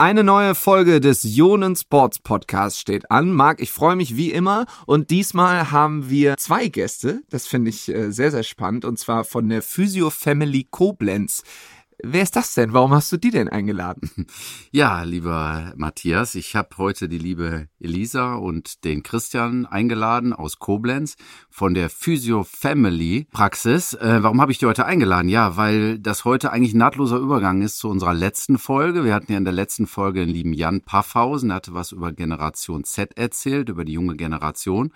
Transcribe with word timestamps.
Eine 0.00 0.24
neue 0.24 0.54
Folge 0.54 0.98
des 0.98 1.24
Ionen 1.24 1.76
Sports 1.76 2.20
Podcast 2.20 2.80
steht 2.80 3.10
an. 3.10 3.34
Marc, 3.34 3.60
ich 3.60 3.70
freue 3.70 3.96
mich 3.96 4.16
wie 4.16 4.30
immer 4.32 4.64
und 4.86 5.10
diesmal 5.10 5.72
haben 5.72 6.08
wir 6.08 6.38
zwei 6.38 6.68
Gäste. 6.68 7.20
Das 7.28 7.46
finde 7.46 7.68
ich 7.68 7.86
äh, 7.90 8.10
sehr, 8.10 8.30
sehr 8.30 8.42
spannend 8.42 8.86
und 8.86 8.98
zwar 8.98 9.24
von 9.24 9.50
der 9.50 9.60
Physio 9.60 10.08
Family 10.08 10.66
Koblenz. 10.70 11.42
Wer 12.02 12.22
ist 12.22 12.36
das 12.36 12.54
denn? 12.54 12.72
Warum 12.72 12.92
hast 12.94 13.12
du 13.12 13.16
die 13.16 13.30
denn 13.30 13.48
eingeladen? 13.48 14.10
Ja, 14.72 15.02
lieber 15.02 15.72
Matthias, 15.76 16.36
ich 16.36 16.54
habe 16.54 16.68
heute 16.78 17.08
die 17.08 17.18
liebe 17.18 17.66
Elisa 17.80 18.34
und 18.34 18.84
den 18.84 19.02
Christian 19.02 19.66
eingeladen 19.66 20.32
aus 20.32 20.60
Koblenz 20.60 21.16
von 21.50 21.74
der 21.74 21.90
Physio 21.90 22.44
Family 22.44 23.26
Praxis. 23.32 23.94
Äh, 23.94 24.22
warum 24.22 24.40
habe 24.40 24.52
ich 24.52 24.58
die 24.58 24.66
heute 24.66 24.86
eingeladen? 24.86 25.28
Ja, 25.28 25.56
weil 25.56 25.98
das 25.98 26.24
heute 26.24 26.52
eigentlich 26.52 26.74
ein 26.74 26.78
nahtloser 26.78 27.18
Übergang 27.18 27.62
ist 27.62 27.78
zu 27.78 27.88
unserer 27.88 28.14
letzten 28.14 28.58
Folge. 28.58 29.04
Wir 29.04 29.12
hatten 29.12 29.32
ja 29.32 29.38
in 29.38 29.44
der 29.44 29.52
letzten 29.52 29.88
Folge 29.88 30.20
den 30.20 30.28
lieben 30.28 30.52
Jan 30.52 30.82
Paffhausen, 30.82 31.48
der 31.48 31.56
hatte 31.56 31.74
was 31.74 31.90
über 31.90 32.12
Generation 32.12 32.84
Z 32.84 33.16
erzählt, 33.18 33.68
über 33.68 33.84
die 33.84 33.94
junge 33.94 34.16
Generation. 34.16 34.92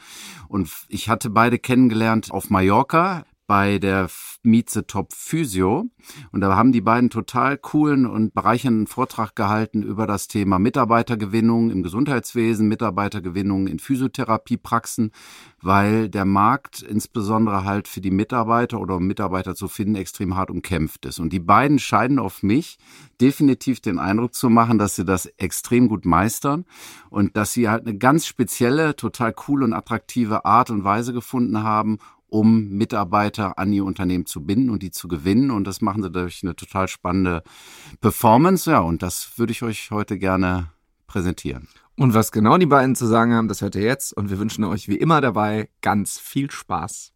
Und 0.47 0.71
ich 0.89 1.09
hatte 1.09 1.31
beide 1.31 1.59
kennengelernt 1.59 2.31
auf 2.31 2.49
Mallorca 2.49 3.25
bei 3.47 3.79
der 3.79 4.09
Mieze 4.43 4.87
Top 4.87 5.13
Physio. 5.13 5.87
Und 6.33 6.41
da 6.41 6.55
haben 6.55 6.73
die 6.73 6.81
beiden 6.81 7.11
total 7.11 7.57
coolen 7.59 8.07
und 8.07 8.35
bereichernden 8.35 8.87
Vortrag 8.87 9.35
gehalten 9.35 9.83
über 9.83 10.07
das 10.07 10.29
Thema 10.29 10.59
Mitarbeitergewinnung 10.59 11.71
im 11.71 11.83
Gesundheitswesen, 11.83 12.69
Mitarbeitergewinnung 12.69 13.67
in 13.67 13.79
Physiotherapiepraxen, 13.79 15.13
weil 15.61 16.09
der 16.09 16.25
Markt 16.25 16.83
insbesondere 16.83 17.65
halt 17.65 17.89
für 17.89 18.01
die 18.01 18.11
Mitarbeiter 18.11 18.81
oder 18.81 18.97
um 18.97 19.07
Mitarbeiter 19.07 19.55
zu 19.55 19.69
finden 19.69 19.95
extrem 19.95 20.37
hart 20.37 20.51
umkämpft 20.51 21.07
ist. 21.07 21.19
Und 21.19 21.33
die 21.33 21.41
beiden 21.41 21.79
scheinen 21.79 22.19
auf 22.19 22.43
mich 22.43 22.79
definitiv 23.21 23.81
den 23.81 23.99
Eindruck 23.99 24.35
zu 24.35 24.51
machen, 24.51 24.79
dass 24.79 24.97
sie 24.97 25.05
das 25.05 25.27
extrem 25.39 25.89
gut 25.89 26.05
meistern 26.05 26.65
und 27.11 27.37
dass 27.37 27.53
sie 27.53 27.69
halt 27.69 27.87
eine 27.87 27.97
ganz 27.97 28.27
spezielle, 28.27 28.97
total 28.97 29.33
coole 29.33 29.65
und 29.65 29.73
attraktive 29.73 30.45
Art 30.45 30.71
und 30.71 30.85
Weise 30.85 31.13
gefunden 31.13 31.63
haben, 31.63 31.99
um 32.35 32.69
Mitarbeiter 32.71 33.61
an 33.61 33.73
ihr 33.73 33.85
Unternehmen 33.85 34.27
zu 34.27 34.45
binden 34.45 34.71
und 34.71 34.83
die 34.83 34.91
zu 34.91 35.07
gewinnen. 35.07 35.53
Und 35.53 35.69
das 35.69 35.81
machen 35.81 36.03
sie 36.03 36.11
durch 36.11 36.41
eine 36.43 36.57
total 36.57 36.89
spannende 36.89 37.45
Performance. 38.01 38.69
Ja, 38.69 38.81
und 38.81 39.05
das 39.05 39.39
würde 39.39 39.53
ich 39.53 39.63
euch 39.63 39.93
heute 39.93 40.19
gerne 40.19 40.73
präsentieren. 41.07 41.69
Und 41.97 42.13
was 42.13 42.33
genau 42.33 42.59
die 42.59 42.67
beiden 42.67 42.97
zu 42.97 43.07
sagen 43.07 43.35
haben, 43.35 43.47
das 43.47 43.63
hört 43.63 43.77
ihr 43.77 43.83
jetzt. 43.83 44.13
Und 44.13 44.31
wir 44.31 44.41
wünschen 44.41 44.65
euch 44.65 44.89
wie 44.89 44.97
immer 44.97 45.21
dabei 45.21 45.69
ganz 45.81 46.19
viel 46.19 46.51
Spaß. 46.51 47.13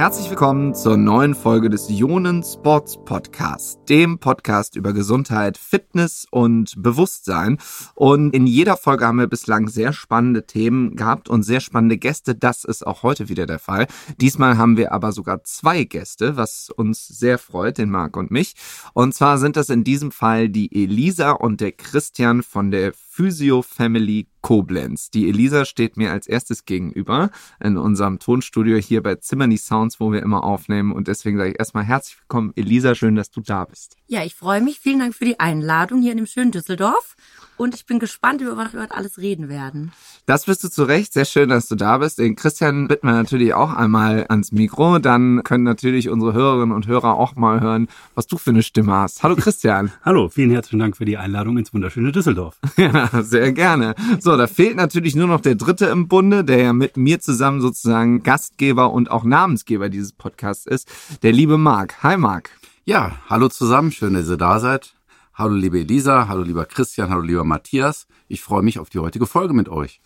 Herzlich 0.00 0.30
willkommen 0.30 0.74
zur 0.74 0.96
neuen 0.96 1.34
Folge 1.34 1.68
des 1.68 1.90
Ionen 1.90 2.42
Sports 2.42 2.96
Podcast, 3.04 3.78
dem 3.90 4.18
Podcast 4.18 4.74
über 4.74 4.94
Gesundheit, 4.94 5.58
Fitness 5.58 6.26
und 6.30 6.72
Bewusstsein. 6.82 7.58
Und 7.96 8.34
in 8.34 8.46
jeder 8.46 8.78
Folge 8.78 9.06
haben 9.06 9.18
wir 9.18 9.26
bislang 9.26 9.68
sehr 9.68 9.92
spannende 9.92 10.46
Themen 10.46 10.96
gehabt 10.96 11.28
und 11.28 11.42
sehr 11.42 11.60
spannende 11.60 11.98
Gäste. 11.98 12.34
Das 12.34 12.64
ist 12.64 12.86
auch 12.86 13.02
heute 13.02 13.28
wieder 13.28 13.44
der 13.44 13.58
Fall. 13.58 13.88
Diesmal 14.18 14.56
haben 14.56 14.78
wir 14.78 14.92
aber 14.92 15.12
sogar 15.12 15.44
zwei 15.44 15.84
Gäste, 15.84 16.38
was 16.38 16.70
uns 16.70 17.06
sehr 17.06 17.36
freut, 17.36 17.76
den 17.76 17.90
Marc 17.90 18.16
und 18.16 18.30
mich. 18.30 18.54
Und 18.94 19.14
zwar 19.14 19.36
sind 19.36 19.56
das 19.56 19.68
in 19.68 19.84
diesem 19.84 20.12
Fall 20.12 20.48
die 20.48 20.82
Elisa 20.82 21.32
und 21.32 21.60
der 21.60 21.72
Christian 21.72 22.42
von 22.42 22.70
der 22.70 22.94
Physio 23.20 23.60
Family 23.60 24.28
Koblenz. 24.40 25.10
Die 25.10 25.28
Elisa 25.28 25.66
steht 25.66 25.98
mir 25.98 26.10
als 26.10 26.26
erstes 26.26 26.64
gegenüber 26.64 27.28
in 27.62 27.76
unserem 27.76 28.18
Tonstudio 28.18 28.78
hier 28.78 29.02
bei 29.02 29.16
Zimmerny 29.16 29.58
Sounds, 29.58 30.00
wo 30.00 30.10
wir 30.10 30.22
immer 30.22 30.42
aufnehmen. 30.42 30.90
Und 30.90 31.06
deswegen 31.06 31.36
sage 31.36 31.50
ich 31.50 31.58
erstmal 31.58 31.84
herzlich 31.84 32.18
willkommen, 32.18 32.54
Elisa. 32.56 32.94
Schön, 32.94 33.16
dass 33.16 33.30
du 33.30 33.42
da 33.42 33.66
bist. 33.66 33.96
Ja, 34.06 34.24
ich 34.24 34.34
freue 34.34 34.62
mich. 34.62 34.80
Vielen 34.80 35.00
Dank 35.00 35.14
für 35.14 35.26
die 35.26 35.38
Einladung 35.38 36.00
hier 36.00 36.12
in 36.12 36.16
dem 36.16 36.26
schönen 36.26 36.50
Düsseldorf 36.50 37.14
und 37.60 37.74
ich 37.74 37.84
bin 37.84 37.98
gespannt, 37.98 38.40
über 38.40 38.56
was 38.56 38.72
wir 38.72 38.80
heute 38.80 38.94
alles 38.94 39.18
reden 39.18 39.50
werden. 39.50 39.92
Das 40.24 40.46
bist 40.46 40.64
du 40.64 40.70
zu 40.70 40.84
Recht. 40.84 41.12
Sehr 41.12 41.26
schön, 41.26 41.50
dass 41.50 41.68
du 41.68 41.74
da 41.74 41.98
bist. 41.98 42.18
Den 42.18 42.34
Christian 42.34 42.88
bitten 42.88 43.06
wir 43.06 43.12
natürlich 43.12 43.52
auch 43.52 43.74
einmal 43.74 44.24
ans 44.30 44.50
Mikro. 44.50 44.98
Dann 44.98 45.42
können 45.44 45.64
natürlich 45.64 46.08
unsere 46.08 46.32
Hörerinnen 46.32 46.74
und 46.74 46.86
Hörer 46.86 47.18
auch 47.18 47.36
mal 47.36 47.60
hören, 47.60 47.88
was 48.14 48.26
du 48.26 48.38
für 48.38 48.48
eine 48.48 48.62
Stimme 48.62 48.92
hast. 48.92 49.22
Hallo 49.22 49.36
Christian. 49.36 49.92
Hallo, 50.04 50.30
vielen 50.30 50.50
herzlichen 50.50 50.78
Dank 50.78 50.96
für 50.96 51.04
die 51.04 51.18
Einladung 51.18 51.58
ins 51.58 51.74
wunderschöne 51.74 52.12
Düsseldorf. 52.12 52.56
ja, 52.78 53.09
sehr 53.22 53.52
gerne. 53.52 53.94
So, 54.20 54.36
da 54.36 54.46
fehlt 54.46 54.76
natürlich 54.76 55.14
nur 55.14 55.26
noch 55.26 55.40
der 55.40 55.54
Dritte 55.54 55.86
im 55.86 56.08
Bunde, 56.08 56.44
der 56.44 56.62
ja 56.62 56.72
mit 56.72 56.96
mir 56.96 57.20
zusammen 57.20 57.60
sozusagen 57.60 58.22
Gastgeber 58.22 58.92
und 58.92 59.10
auch 59.10 59.24
Namensgeber 59.24 59.88
dieses 59.88 60.12
Podcasts 60.12 60.66
ist, 60.66 60.88
der 61.22 61.32
liebe 61.32 61.58
Marc. 61.58 62.02
Hi 62.02 62.16
Marc. 62.16 62.50
Ja, 62.84 63.12
hallo 63.28 63.48
zusammen, 63.48 63.92
schön, 63.92 64.14
dass 64.14 64.28
ihr 64.28 64.36
da 64.36 64.58
seid. 64.58 64.94
Hallo 65.34 65.54
liebe 65.54 65.80
Elisa, 65.80 66.28
hallo 66.28 66.42
lieber 66.42 66.66
Christian, 66.66 67.10
hallo 67.10 67.22
lieber 67.22 67.44
Matthias. 67.44 68.06
Ich 68.28 68.42
freue 68.42 68.62
mich 68.62 68.78
auf 68.78 68.90
die 68.90 68.98
heutige 68.98 69.26
Folge 69.26 69.54
mit 69.54 69.68
euch. 69.68 70.00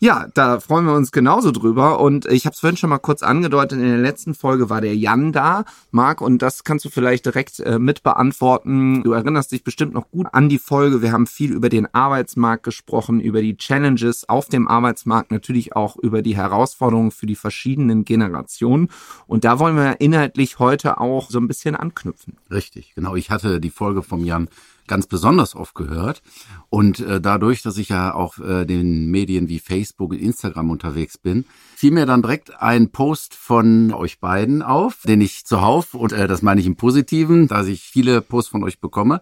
Ja, 0.00 0.28
da 0.32 0.60
freuen 0.60 0.84
wir 0.86 0.94
uns 0.94 1.10
genauso 1.10 1.50
drüber. 1.50 1.98
Und 1.98 2.26
ich 2.26 2.46
habe 2.46 2.54
es 2.54 2.60
vorhin 2.60 2.76
schon 2.76 2.90
mal 2.90 2.98
kurz 2.98 3.24
angedeutet, 3.24 3.80
in 3.80 3.88
der 3.88 3.98
letzten 3.98 4.32
Folge 4.34 4.70
war 4.70 4.80
der 4.80 4.94
Jan 4.96 5.32
da, 5.32 5.64
Marc, 5.90 6.20
und 6.20 6.40
das 6.40 6.62
kannst 6.62 6.84
du 6.84 6.88
vielleicht 6.88 7.26
direkt 7.26 7.58
äh, 7.58 7.80
mit 7.80 8.04
beantworten. 8.04 9.02
Du 9.02 9.12
erinnerst 9.12 9.50
dich 9.50 9.64
bestimmt 9.64 9.94
noch 9.94 10.08
gut 10.12 10.28
an 10.32 10.48
die 10.48 10.60
Folge. 10.60 11.02
Wir 11.02 11.10
haben 11.10 11.26
viel 11.26 11.52
über 11.52 11.68
den 11.68 11.92
Arbeitsmarkt 11.92 12.62
gesprochen, 12.62 13.20
über 13.20 13.42
die 13.42 13.56
Challenges 13.56 14.28
auf 14.28 14.48
dem 14.48 14.68
Arbeitsmarkt, 14.68 15.32
natürlich 15.32 15.74
auch 15.74 15.96
über 15.96 16.22
die 16.22 16.36
Herausforderungen 16.36 17.10
für 17.10 17.26
die 17.26 17.34
verschiedenen 17.34 18.04
Generationen. 18.04 18.90
Und 19.26 19.42
da 19.42 19.58
wollen 19.58 19.74
wir 19.74 20.00
inhaltlich 20.00 20.60
heute 20.60 21.00
auch 21.00 21.28
so 21.28 21.40
ein 21.40 21.48
bisschen 21.48 21.74
anknüpfen. 21.74 22.36
Richtig, 22.52 22.94
genau. 22.94 23.16
Ich 23.16 23.30
hatte 23.30 23.60
die 23.60 23.70
Folge 23.70 24.04
vom 24.04 24.24
Jan 24.24 24.48
ganz 24.88 25.06
besonders 25.06 25.54
oft 25.54 25.74
gehört. 25.74 26.22
Und 26.70 27.00
äh, 27.00 27.20
dadurch, 27.20 27.62
dass 27.62 27.78
ich 27.78 27.90
ja 27.90 28.14
auch 28.14 28.38
äh, 28.38 28.64
den 28.64 29.06
Medien 29.10 29.48
wie 29.48 29.58
Facebook 29.58 30.10
und 30.10 30.18
Instagram 30.18 30.70
unterwegs 30.70 31.18
bin, 31.18 31.44
fiel 31.76 31.92
mir 31.92 32.06
dann 32.06 32.22
direkt 32.22 32.60
ein 32.60 32.90
Post 32.90 33.34
von 33.34 33.92
euch 33.92 34.18
beiden 34.18 34.62
auf, 34.62 35.02
den 35.06 35.20
ich 35.20 35.44
zuhauf, 35.44 35.94
und 35.94 36.12
äh, 36.12 36.26
das 36.26 36.42
meine 36.42 36.60
ich 36.60 36.66
im 36.66 36.76
Positiven, 36.76 37.48
da 37.48 37.64
ich 37.64 37.82
viele 37.82 38.20
Posts 38.20 38.50
von 38.50 38.64
euch 38.64 38.80
bekomme 38.80 39.20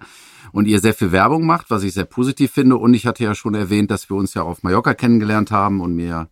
und 0.53 0.67
ihr 0.67 0.81
sehr 0.81 0.95
viel 0.95 1.13
Werbung 1.13 1.45
macht, 1.45 1.71
was 1.71 1.83
ich 1.83 1.93
sehr 1.93 2.05
positiv 2.05 2.53
finde. 2.53 2.77
Und 2.77 2.95
ich 2.95 3.07
hatte 3.07 3.25
ja 3.25 3.35
schon 3.35 3.55
erwähnt, 3.55 3.91
dass 3.91 4.09
wir 4.09 4.17
uns 4.17 4.35
ja 4.35 4.43
auf 4.43 4.63
Mallorca 4.63 4.95
kennengelernt 4.95 5.51
haben 5.51 5.81
und 5.81 5.95
mir 5.95 6.29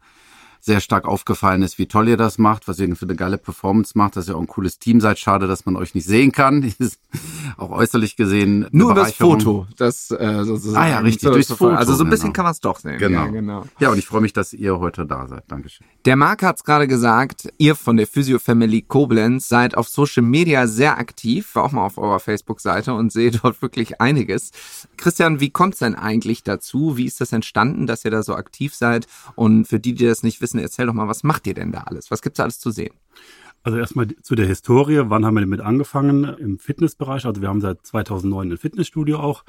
sehr 0.65 0.81
stark 0.81 1.05
aufgefallen 1.05 1.63
ist, 1.63 1.79
wie 1.79 1.87
toll 1.87 2.09
ihr 2.09 2.17
das 2.17 2.39
macht, 2.39 2.67
was 2.69 2.79
ihr 2.79 2.97
für 2.97 3.05
eine 3.05 3.17
geile 3.17 3.37
Performance 3.37 3.93
macht, 3.97 4.17
dass 4.17 4.29
ihr 4.29 4.37
auch 4.37 4.41
ein 4.41 4.47
cooles 4.47 4.79
Team 4.79 4.99
seid. 4.99 5.19
Schade, 5.19 5.47
dass 5.47 5.67
man 5.67 5.77
euch 5.77 5.95
nicht 5.95 6.07
sehen 6.07 6.33
kann. 6.33 6.73
auch 7.59 7.71
äußerlich 7.71 8.17
gesehen. 8.17 8.67
Nur 8.71 8.95
das 8.95 9.13
Foto, 9.13 9.67
das 9.77 10.11
äh, 10.11 10.43
sozusagen. 10.45 10.83
Ah 10.83 10.89
ja, 10.89 10.99
richtig, 11.01 11.31
durchs 11.31 11.53
Foto. 11.53 11.75
Also 11.75 11.95
so 11.95 12.05
ein 12.05 12.11
bisschen 12.11 12.29
genau. 12.29 12.33
kann 12.33 12.45
man 12.45 12.53
es 12.53 12.61
doch 12.61 12.79
sehen. 12.79 12.99
Genau. 12.99 13.25
Ja, 13.25 13.31
genau. 13.31 13.65
Ja, 13.79 13.91
und 13.91 13.99
ich 13.99 14.07
freue 14.07 14.23
mich, 14.23 14.33
dass 14.33 14.55
ihr 14.55 14.79
heute 14.79 15.05
da 15.05 15.29
seid. 15.29 15.45
Dankeschön. 15.49 15.87
Der 16.07 16.17
Marc 16.17 16.43
hat 16.43 16.57
es 16.57 16.65
gerade 16.65 16.89
gesagt, 16.89 17.49
ihr 17.59 17.75
von 17.75 17.99
der 17.99 18.07
Physio 18.07 18.39
Family 18.39 18.83
Koblenz 18.83 19.49
seid 19.49 19.77
auf 19.77 19.89
Social 19.89 20.23
Media 20.23 20.67
sehr 20.67 20.99
aktiv, 20.99 21.55
war 21.55 21.65
auch 21.65 21.73
mal 21.73 21.85
auf 21.85 21.99
eurer 21.99 22.21
Facebook-Seite 22.21 22.95
und 22.95 23.13
seht 23.13 23.41
dort 23.43 23.61
wirklich 23.61 24.01
einiges. 24.01 24.51
Christian, 24.97 25.41
wie 25.41 25.51
kommt 25.51 25.75
es 25.75 25.81
denn 25.81 25.95
eigentlich 25.95 26.43
dazu? 26.43 26.97
Wie 26.97 27.05
ist 27.05 27.21
das 27.21 27.33
entstanden, 27.33 27.87
dass 27.87 28.05
ihr 28.05 28.11
da 28.11 28.23
so 28.23 28.35
aktiv 28.35 28.75
seid? 28.75 29.07
Und 29.35 29.67
für 29.67 29.79
die, 29.79 29.95
die 29.95 30.07
das 30.07 30.23
nicht 30.23 30.41
wissen, 30.41 30.54
wissen, 30.55 30.65
erzähl 30.65 30.87
doch 30.87 30.95
mal, 30.95 31.09
was 31.09 31.23
macht 31.23 31.47
ihr 31.47 31.55
denn 31.55 31.73
da 31.73 31.81
alles? 31.81 32.11
Was 32.11 32.23
gibt's 32.23 32.39
da 32.39 32.45
alles 32.45 32.59
zu 32.59 32.71
sehen? 32.71 32.95
Also 33.63 33.79
erstmal 33.79 34.07
zu 34.23 34.35
der 34.35 34.47
Historie. 34.47 35.05
Wann 35.07 35.25
haben 35.25 35.35
wir 35.35 35.41
damit 35.41 35.63
angefangen? 35.63 36.25
Im 36.25 36.59
Fitnessbereich. 36.59 37.25
Also 37.25 37.41
wir 37.41 37.49
haben 37.49 37.63
seit 37.63 37.85
2009 37.87 38.53
ein 38.53 38.59
Fitnessstudio 38.59 39.19
auch. 39.19 39.43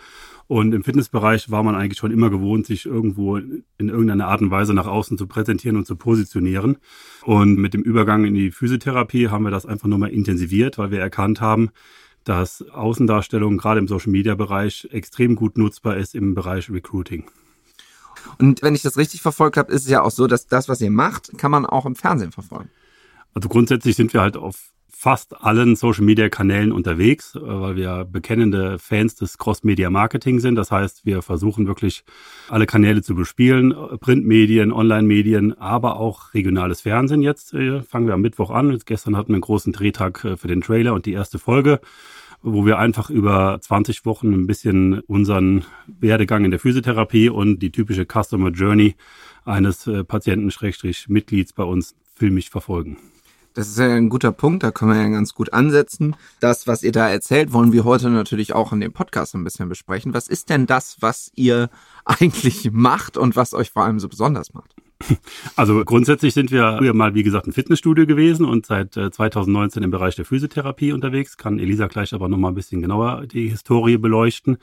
Und 0.47 0.73
im 0.73 0.85
Fitnessbereich 0.85 1.51
war 1.51 1.63
man 1.63 1.75
eigentlich 1.75 1.97
schon 1.97 2.11
immer 2.11 2.29
gewohnt, 2.29 2.65
sich 2.65 2.85
irgendwo 2.85 3.35
in 3.35 3.65
irgendeiner 3.77 4.27
Art 4.27 4.41
und 4.41 4.51
Weise 4.51 4.73
nach 4.73 4.88
außen 4.88 5.17
zu 5.17 5.27
präsentieren 5.27 5.75
und 5.75 5.85
zu 5.85 5.97
positionieren. 5.97 6.77
Und 7.23 7.57
mit 7.57 7.73
dem 7.73 7.81
Übergang 7.81 8.23
in 8.23 8.33
die 8.33 8.51
Physiotherapie 8.51 9.27
haben 9.27 9.44
wir 9.44 9.51
das 9.51 9.65
einfach 9.65 9.89
nochmal 9.89 10.12
intensiviert, 10.12 10.77
weil 10.77 10.91
wir 10.91 11.01
erkannt 11.01 11.41
haben, 11.41 11.71
dass 12.24 12.62
Außendarstellung 12.69 13.57
gerade 13.57 13.81
im 13.81 13.89
Social 13.89 14.12
Media 14.13 14.35
Bereich 14.35 14.88
extrem 14.91 15.35
gut 15.35 15.57
nutzbar 15.57 15.97
ist 15.97 16.15
im 16.15 16.35
Bereich 16.35 16.71
Recruiting. 16.71 17.25
Und 18.39 18.62
wenn 18.62 18.75
ich 18.75 18.81
das 18.81 18.98
richtig 18.98 19.22
verfolgt 19.22 19.57
habe, 19.57 19.72
ist 19.72 19.83
es 19.83 19.89
ja 19.89 20.01
auch 20.01 20.12
so, 20.12 20.27
dass 20.27 20.48
das, 20.48 20.69
was 20.69 20.81
ihr 20.81 20.92
macht, 20.92 21.38
kann 21.38 21.51
man 21.51 21.66
auch 21.66 21.86
im 21.86 21.95
Fernsehen 21.95 22.31
verfolgen. 22.31 22.69
Also 23.33 23.50
grundsätzlich 23.50 23.95
sind 23.95 24.13
wir 24.13 24.22
halt 24.22 24.38
auf 24.38 24.72
fast 24.98 25.44
allen 25.44 25.75
Social-Media-Kanälen 25.75 26.72
unterwegs, 26.72 27.36
äh, 27.36 27.39
weil 27.44 27.75
wir 27.75 28.06
bekennende 28.06 28.80
Fans 28.80 29.16
des 29.16 29.38
Cross-Media-Marketing 29.38 30.39
sind. 30.39 30.56
Das 30.56 30.72
heißt, 30.72 31.06
wir 31.06 31.22
versuchen 31.22 31.68
wirklich 31.68 32.04
alle 32.50 32.66
Kanäle 32.66 33.01
zu 33.01 33.13
bespielen, 33.13 33.75
Printmedien, 34.00 34.71
Online-Medien, 34.71 35.60
aber 35.60 36.00
auch 36.00 36.33
regionales 36.33 36.81
Fernsehen 36.81 37.21
jetzt. 37.21 37.54
Äh, 37.54 37.83
fangen 37.83 38.07
wir 38.07 38.13
am 38.13 38.21
Mittwoch 38.21 38.50
an. 38.50 38.71
Jetzt 38.71 38.86
gestern 38.86 39.18
hatten 39.18 39.30
wir 39.30 39.36
einen 39.36 39.42
großen 39.42 39.74
Drehtag 39.74 40.24
äh, 40.24 40.38
für 40.38 40.48
den 40.48 40.62
Trailer 40.62 40.94
und 40.94 41.06
die 41.06 41.13
erste 41.13 41.39
Folge 41.39 41.81
wo 42.45 42.65
wir 42.65 42.77
einfach 42.77 43.09
über 43.09 43.57
20 43.59 44.06
Wochen 44.06 44.31
ein 44.31 44.47
bisschen 44.47 45.00
unseren 45.01 45.65
Werdegang 45.88 46.45
in 46.45 46.51
der 46.51 46.59
Physiotherapie 46.59 47.30
und 47.30 47.59
die 47.59 47.71
typische 47.71 48.06
Customer 48.06 48.51
Journey 48.51 48.95
eines 49.45 49.88
äh, 49.88 50.03
Patienten-Mitglieds 50.03 51.53
bei 51.53 51.63
uns 51.63 51.95
filmisch 52.15 52.51
verfolgen. 52.51 52.97
Das 53.56 53.68
ist 53.68 53.80
ja 53.80 53.88
ein 53.88 54.09
guter 54.09 54.31
Punkt, 54.31 54.63
da 54.63 54.71
können 54.71 54.92
wir 54.92 55.01
ja 55.01 55.07
ganz 55.07 55.33
gut 55.33 55.53
ansetzen. 55.53 56.15
Das, 56.39 56.68
was 56.68 56.83
ihr 56.83 56.92
da 56.92 57.09
erzählt, 57.09 57.51
wollen 57.51 57.71
wir 57.71 57.83
heute 57.83 58.09
natürlich 58.09 58.53
auch 58.53 58.74
in 58.74 58.81
dem 58.81 58.94
Podcast 58.94 59.33
ein 59.33 59.44
bisschen 59.44 59.68
besprechen. 59.68 60.13
Was 60.13 60.27
ist 60.27 60.50
denn 60.50 60.68
das, 60.68 60.97
was 61.00 61.31
ihr 61.36 61.69
eigentlich 62.06 62.69
macht 62.71 63.18
und 63.18 63.36
was 63.36 63.53
euch 63.53 63.71
vor 63.71 63.83
allem 63.86 64.00
so 64.00 64.07
besonders 64.07 64.53
macht? 64.53 64.75
Also 65.56 65.83
grundsätzlich 65.86 66.33
sind 66.33 66.51
wir 66.51 66.77
früher 66.77 66.94
mal, 66.94 67.13
wie 67.13 67.24
gesagt, 67.24 67.47
ein 67.47 67.53
Fitnessstudio 67.53 68.06
gewesen 68.06 68.45
und 68.45 68.65
seit 68.65 68.94
2019 68.94 69.81
äh, 69.81 69.86
im 69.86 69.92
Bereich 69.92 70.15
der 70.15 70.25
Physiotherapie 70.25 70.92
unterwegs. 70.92 71.38
Kann 71.38 71.59
Elisa 71.59 71.88
gleich 71.88 72.13
aber 72.13 72.30
noch 72.30 72.38
mal 72.38 72.50
ein 72.50 72.56
bisschen 72.56 72.81
genauer 72.81 73.25
die 73.27 73.50
Historie 73.50 73.97
beleuchten. 73.97 74.57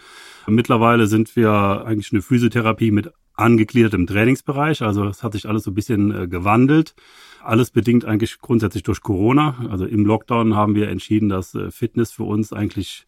Mittlerweile 0.46 1.06
sind 1.06 1.34
wir 1.36 1.84
eigentlich 1.86 2.12
eine 2.12 2.22
Physiotherapie 2.22 2.90
mit 2.90 3.12
angegliedertem 3.34 4.06
Trainingsbereich. 4.06 4.82
Also 4.82 5.06
es 5.06 5.22
hat 5.22 5.32
sich 5.32 5.48
alles 5.48 5.64
so 5.64 5.70
ein 5.70 5.74
bisschen 5.74 6.14
äh, 6.14 6.28
gewandelt. 6.28 6.94
Alles 7.42 7.70
bedingt 7.70 8.04
eigentlich 8.04 8.40
grundsätzlich 8.40 8.82
durch 8.82 9.00
Corona. 9.00 9.66
Also 9.70 9.86
im 9.86 10.04
Lockdown 10.04 10.54
haben 10.54 10.74
wir 10.74 10.88
entschieden, 10.88 11.28
dass 11.28 11.54
äh, 11.54 11.70
Fitness 11.70 12.12
für 12.12 12.24
uns 12.24 12.52
eigentlich 12.52 13.06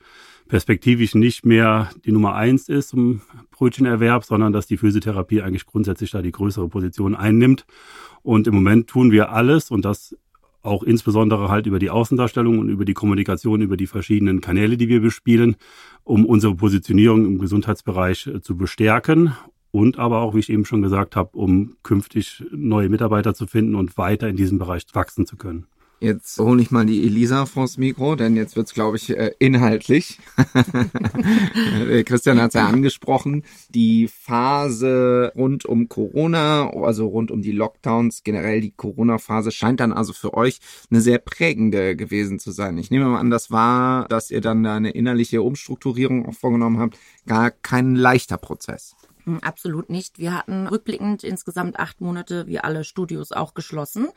perspektivisch 0.49 1.14
nicht 1.14 1.46
mehr 1.46 1.91
die 2.05 2.12
Nummer 2.12 2.35
eins 2.35 2.69
ist 2.69 2.93
im 2.93 3.23
Brötchenerwerb, 3.50 4.25
sondern 4.25 4.52
dass 4.52 4.67
die 4.67 4.76
Physiotherapie 4.76 5.43
eigentlich 5.43 5.67
grundsätzlich 5.67 6.11
da 6.11 6.23
die 6.23 6.32
größere 6.32 6.69
Position 6.69 7.14
einnimmt. 7.14 7.67
Und 8.23 8.46
im 8.46 8.55
Moment 8.55 8.88
tun 8.88 9.11
wir 9.11 9.32
alles 9.32 9.70
und 9.70 9.85
das 9.85 10.17
auch 10.62 10.82
insbesondere 10.82 11.50
halt 11.50 11.67
über 11.67 11.79
die 11.79 11.91
Außendarstellung 11.91 12.58
und 12.58 12.69
über 12.70 12.85
die 12.85 12.94
Kommunikation 12.94 13.61
über 13.61 13.76
die 13.76 13.87
verschiedenen 13.87 14.41
Kanäle, 14.41 14.76
die 14.76 14.88
wir 14.88 15.00
bespielen, 15.00 15.56
um 16.05 16.25
unsere 16.25 16.55
Positionierung 16.55 17.26
im 17.26 17.38
Gesundheitsbereich 17.38 18.26
äh, 18.26 18.40
zu 18.40 18.56
bestärken 18.56 19.35
und 19.70 19.99
aber 19.99 20.20
auch, 20.20 20.35
wie 20.35 20.38
ich 20.38 20.50
eben 20.50 20.64
schon 20.64 20.82
gesagt 20.82 21.17
habe, 21.17 21.37
um 21.37 21.76
künftig 21.82 22.44
neue 22.50 22.88
Mitarbeiter 22.88 23.35
zu 23.35 23.47
finden 23.47 23.75
und 23.75 23.99
weiter 23.99 24.29
in 24.29 24.37
diesem 24.37 24.58
Bereich 24.58 24.85
wachsen 24.93 25.26
zu 25.26 25.37
können. 25.37 25.67
Jetzt 26.05 26.39
hole 26.39 26.61
ich 26.61 26.71
mal 26.71 26.85
die 26.85 27.03
Elisa 27.03 27.47
vors 27.47 27.79
Mikro, 27.79 28.15
denn 28.15 28.37
jetzt 28.37 28.56
wird's, 28.56 28.75
glaube 28.75 28.99
ich, 28.99 29.09
äh, 29.17 29.33
inhaltlich. 29.39 30.19
Christian 32.05 32.43
hat 32.43 32.49
es 32.49 32.55
ja 32.56 32.67
angesprochen. 32.69 33.43
Die 33.71 34.09
Phase 34.09 35.33
rund 35.35 35.65
um 35.65 35.89
Corona, 35.89 36.69
also 36.69 37.06
rund 37.06 37.31
um 37.31 37.41
die 37.41 37.53
Lockdowns, 37.53 38.23
generell 38.23 38.61
die 38.61 38.73
Corona-Phase, 38.73 39.51
scheint 39.51 39.81
dann 39.81 39.95
also 39.95 40.12
für 40.12 40.35
euch 40.35 40.59
eine 40.91 41.01
sehr 41.01 41.17
prägende 41.17 41.97
gewesen 41.97 42.39
zu 42.39 42.50
sein. 42.50 42.77
Ich 42.77 42.91
nehme 42.91 43.07
mal 43.07 43.19
an, 43.19 43.31
das 43.31 43.50
war, 43.50 44.07
dass 44.09 44.31
ihr 44.31 44.43
dann 44.43 44.67
eine 44.67 44.91
innerliche 44.91 45.41
Umstrukturierung 45.41 46.27
auch 46.27 46.35
vorgenommen 46.35 46.81
habt, 46.81 46.99
gar 47.27 47.50
kein 47.50 47.95
leichter 47.95 48.37
Prozess. 48.37 48.95
Hm, 49.25 49.41
absolut 49.41 49.88
nicht. 49.91 50.19
Wir 50.19 50.35
hatten 50.35 50.67
rückblickend 50.67 51.25
insgesamt 51.25 51.79
acht 51.79 52.00
Monate, 52.00 52.47
wie 52.47 52.59
alle 52.59 52.85
Studios 52.85 53.32
auch 53.32 53.55
geschlossen. 53.55 54.09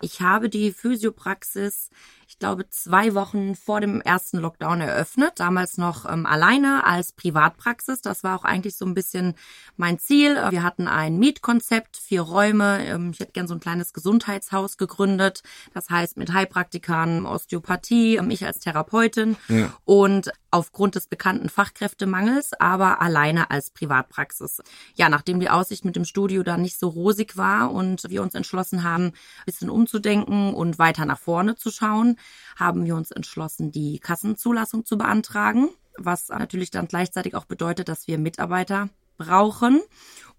Ich 0.00 0.20
habe 0.20 0.48
die 0.48 0.72
Physiopraxis 0.72 1.90
ich 2.28 2.38
glaube, 2.40 2.68
zwei 2.70 3.14
Wochen 3.14 3.54
vor 3.54 3.80
dem 3.80 4.00
ersten 4.00 4.38
Lockdown 4.38 4.80
eröffnet. 4.80 5.34
Damals 5.36 5.78
noch 5.78 6.10
ähm, 6.10 6.26
alleine 6.26 6.84
als 6.84 7.12
Privatpraxis. 7.12 8.00
Das 8.00 8.24
war 8.24 8.36
auch 8.36 8.44
eigentlich 8.44 8.76
so 8.76 8.84
ein 8.84 8.94
bisschen 8.94 9.34
mein 9.76 9.98
Ziel. 9.98 10.36
Wir 10.50 10.64
hatten 10.64 10.88
ein 10.88 11.18
Mietkonzept, 11.18 11.96
vier 11.96 12.22
Räume. 12.22 12.84
Ähm, 12.84 13.10
ich 13.12 13.20
hätte 13.20 13.32
gern 13.32 13.46
so 13.46 13.54
ein 13.54 13.60
kleines 13.60 13.92
Gesundheitshaus 13.92 14.76
gegründet. 14.76 15.42
Das 15.72 15.88
heißt 15.88 16.16
mit 16.16 16.32
Heilpraktikern, 16.32 17.26
Osteopathie, 17.26 18.16
ähm, 18.16 18.30
ich 18.30 18.44
als 18.44 18.58
Therapeutin. 18.58 19.36
Ja. 19.48 19.72
Und 19.84 20.32
aufgrund 20.50 20.94
des 20.94 21.06
bekannten 21.06 21.48
Fachkräftemangels, 21.48 22.54
aber 22.54 23.02
alleine 23.02 23.50
als 23.50 23.70
Privatpraxis. 23.70 24.62
Ja, 24.94 25.08
nachdem 25.08 25.38
die 25.38 25.50
Aussicht 25.50 25.84
mit 25.84 25.96
dem 25.96 26.06
Studio 26.06 26.42
dann 26.42 26.62
nicht 26.62 26.78
so 26.78 26.88
rosig 26.88 27.36
war 27.36 27.72
und 27.72 28.08
wir 28.08 28.22
uns 28.22 28.34
entschlossen 28.34 28.82
haben, 28.82 29.06
ein 29.06 29.12
bisschen 29.44 29.68
umzudenken 29.68 30.54
und 30.54 30.78
weiter 30.78 31.04
nach 31.04 31.18
vorne 31.18 31.56
zu 31.56 31.70
schauen, 31.70 32.15
haben 32.56 32.84
wir 32.84 32.96
uns 32.96 33.10
entschlossen, 33.10 33.72
die 33.72 33.98
Kassenzulassung 33.98 34.84
zu 34.84 34.98
beantragen, 34.98 35.68
was 35.96 36.28
natürlich 36.28 36.70
dann 36.70 36.88
gleichzeitig 36.88 37.34
auch 37.34 37.44
bedeutet, 37.44 37.88
dass 37.88 38.06
wir 38.06 38.18
Mitarbeiter 38.18 38.88
brauchen 39.16 39.80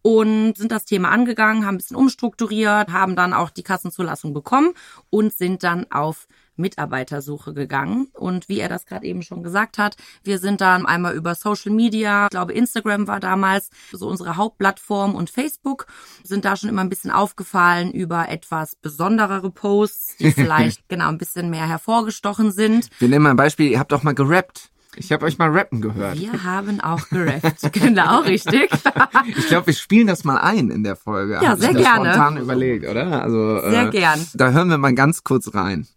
und 0.01 0.55
sind 0.55 0.71
das 0.71 0.85
Thema 0.85 1.09
angegangen, 1.09 1.65
haben 1.65 1.75
ein 1.75 1.77
bisschen 1.77 1.97
umstrukturiert, 1.97 2.91
haben 2.91 3.15
dann 3.15 3.33
auch 3.33 3.49
die 3.49 3.63
Kassenzulassung 3.63 4.33
bekommen 4.33 4.73
und 5.09 5.33
sind 5.33 5.63
dann 5.63 5.91
auf 5.91 6.27
Mitarbeitersuche 6.57 7.53
gegangen. 7.53 8.07
Und 8.13 8.49
wie 8.49 8.59
er 8.59 8.69
das 8.69 8.85
gerade 8.85 9.05
eben 9.05 9.21
schon 9.21 9.43
gesagt 9.43 9.77
hat, 9.77 9.95
wir 10.23 10.39
sind 10.39 10.61
dann 10.61 10.85
einmal 10.85 11.15
über 11.15 11.35
Social 11.35 11.71
Media, 11.71 12.25
ich 12.25 12.29
glaube 12.31 12.53
Instagram 12.53 13.07
war 13.07 13.19
damals 13.19 13.69
so 13.91 14.07
unsere 14.07 14.37
Hauptplattform 14.37 15.15
und 15.15 15.29
Facebook, 15.29 15.87
sind 16.23 16.45
da 16.45 16.55
schon 16.55 16.69
immer 16.69 16.81
ein 16.81 16.89
bisschen 16.89 17.11
aufgefallen 17.11 17.91
über 17.91 18.29
etwas 18.29 18.75
besonderere 18.75 19.51
Posts, 19.51 20.17
die 20.17 20.31
vielleicht 20.33 20.87
genau 20.89 21.09
ein 21.09 21.17
bisschen 21.17 21.49
mehr 21.49 21.67
hervorgestochen 21.67 22.51
sind. 22.51 22.89
Wir 22.99 23.09
nehmen 23.09 23.23
mal 23.23 23.31
ein 23.31 23.37
Beispiel, 23.37 23.69
ihr 23.71 23.79
habt 23.79 23.93
auch 23.93 24.03
mal 24.03 24.15
gerappt. 24.15 24.71
Ich 24.99 25.11
habe 25.11 25.25
euch 25.25 25.37
mal 25.37 25.49
rappen 25.49 25.79
gehört. 25.79 26.19
Wir 26.19 26.43
haben 26.43 26.81
auch 26.81 27.07
gerappt. 27.09 27.71
genau, 27.71 28.21
richtig. 28.21 28.69
ich 29.27 29.47
glaube, 29.47 29.67
wir 29.67 29.73
spielen 29.73 30.07
das 30.07 30.23
mal 30.23 30.37
ein 30.37 30.71
in 30.71 30.83
der 30.83 30.95
Folge. 30.95 31.39
Ja, 31.41 31.55
sehr 31.55 31.73
gerne. 31.73 32.13
Spontan 32.13 32.37
überlegt, 32.37 32.87
oder? 32.87 33.21
Also, 33.21 33.59
sehr 33.69 33.87
äh, 33.87 33.89
gern. 33.91 34.25
Da 34.33 34.51
hören 34.51 34.69
wir 34.69 34.79
mal 34.79 34.95
ganz 34.95 35.23
kurz 35.23 35.53
rein. 35.53 35.87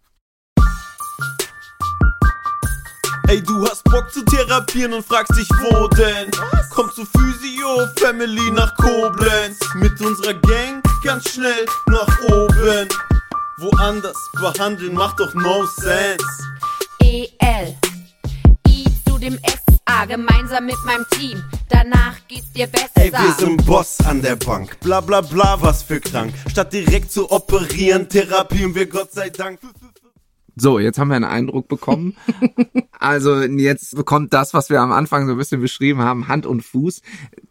Ey, 3.31 3.41
du 3.41 3.65
hast 3.65 3.85
Bock 3.85 4.11
zu 4.11 4.25
therapieren 4.25 4.91
und 4.91 5.05
fragst 5.05 5.37
dich, 5.37 5.47
wo 5.61 5.87
denn? 5.87 6.29
Kommst 6.69 6.97
du 6.97 7.05
Physio 7.05 7.87
Family 7.95 8.51
nach 8.51 8.75
Koblenz? 8.75 9.57
Mit 9.75 10.01
unserer 10.01 10.33
Gang 10.33 10.83
ganz 11.01 11.29
schnell 11.29 11.65
nach 11.87 12.21
oben. 12.23 12.89
Woanders 13.57 14.17
behandeln 14.33 14.95
macht 14.95 15.21
doch 15.21 15.33
no 15.33 15.65
sense. 15.77 16.25
EL, 16.99 17.73
I 18.67 18.83
zu 19.07 19.17
dem 19.17 19.39
SA, 19.45 20.03
gemeinsam 20.07 20.65
mit 20.65 20.83
meinem 20.83 21.05
Team. 21.11 21.41
Danach 21.69 22.15
geht's 22.27 22.51
dir 22.51 22.67
besser. 22.67 22.89
Ey, 22.95 23.13
wir 23.13 23.33
sind 23.39 23.65
Boss 23.65 24.01
an 24.01 24.21
der 24.21 24.35
Bank. 24.35 24.77
Bla 24.81 24.99
bla 24.99 25.21
bla, 25.21 25.55
was 25.61 25.83
für 25.83 26.01
krank. 26.01 26.33
Statt 26.49 26.73
direkt 26.73 27.13
zu 27.13 27.31
operieren, 27.31 28.09
therapieren 28.09 28.75
wir 28.75 28.87
Gott 28.87 29.13
sei 29.13 29.29
Dank. 29.29 29.59
So, 30.61 30.77
jetzt 30.77 30.99
haben 30.99 31.07
wir 31.07 31.15
einen 31.15 31.25
Eindruck 31.25 31.67
bekommen. 31.67 32.15
also 32.99 33.41
jetzt 33.41 33.95
bekommt 33.95 34.31
das, 34.31 34.53
was 34.53 34.69
wir 34.69 34.79
am 34.79 34.91
Anfang 34.91 35.25
so 35.25 35.31
ein 35.31 35.37
bisschen 35.39 35.59
beschrieben 35.59 36.01
haben, 36.01 36.27
Hand 36.27 36.45
und 36.45 36.61
Fuß. 36.61 37.01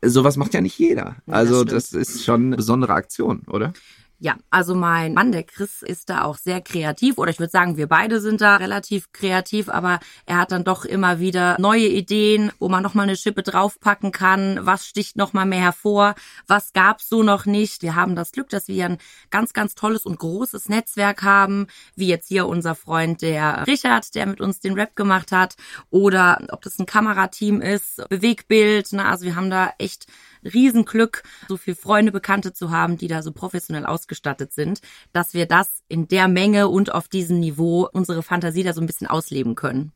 Sowas 0.01 0.37
macht 0.37 0.55
ja 0.55 0.61
nicht 0.61 0.79
jeder. 0.79 1.17
Also 1.27 1.65
das, 1.65 1.91
das 1.91 2.09
ist 2.09 2.25
schon 2.25 2.47
eine 2.47 2.57
besondere 2.57 2.93
Aktion, 2.93 3.43
oder? 3.49 3.73
Ja, 4.23 4.37
also 4.51 4.75
mein 4.75 5.15
Mann, 5.15 5.33
der 5.33 5.45
Chris, 5.45 5.81
ist 5.81 6.11
da 6.11 6.25
auch 6.25 6.37
sehr 6.37 6.61
kreativ 6.61 7.17
oder 7.17 7.31
ich 7.31 7.39
würde 7.39 7.51
sagen, 7.51 7.79
wir 7.79 7.87
beide 7.87 8.21
sind 8.21 8.43
da 8.43 8.57
relativ 8.57 9.13
kreativ, 9.13 9.71
aber 9.71 9.99
er 10.27 10.37
hat 10.37 10.53
dann 10.53 10.63
doch 10.63 10.85
immer 10.85 11.21
wieder 11.21 11.57
neue 11.59 11.87
Ideen, 11.87 12.53
wo 12.59 12.69
man 12.69 12.83
nochmal 12.83 13.05
eine 13.05 13.17
Schippe 13.17 13.43
draufpacken 13.43 14.13
kann, 14.13 14.59
was 14.61 14.87
sticht 14.87 15.17
nochmal 15.17 15.47
mehr 15.47 15.63
hervor, 15.63 16.15
was 16.47 16.75
gab's 16.75 17.09
so 17.09 17.23
noch 17.23 17.47
nicht. 17.47 17.81
Wir 17.81 17.95
haben 17.95 18.15
das 18.15 18.33
Glück, 18.33 18.51
dass 18.51 18.69
wir 18.69 18.85
ein 18.85 18.99
ganz, 19.31 19.55
ganz 19.55 19.75
tolles 19.75 20.05
und 20.05 20.19
großes 20.19 20.69
Netzwerk 20.69 21.23
haben, 21.23 21.67
wie 21.97 22.09
jetzt 22.09 22.29
hier 22.29 22.47
unser 22.47 22.75
Freund, 22.75 23.23
der 23.23 23.67
Richard, 23.67 24.15
der 24.15 24.27
mit 24.27 24.43
uns 24.43 24.61
den 24.61 24.75
Rap 24.75 24.97
gemacht 24.97 25.33
hat 25.33 25.57
oder 25.89 26.47
ob 26.51 26.61
das 26.61 26.79
ein 26.79 26.85
Kamerateam 26.85 27.63
ist, 27.63 28.07
Bewegbild, 28.11 28.93
ne? 28.93 29.07
also 29.07 29.25
wir 29.25 29.35
haben 29.35 29.49
da 29.49 29.73
echt 29.79 30.05
Riesenglück, 30.45 31.23
so 31.49 31.57
viel 31.57 31.75
Freunde, 31.75 32.13
Bekannte 32.13 32.53
zu 32.53 32.71
haben, 32.71 32.97
die 32.97 33.09
da 33.09 33.23
so 33.23 33.33
professionell 33.33 33.87
ausgestattet 33.87 34.53
sind, 34.53 34.81
dass 35.13 35.35
wir 35.35 35.47
das 35.47 35.83
in 35.89 36.09
der 36.09 36.29
Menge 36.29 36.69
und 36.69 36.93
auf 36.93 37.09
diesem 37.09 37.41
Niveau 37.41 37.89
unsere 37.93 38.23
Fantasie 38.23 38.63
da 38.63 38.73
so 38.73 38.81
ein 38.81 38.87
bisschen 38.87 39.07
ausleben 39.07 39.55
können. 39.55 39.93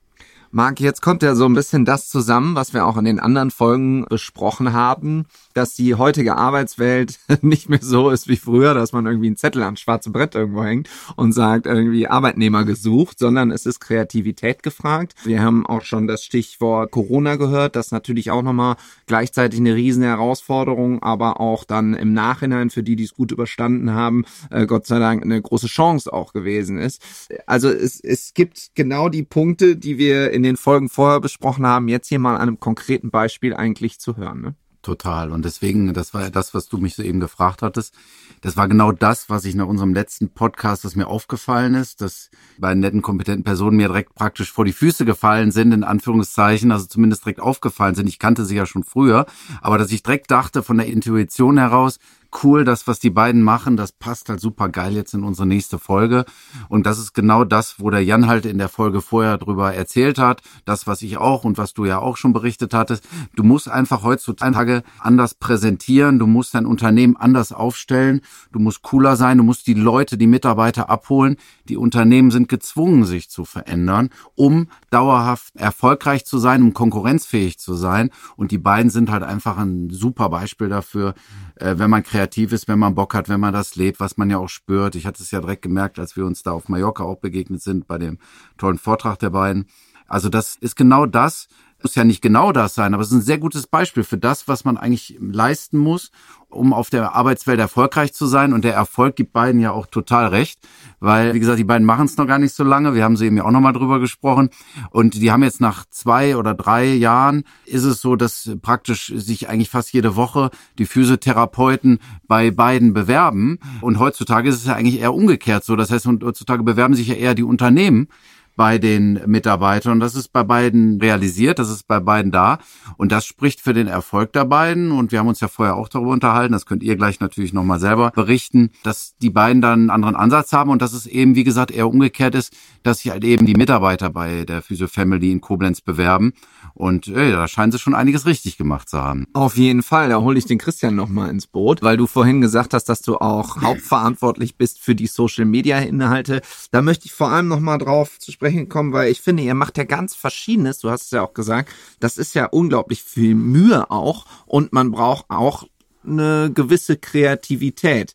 Marc, 0.56 0.78
jetzt 0.78 1.02
kommt 1.02 1.24
ja 1.24 1.34
so 1.34 1.46
ein 1.46 1.54
bisschen 1.54 1.84
das 1.84 2.08
zusammen, 2.08 2.54
was 2.54 2.72
wir 2.72 2.86
auch 2.86 2.96
in 2.96 3.06
den 3.06 3.18
anderen 3.18 3.50
Folgen 3.50 4.04
besprochen 4.08 4.72
haben, 4.72 5.24
dass 5.52 5.74
die 5.74 5.96
heutige 5.96 6.36
Arbeitswelt 6.36 7.18
nicht 7.42 7.68
mehr 7.68 7.80
so 7.82 8.08
ist 8.08 8.28
wie 8.28 8.36
früher, 8.36 8.72
dass 8.72 8.92
man 8.92 9.04
irgendwie 9.04 9.26
einen 9.26 9.36
Zettel 9.36 9.64
ans 9.64 9.80
schwarze 9.80 10.10
Brett 10.10 10.36
irgendwo 10.36 10.62
hängt 10.62 10.88
und 11.16 11.32
sagt, 11.32 11.66
irgendwie 11.66 12.06
Arbeitnehmer 12.06 12.64
gesucht, 12.64 13.18
sondern 13.18 13.50
es 13.50 13.66
ist 13.66 13.80
Kreativität 13.80 14.62
gefragt. 14.62 15.16
Wir 15.24 15.42
haben 15.42 15.66
auch 15.66 15.82
schon 15.82 16.06
das 16.06 16.22
Stichwort 16.22 16.92
Corona 16.92 17.34
gehört, 17.34 17.74
das 17.74 17.90
natürlich 17.90 18.30
auch 18.30 18.42
nochmal 18.42 18.76
gleichzeitig 19.06 19.58
eine 19.58 19.74
riesen 19.74 20.04
Herausforderung, 20.04 21.02
aber 21.02 21.40
auch 21.40 21.64
dann 21.64 21.94
im 21.94 22.12
Nachhinein 22.12 22.70
für 22.70 22.84
die, 22.84 22.94
die 22.94 23.02
es 23.02 23.14
gut 23.14 23.32
überstanden 23.32 23.90
haben, 23.90 24.24
äh, 24.50 24.66
Gott 24.66 24.86
sei 24.86 25.00
Dank 25.00 25.24
eine 25.24 25.42
große 25.42 25.66
Chance 25.66 26.12
auch 26.12 26.32
gewesen 26.32 26.78
ist. 26.78 27.02
Also 27.44 27.70
es, 27.70 27.98
es 27.98 28.34
gibt 28.34 28.70
genau 28.76 29.08
die 29.08 29.24
Punkte, 29.24 29.74
die 29.74 29.98
wir 29.98 30.30
in 30.30 30.43
den 30.44 30.56
Folgen 30.56 30.88
vorher 30.88 31.20
besprochen 31.20 31.66
haben, 31.66 31.88
jetzt 31.88 32.08
hier 32.08 32.18
mal 32.18 32.36
an 32.36 32.42
einem 32.42 32.60
konkreten 32.60 33.10
Beispiel 33.10 33.54
eigentlich 33.54 33.98
zu 33.98 34.16
hören. 34.16 34.40
Ne? 34.40 34.54
Total. 34.84 35.32
Und 35.32 35.46
deswegen, 35.46 35.94
das 35.94 36.12
war 36.12 36.24
ja 36.24 36.30
das, 36.30 36.52
was 36.52 36.68
du 36.68 36.76
mich 36.76 36.94
soeben 36.94 37.18
gefragt 37.18 37.62
hattest. 37.62 37.94
Das 38.42 38.58
war 38.58 38.68
genau 38.68 38.92
das, 38.92 39.30
was 39.30 39.46
ich 39.46 39.54
nach 39.54 39.66
unserem 39.66 39.94
letzten 39.94 40.28
Podcast, 40.28 40.84
was 40.84 40.94
mir 40.94 41.06
aufgefallen 41.06 41.74
ist, 41.74 42.02
dass 42.02 42.30
bei 42.58 42.74
netten, 42.74 43.00
kompetenten 43.00 43.44
Personen 43.44 43.78
mir 43.78 43.88
direkt 43.88 44.14
praktisch 44.14 44.52
vor 44.52 44.66
die 44.66 44.74
Füße 44.74 45.06
gefallen 45.06 45.52
sind, 45.52 45.72
in 45.72 45.84
Anführungszeichen, 45.84 46.70
also 46.70 46.84
zumindest 46.84 47.24
direkt 47.24 47.40
aufgefallen 47.40 47.94
sind. 47.94 48.08
Ich 48.08 48.18
kannte 48.18 48.44
sie 48.44 48.56
ja 48.56 48.66
schon 48.66 48.84
früher, 48.84 49.24
aber 49.62 49.78
dass 49.78 49.90
ich 49.90 50.02
direkt 50.02 50.30
dachte 50.30 50.62
von 50.62 50.76
der 50.76 50.86
Intuition 50.86 51.56
heraus, 51.56 51.98
cool, 52.42 52.64
das, 52.64 52.86
was 52.86 52.98
die 52.98 53.10
beiden 53.10 53.42
machen, 53.42 53.76
das 53.76 53.92
passt 53.92 54.28
halt 54.28 54.40
super 54.40 54.68
geil 54.68 54.94
jetzt 54.94 55.14
in 55.14 55.22
unsere 55.22 55.46
nächste 55.46 55.78
Folge. 55.78 56.24
Und 56.68 56.86
das 56.86 56.98
ist 56.98 57.12
genau 57.12 57.44
das, 57.44 57.78
wo 57.78 57.90
der 57.90 58.04
Jan 58.04 58.26
halt 58.26 58.46
in 58.46 58.58
der 58.58 58.68
Folge 58.68 59.00
vorher 59.00 59.38
drüber 59.38 59.74
erzählt 59.74 60.18
hat. 60.18 60.42
Das, 60.64 60.86
was 60.86 61.02
ich 61.02 61.18
auch 61.18 61.44
und 61.44 61.58
was 61.58 61.74
du 61.74 61.84
ja 61.84 61.98
auch 61.98 62.16
schon 62.16 62.32
berichtet 62.32 62.74
hattest. 62.74 63.04
Du 63.36 63.42
musst 63.42 63.68
einfach 63.68 64.02
heutzutage 64.02 64.82
anders 64.98 65.34
präsentieren. 65.34 66.18
Du 66.18 66.26
musst 66.26 66.54
dein 66.54 66.66
Unternehmen 66.66 67.16
anders 67.16 67.52
aufstellen. 67.52 68.20
Du 68.52 68.58
musst 68.58 68.82
cooler 68.82 69.16
sein. 69.16 69.38
Du 69.38 69.44
musst 69.44 69.66
die 69.66 69.74
Leute, 69.74 70.16
die 70.18 70.26
Mitarbeiter 70.26 70.90
abholen. 70.90 71.36
Die 71.68 71.76
Unternehmen 71.76 72.30
sind 72.30 72.48
gezwungen, 72.48 73.04
sich 73.04 73.30
zu 73.30 73.44
verändern, 73.44 74.10
um 74.34 74.68
dauerhaft 74.90 75.54
erfolgreich 75.56 76.24
zu 76.24 76.38
sein, 76.38 76.62
um 76.62 76.74
konkurrenzfähig 76.74 77.58
zu 77.58 77.74
sein. 77.74 78.10
Und 78.36 78.50
die 78.50 78.58
beiden 78.58 78.90
sind 78.90 79.10
halt 79.10 79.22
einfach 79.22 79.56
ein 79.58 79.90
super 79.90 80.28
Beispiel 80.28 80.68
dafür, 80.68 81.14
äh, 81.56 81.74
wenn 81.78 81.90
man 81.90 82.02
kreativ 82.02 82.52
ist, 82.52 82.68
wenn 82.68 82.78
man 82.78 82.94
Bock 82.94 83.14
hat, 83.14 83.28
wenn 83.28 83.40
man 83.40 83.52
das 83.52 83.76
lebt, 83.76 84.00
was 84.00 84.16
man 84.16 84.30
ja 84.30 84.38
auch 84.38 84.48
spürt. 84.48 84.94
Ich 84.94 85.06
hatte 85.06 85.22
es 85.22 85.30
ja 85.30 85.40
direkt 85.40 85.62
gemerkt, 85.62 85.98
als 85.98 86.16
wir 86.16 86.24
uns 86.24 86.42
da 86.42 86.52
auf 86.52 86.68
Mallorca 86.68 87.04
auch 87.04 87.18
begegnet 87.18 87.62
sind 87.62 87.86
bei 87.86 87.98
dem 87.98 88.18
tollen 88.58 88.78
Vortrag 88.78 89.18
der 89.18 89.30
beiden. 89.30 89.66
Also 90.06 90.28
das 90.28 90.56
ist 90.56 90.76
genau 90.76 91.06
das, 91.06 91.48
muss 91.84 91.94
ja 91.94 92.04
nicht 92.04 92.22
genau 92.22 92.50
das 92.50 92.74
sein, 92.74 92.94
aber 92.94 93.02
es 93.02 93.10
ist 93.10 93.14
ein 93.14 93.20
sehr 93.20 93.36
gutes 93.36 93.66
Beispiel 93.66 94.04
für 94.04 94.16
das, 94.16 94.48
was 94.48 94.64
man 94.64 94.78
eigentlich 94.78 95.18
leisten 95.20 95.76
muss, 95.76 96.10
um 96.48 96.72
auf 96.72 96.88
der 96.88 97.14
Arbeitswelt 97.14 97.60
erfolgreich 97.60 98.14
zu 98.14 98.26
sein. 98.26 98.54
Und 98.54 98.64
der 98.64 98.72
Erfolg 98.72 99.16
gibt 99.16 99.34
beiden 99.34 99.60
ja 99.60 99.72
auch 99.72 99.86
total 99.86 100.28
recht, 100.28 100.58
weil, 100.98 101.34
wie 101.34 101.40
gesagt, 101.40 101.58
die 101.58 101.64
beiden 101.64 101.86
machen 101.86 102.06
es 102.06 102.16
noch 102.16 102.26
gar 102.26 102.38
nicht 102.38 102.54
so 102.54 102.64
lange. 102.64 102.94
Wir 102.94 103.04
haben 103.04 103.18
sie 103.18 103.26
eben 103.26 103.36
ja 103.36 103.44
auch 103.44 103.50
nochmal 103.50 103.74
drüber 103.74 104.00
gesprochen. 104.00 104.48
Und 104.90 105.14
die 105.14 105.30
haben 105.30 105.42
jetzt 105.42 105.60
nach 105.60 105.84
zwei 105.90 106.36
oder 106.38 106.54
drei 106.54 106.86
Jahren 106.86 107.44
ist 107.66 107.84
es 107.84 108.00
so, 108.00 108.16
dass 108.16 108.50
praktisch 108.62 109.12
sich 109.14 109.50
eigentlich 109.50 109.68
fast 109.68 109.92
jede 109.92 110.16
Woche 110.16 110.50
die 110.78 110.86
Physiotherapeuten 110.86 111.98
bei 112.26 112.50
beiden 112.50 112.94
bewerben. 112.94 113.58
Und 113.82 113.98
heutzutage 113.98 114.48
ist 114.48 114.56
es 114.56 114.66
ja 114.66 114.74
eigentlich 114.74 115.00
eher 115.00 115.12
umgekehrt 115.12 115.64
so. 115.64 115.76
Das 115.76 115.90
heißt, 115.90 116.06
heutzutage 116.06 116.62
bewerben 116.62 116.94
sich 116.94 117.08
ja 117.08 117.14
eher 117.14 117.34
die 117.34 117.42
Unternehmen 117.42 118.08
bei 118.56 118.78
den 118.78 119.20
Mitarbeitern. 119.26 120.00
Das 120.00 120.14
ist 120.14 120.28
bei 120.28 120.42
beiden 120.42 121.00
realisiert, 121.00 121.58
das 121.58 121.70
ist 121.70 121.86
bei 121.86 122.00
beiden 122.00 122.32
da. 122.32 122.58
Und 122.96 123.12
das 123.12 123.26
spricht 123.26 123.60
für 123.60 123.74
den 123.74 123.86
Erfolg 123.86 124.32
der 124.32 124.44
beiden. 124.44 124.92
Und 124.92 125.12
wir 125.12 125.18
haben 125.18 125.28
uns 125.28 125.40
ja 125.40 125.48
vorher 125.48 125.76
auch 125.76 125.88
darüber 125.88 126.12
unterhalten, 126.12 126.52
das 126.52 126.66
könnt 126.66 126.82
ihr 126.82 126.96
gleich 126.96 127.20
natürlich 127.20 127.52
nochmal 127.52 127.80
selber 127.80 128.10
berichten, 128.10 128.70
dass 128.82 129.16
die 129.18 129.30
beiden 129.30 129.60
dann 129.60 129.80
einen 129.80 129.90
anderen 129.90 130.16
Ansatz 130.16 130.52
haben 130.52 130.70
und 130.70 130.82
dass 130.82 130.92
es 130.92 131.06
eben, 131.06 131.34
wie 131.34 131.44
gesagt, 131.44 131.70
eher 131.70 131.88
umgekehrt 131.88 132.34
ist, 132.34 132.54
dass 132.82 133.00
sich 133.00 133.10
halt 133.10 133.24
eben 133.24 133.46
die 133.46 133.54
Mitarbeiter 133.54 134.10
bei 134.10 134.44
der 134.44 134.62
Physio 134.62 134.88
Family 134.88 135.32
in 135.32 135.40
Koblenz 135.40 135.80
bewerben. 135.80 136.32
Und 136.74 137.08
ey, 137.08 137.32
da 137.32 137.46
scheinen 137.48 137.72
sie 137.72 137.78
schon 137.78 137.94
einiges 137.94 138.26
richtig 138.26 138.56
gemacht 138.56 138.88
zu 138.88 139.00
haben. 139.00 139.26
Auf 139.32 139.56
jeden 139.56 139.82
Fall, 139.82 140.08
da 140.08 140.20
hole 140.20 140.38
ich 140.38 140.46
den 140.46 140.58
Christian 140.58 140.94
nochmal 140.94 141.30
ins 141.30 141.46
Boot, 141.46 141.82
weil 141.82 141.96
du 141.96 142.06
vorhin 142.06 142.40
gesagt 142.40 142.74
hast, 142.74 142.88
dass 142.88 143.02
du 143.02 143.16
auch 143.16 143.60
hauptverantwortlich 143.62 144.56
bist 144.56 144.80
für 144.80 144.94
die 144.94 145.06
Social-Media-Inhalte. 145.06 146.40
Da 146.70 146.82
möchte 146.82 147.06
ich 147.06 147.12
vor 147.12 147.30
allem 147.30 147.48
nochmal 147.48 147.78
drauf 147.78 148.18
zu 148.18 148.32
sprechen 148.32 148.43
kommen, 148.68 148.92
weil 148.92 149.10
ich 149.10 149.20
finde, 149.20 149.42
ihr 149.42 149.54
macht 149.54 149.78
ja 149.78 149.84
ganz 149.84 150.14
Verschiedenes, 150.14 150.78
du 150.78 150.90
hast 150.90 151.04
es 151.04 151.10
ja 151.10 151.22
auch 151.22 151.34
gesagt, 151.34 151.70
das 152.00 152.18
ist 152.18 152.34
ja 152.34 152.46
unglaublich 152.46 153.02
viel 153.02 153.34
Mühe 153.34 153.90
auch 153.90 154.26
und 154.46 154.72
man 154.72 154.90
braucht 154.90 155.26
auch 155.28 155.64
eine 156.04 156.50
gewisse 156.52 156.96
Kreativität. 156.96 158.14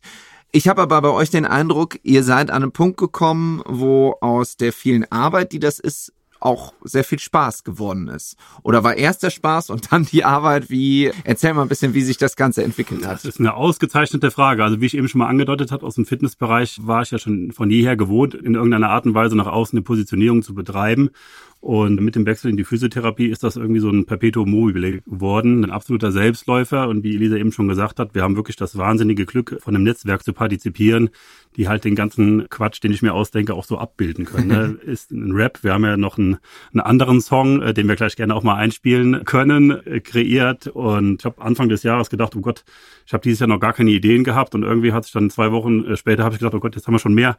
Ich 0.52 0.68
habe 0.68 0.82
aber 0.82 1.00
bei 1.00 1.10
euch 1.10 1.30
den 1.30 1.46
Eindruck, 1.46 1.98
ihr 2.02 2.24
seid 2.24 2.50
an 2.50 2.62
einen 2.62 2.72
Punkt 2.72 2.96
gekommen, 2.96 3.62
wo 3.66 4.16
aus 4.20 4.56
der 4.56 4.72
vielen 4.72 5.10
Arbeit, 5.10 5.52
die 5.52 5.60
das 5.60 5.78
ist, 5.78 6.12
auch 6.40 6.72
sehr 6.82 7.04
viel 7.04 7.18
Spaß 7.18 7.64
geworden 7.64 8.08
ist? 8.08 8.36
Oder 8.62 8.82
war 8.82 8.96
erst 8.96 9.22
der 9.22 9.30
Spaß 9.30 9.70
und 9.70 9.92
dann 9.92 10.04
die 10.04 10.24
Arbeit? 10.24 10.70
Wie, 10.70 11.10
erzähl 11.24 11.54
mal 11.54 11.62
ein 11.62 11.68
bisschen, 11.68 11.94
wie 11.94 12.02
sich 12.02 12.18
das 12.18 12.36
Ganze 12.36 12.64
entwickelt 12.64 13.06
hat. 13.06 13.16
Das 13.16 13.24
ist 13.24 13.40
eine 13.40 13.54
ausgezeichnete 13.54 14.30
Frage. 14.30 14.64
Also 14.64 14.80
wie 14.80 14.86
ich 14.86 14.96
eben 14.96 15.08
schon 15.08 15.20
mal 15.20 15.28
angedeutet 15.28 15.72
habe, 15.72 15.86
aus 15.86 15.94
dem 15.94 16.06
Fitnessbereich 16.06 16.80
war 16.82 17.02
ich 17.02 17.10
ja 17.10 17.18
schon 17.18 17.52
von 17.52 17.70
jeher 17.70 17.96
gewohnt, 17.96 18.34
in 18.34 18.54
irgendeiner 18.54 18.90
Art 18.90 19.06
und 19.06 19.14
Weise 19.14 19.36
nach 19.36 19.46
außen 19.46 19.76
eine 19.76 19.84
Positionierung 19.84 20.42
zu 20.42 20.54
betreiben. 20.54 21.10
Und 21.60 22.00
mit 22.00 22.16
dem 22.16 22.24
Wechsel 22.24 22.50
in 22.50 22.56
die 22.56 22.64
Physiotherapie 22.64 23.26
ist 23.26 23.42
das 23.42 23.56
irgendwie 23.56 23.80
so 23.80 23.90
ein 23.90 24.06
Perpetuum 24.06 24.50
mobile 24.50 25.02
geworden, 25.02 25.62
ein 25.62 25.70
absoluter 25.70 26.10
Selbstläufer. 26.10 26.88
Und 26.88 27.04
wie 27.04 27.14
Elisa 27.14 27.36
eben 27.36 27.52
schon 27.52 27.68
gesagt 27.68 27.98
hat, 28.00 28.14
wir 28.14 28.22
haben 28.22 28.34
wirklich 28.34 28.56
das 28.56 28.78
wahnsinnige 28.78 29.26
Glück, 29.26 29.58
von 29.60 29.74
einem 29.74 29.84
Netzwerk 29.84 30.24
zu 30.24 30.32
partizipieren, 30.32 31.10
die 31.56 31.68
halt 31.68 31.84
den 31.84 31.94
ganzen 31.94 32.48
Quatsch, 32.48 32.82
den 32.82 32.92
ich 32.92 33.02
mir 33.02 33.12
ausdenke, 33.12 33.52
auch 33.52 33.64
so 33.64 33.76
abbilden 33.76 34.24
können. 34.24 34.46
Ne? 34.48 34.78
ist 34.86 35.10
ein 35.10 35.32
Rap. 35.32 35.62
Wir 35.62 35.74
haben 35.74 35.84
ja 35.84 35.98
noch 35.98 36.16
einen, 36.16 36.38
einen 36.72 36.80
anderen 36.80 37.20
Song, 37.20 37.60
äh, 37.60 37.74
den 37.74 37.88
wir 37.88 37.96
gleich 37.96 38.16
gerne 38.16 38.34
auch 38.34 38.42
mal 38.42 38.54
einspielen 38.54 39.26
können, 39.26 39.86
äh, 39.86 40.00
kreiert. 40.00 40.66
Und 40.66 41.20
ich 41.20 41.24
habe 41.26 41.42
Anfang 41.42 41.68
des 41.68 41.82
Jahres 41.82 42.08
gedacht, 42.08 42.34
oh 42.36 42.40
Gott, 42.40 42.64
ich 43.04 43.12
habe 43.12 43.22
dieses 43.22 43.40
Jahr 43.40 43.48
noch 43.48 43.60
gar 43.60 43.74
keine 43.74 43.90
Ideen 43.90 44.24
gehabt. 44.24 44.54
Und 44.54 44.62
irgendwie 44.62 44.92
hat 44.92 45.04
sich 45.04 45.12
dann 45.12 45.28
zwei 45.28 45.52
Wochen 45.52 45.84
äh, 45.84 45.98
später 45.98 46.24
habe 46.24 46.34
ich 46.34 46.38
gedacht, 46.38 46.54
oh 46.54 46.60
Gott, 46.60 46.74
jetzt 46.74 46.86
haben 46.86 46.94
wir 46.94 47.00
schon 47.00 47.14
mehr 47.14 47.36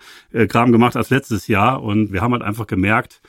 Kram 0.47 0.71
gemacht 0.71 0.95
als 0.95 1.09
letztes 1.09 1.47
Jahr. 1.47 1.81
Und 1.81 2.13
wir 2.13 2.21
haben 2.21 2.33
halt 2.33 2.43
einfach 2.43 2.67
gemerkt, 2.67 3.19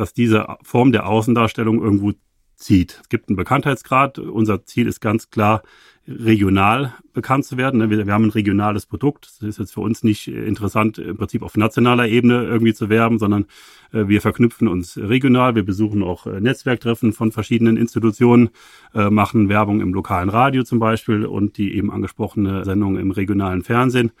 dass 0.00 0.14
diese 0.14 0.46
Form 0.62 0.92
der 0.92 1.06
Außendarstellung 1.06 1.82
irgendwo 1.82 2.12
zieht. 2.56 2.98
Es 3.02 3.08
gibt 3.10 3.28
einen 3.28 3.36
Bekanntheitsgrad. 3.36 4.18
Unser 4.18 4.64
Ziel 4.64 4.86
ist 4.86 5.00
ganz 5.00 5.30
klar, 5.30 5.62
regional 6.06 6.94
bekannt 7.12 7.44
zu 7.44 7.58
werden. 7.58 7.90
Wir, 7.90 8.06
wir 8.06 8.12
haben 8.12 8.24
ein 8.24 8.30
regionales 8.30 8.86
Produkt. 8.86 9.26
Es 9.26 9.42
ist 9.42 9.58
jetzt 9.58 9.74
für 9.74 9.80
uns 9.80 10.02
nicht 10.02 10.26
interessant, 10.28 10.98
im 10.98 11.18
Prinzip 11.18 11.42
auf 11.42 11.56
nationaler 11.56 12.08
Ebene 12.08 12.44
irgendwie 12.44 12.72
zu 12.72 12.88
werben, 12.88 13.18
sondern 13.18 13.44
äh, 13.92 14.08
wir 14.08 14.22
verknüpfen 14.22 14.68
uns 14.68 14.96
regional. 14.96 15.54
Wir 15.54 15.64
besuchen 15.64 16.02
auch 16.02 16.26
äh, 16.26 16.40
Netzwerktreffen 16.40 17.12
von 17.12 17.30
verschiedenen 17.30 17.76
Institutionen, 17.76 18.50
äh, 18.94 19.10
machen 19.10 19.48
Werbung 19.50 19.80
im 19.80 19.92
lokalen 19.92 20.30
Radio 20.30 20.62
zum 20.62 20.78
Beispiel 20.78 21.26
und 21.26 21.58
die 21.58 21.76
eben 21.76 21.90
angesprochene 21.90 22.64
Sendung 22.64 22.96
im 22.96 23.10
regionalen 23.10 23.62
Fernsehen. 23.62 24.12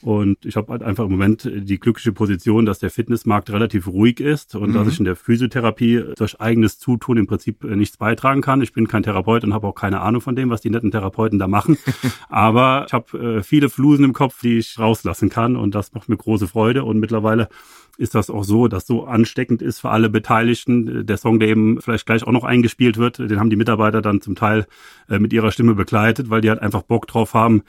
Und 0.00 0.44
ich 0.44 0.54
habe 0.54 0.70
halt 0.70 0.82
einfach 0.82 1.04
im 1.04 1.10
Moment 1.10 1.50
die 1.52 1.80
glückliche 1.80 2.12
Position, 2.12 2.66
dass 2.66 2.78
der 2.78 2.90
Fitnessmarkt 2.90 3.50
relativ 3.50 3.88
ruhig 3.88 4.20
ist 4.20 4.54
und 4.54 4.70
mhm. 4.70 4.74
dass 4.74 4.88
ich 4.88 4.98
in 5.00 5.04
der 5.04 5.16
Physiotherapie 5.16 6.04
durch 6.16 6.40
eigenes 6.40 6.78
Zutun 6.78 7.16
im 7.16 7.26
Prinzip 7.26 7.64
äh, 7.64 7.74
nichts 7.74 7.96
beitragen 7.96 8.40
kann. 8.40 8.62
Ich 8.62 8.72
bin 8.72 8.86
kein 8.86 9.02
Therapeut 9.02 9.42
und 9.42 9.54
habe 9.54 9.66
auch 9.66 9.74
keine 9.74 10.00
Ahnung 10.00 10.20
von 10.20 10.36
dem, 10.36 10.50
was 10.50 10.60
die 10.60 10.70
netten 10.70 10.92
Therapeuten 10.92 11.40
da 11.40 11.48
machen. 11.48 11.78
Aber 12.28 12.84
ich 12.86 12.92
habe 12.92 13.38
äh, 13.38 13.42
viele 13.42 13.70
Flusen 13.70 14.04
im 14.04 14.12
Kopf, 14.12 14.40
die 14.40 14.58
ich 14.58 14.78
rauslassen 14.78 15.30
kann 15.30 15.56
und 15.56 15.74
das 15.74 15.92
macht 15.92 16.08
mir 16.08 16.16
große 16.16 16.46
Freude. 16.46 16.84
Und 16.84 17.00
mittlerweile 17.00 17.48
ist 17.96 18.14
das 18.14 18.30
auch 18.30 18.44
so, 18.44 18.68
dass 18.68 18.86
so 18.86 19.04
ansteckend 19.04 19.60
ist 19.60 19.80
für 19.80 19.90
alle 19.90 20.08
Beteiligten. 20.08 21.04
Der 21.04 21.16
Song, 21.16 21.40
der 21.40 21.48
eben 21.48 21.80
vielleicht 21.80 22.06
gleich 22.06 22.22
auch 22.22 22.32
noch 22.32 22.44
eingespielt 22.44 22.96
wird, 22.96 23.18
den 23.18 23.40
haben 23.40 23.50
die 23.50 23.56
Mitarbeiter 23.56 24.00
dann 24.00 24.20
zum 24.20 24.36
Teil 24.36 24.66
äh, 25.08 25.18
mit 25.18 25.32
ihrer 25.32 25.50
Stimme 25.50 25.74
begleitet, 25.74 26.30
weil 26.30 26.40
die 26.40 26.50
halt 26.50 26.62
einfach 26.62 26.82
Bock 26.82 27.08
drauf 27.08 27.34
haben, 27.34 27.64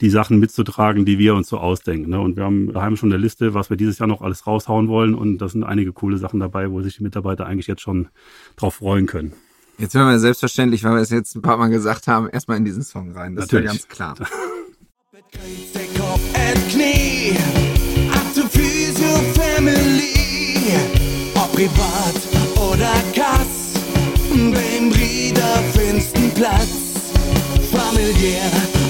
die 0.00 0.10
Sachen 0.10 0.38
mitzutragen, 0.38 1.04
die 1.04 1.18
wir 1.18 1.34
uns 1.34 1.48
so 1.48 1.58
ausdenken. 1.58 2.10
Ne? 2.10 2.20
Und 2.20 2.36
wir 2.36 2.44
haben 2.44 2.72
daheim 2.72 2.96
schon 2.96 3.12
eine 3.12 3.20
Liste, 3.20 3.54
was 3.54 3.70
wir 3.70 3.76
dieses 3.76 3.98
Jahr 3.98 4.08
noch 4.08 4.22
alles 4.22 4.46
raushauen 4.46 4.88
wollen. 4.88 5.14
Und 5.14 5.38
da 5.38 5.48
sind 5.48 5.64
einige 5.64 5.92
coole 5.92 6.18
Sachen 6.18 6.40
dabei, 6.40 6.70
wo 6.70 6.82
sich 6.82 6.96
die 6.96 7.02
Mitarbeiter 7.02 7.46
eigentlich 7.46 7.66
jetzt 7.66 7.82
schon 7.82 8.08
drauf 8.56 8.76
freuen 8.76 9.06
können. 9.06 9.32
Jetzt 9.78 9.94
hören 9.94 10.08
wir 10.08 10.18
selbstverständlich, 10.18 10.84
weil 10.84 10.94
wir 10.94 11.00
es 11.00 11.10
jetzt 11.10 11.34
ein 11.34 11.42
paar 11.42 11.56
Mal 11.56 11.68
gesagt 11.68 12.06
haben, 12.06 12.28
erstmal 12.28 12.58
in 12.58 12.64
diesen 12.64 12.82
Song 12.82 13.12
rein. 13.12 13.34
Das 13.34 13.46
Natürlich. 13.46 13.72
ist 13.72 13.88
ja 13.98 14.04
ganz 14.04 14.18
klar. 14.18 14.28
privat 21.54 22.16
oder 22.56 22.92
Kass, 23.14 23.74
beim 24.32 24.90
Brieder 24.90 25.62
findest 25.72 26.14
Platz, 26.34 26.68
familiär 27.70 28.83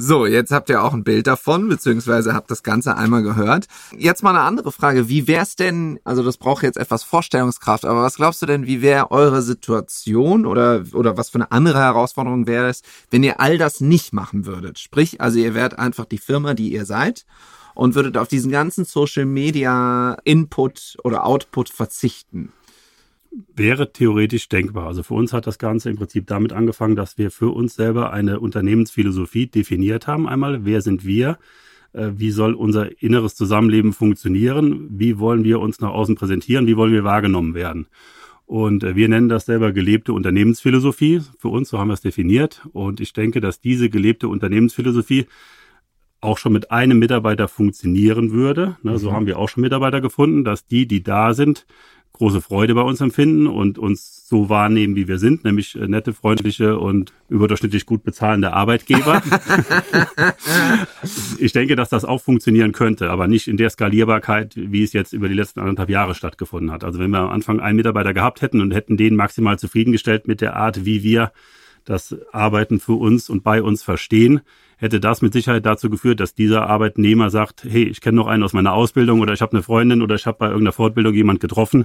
so, 0.00 0.26
jetzt 0.26 0.52
habt 0.52 0.70
ihr 0.70 0.84
auch 0.84 0.94
ein 0.94 1.02
Bild 1.02 1.26
davon, 1.26 1.68
beziehungsweise 1.68 2.32
habt 2.32 2.52
das 2.52 2.62
Ganze 2.62 2.96
einmal 2.96 3.24
gehört. 3.24 3.66
Jetzt 3.96 4.22
mal 4.22 4.30
eine 4.30 4.42
andere 4.42 4.70
Frage. 4.70 5.08
Wie 5.08 5.26
wär's 5.26 5.56
denn, 5.56 5.98
also 6.04 6.22
das 6.22 6.36
braucht 6.36 6.62
jetzt 6.62 6.78
etwas 6.78 7.02
Vorstellungskraft, 7.02 7.84
aber 7.84 8.02
was 8.02 8.14
glaubst 8.14 8.40
du 8.40 8.46
denn, 8.46 8.64
wie 8.64 8.80
wäre 8.80 9.10
eure 9.10 9.42
Situation 9.42 10.46
oder, 10.46 10.84
oder 10.92 11.16
was 11.16 11.30
für 11.30 11.38
eine 11.38 11.50
andere 11.50 11.80
Herausforderung 11.80 12.46
wäre 12.46 12.68
es, 12.68 12.82
wenn 13.10 13.24
ihr 13.24 13.40
all 13.40 13.58
das 13.58 13.80
nicht 13.80 14.12
machen 14.12 14.46
würdet? 14.46 14.78
Sprich, 14.78 15.20
also 15.20 15.40
ihr 15.40 15.56
wärt 15.56 15.80
einfach 15.80 16.04
die 16.04 16.18
Firma, 16.18 16.54
die 16.54 16.72
ihr 16.72 16.84
seid 16.84 17.26
und 17.74 17.96
würdet 17.96 18.18
auf 18.18 18.28
diesen 18.28 18.52
ganzen 18.52 18.84
Social 18.84 19.24
Media 19.24 20.16
Input 20.22 20.96
oder 21.02 21.26
Output 21.26 21.70
verzichten 21.70 22.52
wäre 23.30 23.92
theoretisch 23.92 24.48
denkbar. 24.48 24.86
Also 24.86 25.02
für 25.02 25.14
uns 25.14 25.32
hat 25.32 25.46
das 25.46 25.58
Ganze 25.58 25.90
im 25.90 25.96
Prinzip 25.96 26.26
damit 26.26 26.52
angefangen, 26.52 26.96
dass 26.96 27.18
wir 27.18 27.30
für 27.30 27.54
uns 27.54 27.74
selber 27.74 28.12
eine 28.12 28.40
Unternehmensphilosophie 28.40 29.46
definiert 29.46 30.06
haben. 30.06 30.28
Einmal, 30.28 30.64
wer 30.64 30.80
sind 30.80 31.04
wir? 31.04 31.38
Äh, 31.92 32.10
wie 32.16 32.30
soll 32.30 32.54
unser 32.54 33.02
inneres 33.02 33.34
Zusammenleben 33.34 33.92
funktionieren? 33.92 34.88
Wie 34.90 35.18
wollen 35.18 35.44
wir 35.44 35.60
uns 35.60 35.80
nach 35.80 35.90
außen 35.90 36.14
präsentieren? 36.14 36.66
Wie 36.66 36.76
wollen 36.76 36.92
wir 36.92 37.04
wahrgenommen 37.04 37.54
werden? 37.54 37.86
Und 38.46 38.82
äh, 38.82 38.96
wir 38.96 39.08
nennen 39.08 39.28
das 39.28 39.46
selber 39.46 39.72
gelebte 39.72 40.12
Unternehmensphilosophie. 40.12 41.20
Für 41.38 41.48
uns, 41.48 41.68
so 41.68 41.78
haben 41.78 41.88
wir 41.88 41.94
es 41.94 42.00
definiert. 42.00 42.66
Und 42.72 43.00
ich 43.00 43.12
denke, 43.12 43.40
dass 43.40 43.60
diese 43.60 43.90
gelebte 43.90 44.28
Unternehmensphilosophie 44.28 45.26
auch 46.20 46.38
schon 46.38 46.52
mit 46.52 46.70
einem 46.70 46.98
Mitarbeiter 46.98 47.46
funktionieren 47.46 48.32
würde. 48.32 48.76
So 48.82 49.10
mhm. 49.10 49.14
haben 49.14 49.26
wir 49.26 49.38
auch 49.38 49.48
schon 49.48 49.60
Mitarbeiter 49.60 50.00
gefunden, 50.00 50.44
dass 50.44 50.66
die, 50.66 50.86
die 50.86 51.02
da 51.02 51.32
sind, 51.34 51.66
große 52.18 52.40
Freude 52.40 52.74
bei 52.74 52.82
uns 52.82 53.00
empfinden 53.00 53.46
und 53.46 53.78
uns 53.78 54.26
so 54.28 54.48
wahrnehmen, 54.50 54.94
wie 54.94 55.08
wir 55.08 55.18
sind, 55.18 55.44
nämlich 55.44 55.74
äh, 55.74 55.88
nette, 55.88 56.12
freundliche 56.12 56.78
und 56.78 57.12
überdurchschnittlich 57.30 57.86
gut 57.86 58.02
bezahlende 58.02 58.52
Arbeitgeber. 58.52 59.22
ich 61.38 61.52
denke, 61.52 61.76
dass 61.76 61.88
das 61.88 62.04
auch 62.04 62.20
funktionieren 62.20 62.72
könnte, 62.72 63.10
aber 63.10 63.26
nicht 63.26 63.48
in 63.48 63.56
der 63.56 63.70
Skalierbarkeit, 63.70 64.54
wie 64.56 64.82
es 64.82 64.92
jetzt 64.92 65.14
über 65.14 65.28
die 65.28 65.34
letzten 65.34 65.60
anderthalb 65.60 65.88
Jahre 65.88 66.14
stattgefunden 66.14 66.70
hat. 66.70 66.84
Also 66.84 66.98
wenn 66.98 67.10
wir 67.10 67.20
am 67.20 67.30
Anfang 67.30 67.60
einen 67.60 67.76
Mitarbeiter 67.76 68.12
gehabt 68.12 68.42
hätten 68.42 68.60
und 68.60 68.74
hätten 68.74 68.98
den 68.98 69.16
maximal 69.16 69.58
zufriedengestellt 69.58 70.28
mit 70.28 70.42
der 70.42 70.56
Art, 70.56 70.84
wie 70.84 71.02
wir 71.02 71.32
das 71.86 72.14
Arbeiten 72.32 72.80
für 72.80 72.94
uns 72.94 73.30
und 73.30 73.42
bei 73.42 73.62
uns 73.62 73.82
verstehen, 73.82 74.42
hätte 74.78 75.00
das 75.00 75.20
mit 75.20 75.32
Sicherheit 75.32 75.66
dazu 75.66 75.90
geführt, 75.90 76.20
dass 76.20 76.34
dieser 76.34 76.66
Arbeitnehmer 76.66 77.30
sagt, 77.30 77.64
hey, 77.64 77.84
ich 77.84 78.00
kenne 78.00 78.16
noch 78.16 78.28
einen 78.28 78.42
aus 78.42 78.52
meiner 78.52 78.72
Ausbildung 78.72 79.20
oder 79.20 79.32
ich 79.34 79.42
habe 79.42 79.52
eine 79.52 79.62
Freundin 79.62 80.02
oder 80.02 80.14
ich 80.14 80.26
habe 80.26 80.38
bei 80.38 80.46
irgendeiner 80.46 80.72
Fortbildung 80.72 81.12
jemand 81.12 81.40
getroffen 81.40 81.84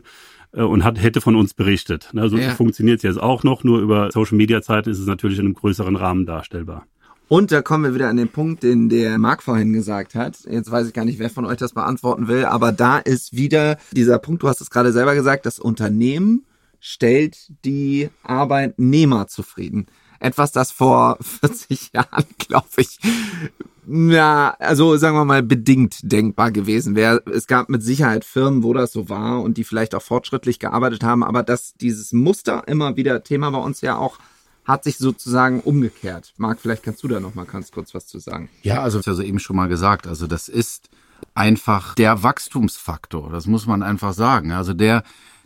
äh, 0.54 0.62
und 0.62 0.84
hat, 0.84 1.02
hätte 1.02 1.20
von 1.20 1.36
uns 1.36 1.54
berichtet. 1.54 2.12
Also 2.16 2.38
ja. 2.38 2.52
funktioniert 2.52 2.98
es 2.98 3.04
jetzt 3.04 3.22
auch 3.22 3.44
noch, 3.44 3.64
nur 3.64 3.82
über 3.82 4.12
Social 4.12 4.38
Media 4.38 4.62
Zeiten 4.62 4.90
ist 4.90 5.00
es 5.00 5.08
natürlich 5.08 5.40
in 5.40 5.46
einem 5.46 5.56
größeren 5.56 5.96
Rahmen 5.96 6.26
darstellbar. 6.26 6.86
Und 7.30 7.52
da 7.52 7.64
kommen 7.64 7.86
wir 7.86 7.96
wieder 7.96 8.10
an 8.10 8.18
den 8.18 8.28
Punkt, 8.28 8.62
den 8.62 8.90
der 8.90 9.18
Marc 9.18 9.42
vorhin 9.42 9.74
gesagt 9.74 10.14
hat. 10.14 10.38
Jetzt 10.48 10.70
weiß 10.70 10.88
ich 10.88 10.94
gar 10.94 11.04
nicht, 11.04 11.18
wer 11.18 11.32
von 11.32 11.46
euch 11.46 11.58
das 11.58 11.74
beantworten 11.74 12.28
will, 12.28 12.46
aber 12.46 12.72
da 12.72 13.00
ist 13.00 13.36
wieder 13.36 13.78
dieser 13.92 14.20
Punkt, 14.20 14.44
du 14.44 14.48
hast 14.48 14.62
es 14.62 14.70
gerade 14.70 14.92
selber 14.92 15.16
gesagt, 15.16 15.48
das 15.48 15.58
Unternehmen 15.58 16.46
stellt 16.80 17.52
die 17.66 18.10
Arbeitnehmer 18.24 19.28
zufrieden 19.28 19.88
etwas, 20.24 20.52
das 20.52 20.72
vor 20.72 21.18
40 21.42 21.92
Jahren, 21.94 22.26
glaube 22.38 22.68
ich, 22.78 23.00
ja, 23.86 24.56
also 24.60 24.96
sagen 24.96 25.18
wir 25.18 25.26
mal 25.26 25.44
bedingt 25.44 26.00
denkbar 26.04 26.52
gewesen 26.52 26.96
wäre. 26.96 27.22
Es 27.34 27.48
gab 27.48 27.70
mit 27.70 27.84
Sicherheit 27.84 28.24
Firmen, 28.24 28.64
wo 28.64 28.74
das 28.74 28.94
so 28.94 29.10
war 29.10 29.42
und 29.42 29.58
die 29.58 29.66
vielleicht 29.66 29.94
auch 29.94 30.02
fortschrittlich 30.02 30.60
gearbeitet 30.60 31.04
haben, 31.04 31.24
aber 31.24 31.44
dass 31.44 31.74
dieses 31.74 32.14
Muster 32.14 32.64
immer 32.68 32.96
wieder 32.96 33.24
Thema 33.24 33.52
bei 33.52 33.58
uns 33.58 33.82
ja 33.82 33.98
auch 33.98 34.20
hat 34.66 34.86
sich 34.86 34.98
sozusagen 34.98 35.60
umgekehrt. 35.60 36.34
Marc, 36.38 36.62
vielleicht 36.62 36.84
kannst 36.84 37.04
du 37.04 37.10
da 37.10 37.20
noch 37.20 37.36
mal 37.36 37.46
ganz 37.46 37.72
kurz 37.72 37.94
was 37.94 38.08
zu 38.08 38.20
sagen. 38.20 38.50
Ja, 38.62 38.82
also 38.82 39.00
ich 39.00 39.08
habe 39.08 39.22
ja 39.22 39.28
eben 39.28 39.40
schon 39.40 39.58
mal 39.58 39.68
gesagt, 39.68 40.08
also 40.08 40.26
das 40.26 40.48
ist 40.48 40.90
einfach 41.36 41.96
der 41.96 42.24
Wachstumsfaktor, 42.24 43.30
das 43.30 43.46
muss 43.46 43.66
man 43.66 43.84
einfach 43.84 44.14
sagen. 44.14 44.54
Also 44.54 44.74
der 44.74 45.04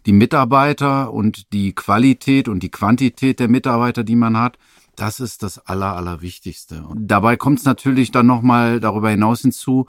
die 0.08 0.14
Mitarbeiter 0.14 1.14
und 1.14 1.52
die 1.52 1.76
Qualität 1.76 2.48
und 2.48 2.64
die 2.64 2.72
Quantität 2.72 3.42
der 3.42 3.50
Mitarbeiter, 3.50 4.06
die 4.06 4.16
man 4.16 4.38
hat, 4.38 4.58
das 4.96 5.20
ist 5.20 5.44
das 5.44 5.60
Aller, 5.60 5.96
Allerwichtigste. 5.96 6.84
Und 6.84 7.08
dabei 7.08 7.36
kommt 7.36 7.60
es 7.60 7.66
natürlich 7.66 8.10
dann 8.12 8.26
nochmal 8.26 8.80
darüber 8.80 9.10
hinaus 9.10 9.42
hinzu, 9.42 9.86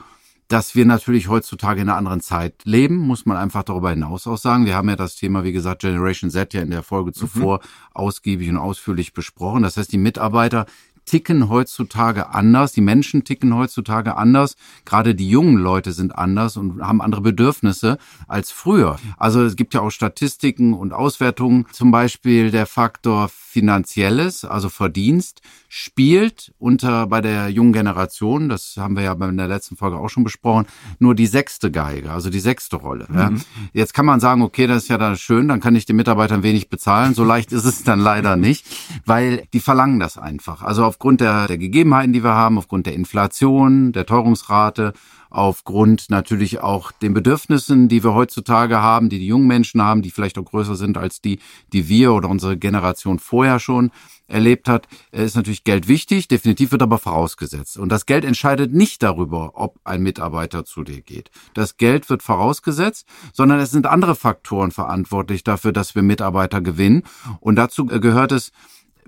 dass 0.49 0.75
wir 0.75 0.85
natürlich 0.85 1.29
heutzutage 1.29 1.81
in 1.81 1.89
einer 1.89 1.97
anderen 1.97 2.21
Zeit 2.21 2.65
leben, 2.65 2.97
muss 2.97 3.25
man 3.25 3.37
einfach 3.37 3.63
darüber 3.63 3.91
hinaus 3.91 4.27
auch 4.27 4.37
sagen. 4.37 4.65
Wir 4.65 4.75
haben 4.75 4.89
ja 4.89 4.95
das 4.95 5.15
Thema, 5.15 5.43
wie 5.43 5.53
gesagt, 5.53 5.83
Generation 5.83 6.31
Z 6.31 6.53
ja 6.53 6.61
in 6.61 6.71
der 6.71 6.83
Folge 6.83 7.13
zuvor 7.13 7.59
mhm. 7.59 7.61
ausgiebig 7.93 8.49
und 8.49 8.57
ausführlich 8.57 9.13
besprochen. 9.13 9.63
Das 9.63 9.77
heißt, 9.77 9.91
die 9.91 9.99
Mitarbeiter, 9.99 10.65
ticken 11.09 11.49
heutzutage 11.49 12.29
anders, 12.29 12.71
die 12.71 12.81
Menschen 12.81 13.23
ticken 13.23 13.55
heutzutage 13.55 14.15
anders, 14.15 14.55
gerade 14.85 15.15
die 15.15 15.27
jungen 15.27 15.57
Leute 15.57 15.91
sind 15.91 16.15
anders 16.15 16.55
und 16.55 16.83
haben 16.83 17.01
andere 17.01 17.21
Bedürfnisse 17.21 17.97
als 18.27 18.51
früher. 18.51 18.97
Also 19.17 19.43
es 19.43 19.55
gibt 19.55 19.73
ja 19.73 19.81
auch 19.81 19.89
Statistiken 19.89 20.73
und 20.73 20.93
Auswertungen, 20.93 21.65
zum 21.71 21.89
Beispiel 21.89 22.51
der 22.51 22.67
Faktor 22.67 23.27
Finanzielles, 23.29 24.45
also 24.45 24.69
Verdienst, 24.69 25.41
spielt 25.69 26.53
unter 26.59 27.07
bei 27.07 27.21
der 27.21 27.49
jungen 27.49 27.73
Generation, 27.73 28.47
das 28.47 28.75
haben 28.77 28.95
wir 28.95 29.03
ja 29.03 29.13
in 29.13 29.37
der 29.37 29.47
letzten 29.47 29.75
Folge 29.75 29.97
auch 29.97 30.09
schon 30.09 30.23
besprochen, 30.23 30.67
nur 30.99 31.15
die 31.15 31.25
sechste 31.25 31.71
Geige, 31.71 32.11
also 32.11 32.29
die 32.29 32.39
sechste 32.39 32.75
Rolle. 32.75 33.07
Mhm. 33.09 33.17
Ja. 33.17 33.31
Jetzt 33.73 33.95
kann 33.95 34.05
man 34.05 34.19
sagen, 34.19 34.43
okay, 34.43 34.67
das 34.67 34.83
ist 34.83 34.89
ja 34.89 34.99
dann 34.99 35.17
schön, 35.17 35.47
dann 35.47 35.61
kann 35.61 35.75
ich 35.75 35.87
den 35.87 35.95
Mitarbeitern 35.95 36.43
wenig 36.43 36.69
bezahlen. 36.69 37.15
So 37.15 37.23
leicht 37.23 37.51
ist 37.51 37.65
es 37.65 37.83
dann 37.83 37.99
leider 37.99 38.35
nicht, 38.35 38.67
weil 39.05 39.47
die 39.53 39.59
verlangen 39.59 39.99
das 39.99 40.19
einfach. 40.19 40.61
Also 40.61 40.85
aufgrund 40.99 41.21
der, 41.21 41.47
der 41.47 41.57
Gegebenheiten, 41.57 42.11
die 42.11 42.25
wir 42.25 42.33
haben, 42.33 42.57
aufgrund 42.57 42.85
der 42.85 42.93
Inflation, 42.93 43.93
der 43.93 44.05
Teuerungsrate, 44.05 44.91
aufgrund 45.29 46.09
natürlich 46.09 46.59
auch 46.59 46.91
den 46.91 47.13
Bedürfnissen, 47.13 47.87
die 47.87 48.03
wir 48.03 48.13
heutzutage 48.13 48.81
haben, 48.81 49.07
die 49.07 49.17
die 49.17 49.27
jungen 49.27 49.47
Menschen 49.47 49.81
haben, 49.81 50.01
die 50.01 50.11
vielleicht 50.11 50.37
auch 50.37 50.43
größer 50.43 50.75
sind 50.75 50.97
als 50.97 51.21
die, 51.21 51.39
die 51.71 51.87
wir 51.87 52.11
oder 52.11 52.27
unsere 52.27 52.57
Generation 52.57 53.17
vorher 53.17 53.59
schon 53.59 53.91
erlebt 54.27 54.67
hat, 54.67 54.89
ist 55.13 55.37
natürlich 55.37 55.63
Geld 55.63 55.87
wichtig, 55.87 56.27
definitiv 56.27 56.73
wird 56.73 56.81
aber 56.81 56.97
vorausgesetzt. 56.97 57.77
Und 57.77 57.89
das 57.89 58.05
Geld 58.05 58.25
entscheidet 58.25 58.73
nicht 58.73 59.01
darüber, 59.01 59.51
ob 59.53 59.79
ein 59.85 60.03
Mitarbeiter 60.03 60.65
zu 60.65 60.83
dir 60.83 60.99
geht. 60.99 61.31
Das 61.53 61.77
Geld 61.77 62.09
wird 62.09 62.23
vorausgesetzt, 62.23 63.07
sondern 63.31 63.59
es 63.59 63.71
sind 63.71 63.87
andere 63.87 64.15
Faktoren 64.15 64.71
verantwortlich 64.71 65.45
dafür, 65.45 65.71
dass 65.71 65.95
wir 65.95 66.01
Mitarbeiter 66.01 66.59
gewinnen. 66.59 67.03
Und 67.39 67.55
dazu 67.55 67.85
gehört 67.85 68.33
es, 68.33 68.51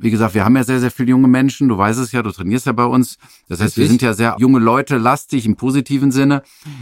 wie 0.02 0.12
gesagt, 0.12 0.34
wir 0.34 0.44
haben 0.44 0.56
ja 0.56 0.64
sehr, 0.64 0.80
sehr 0.80 0.92
viele 0.92 1.12
junge 1.12 1.28
Menschen. 1.28 1.70
Du 1.70 1.78
weißt 1.78 2.00
es 2.00 2.12
ja, 2.12 2.24
du 2.24 2.32
trainierst 2.32 2.66
ja 2.66 2.72
bei 2.72 2.86
uns. 2.86 3.18
Das 3.48 3.62
heißt, 3.62 3.78
wir 3.78 3.88
sind 3.88 4.02
ja 4.02 4.14
sehr 4.14 4.36
junge 4.40 4.60
Leute, 4.60 4.98
lastig 4.98 5.46
im 5.46 5.56
positiven 5.56 6.12
Sinne. 6.12 6.42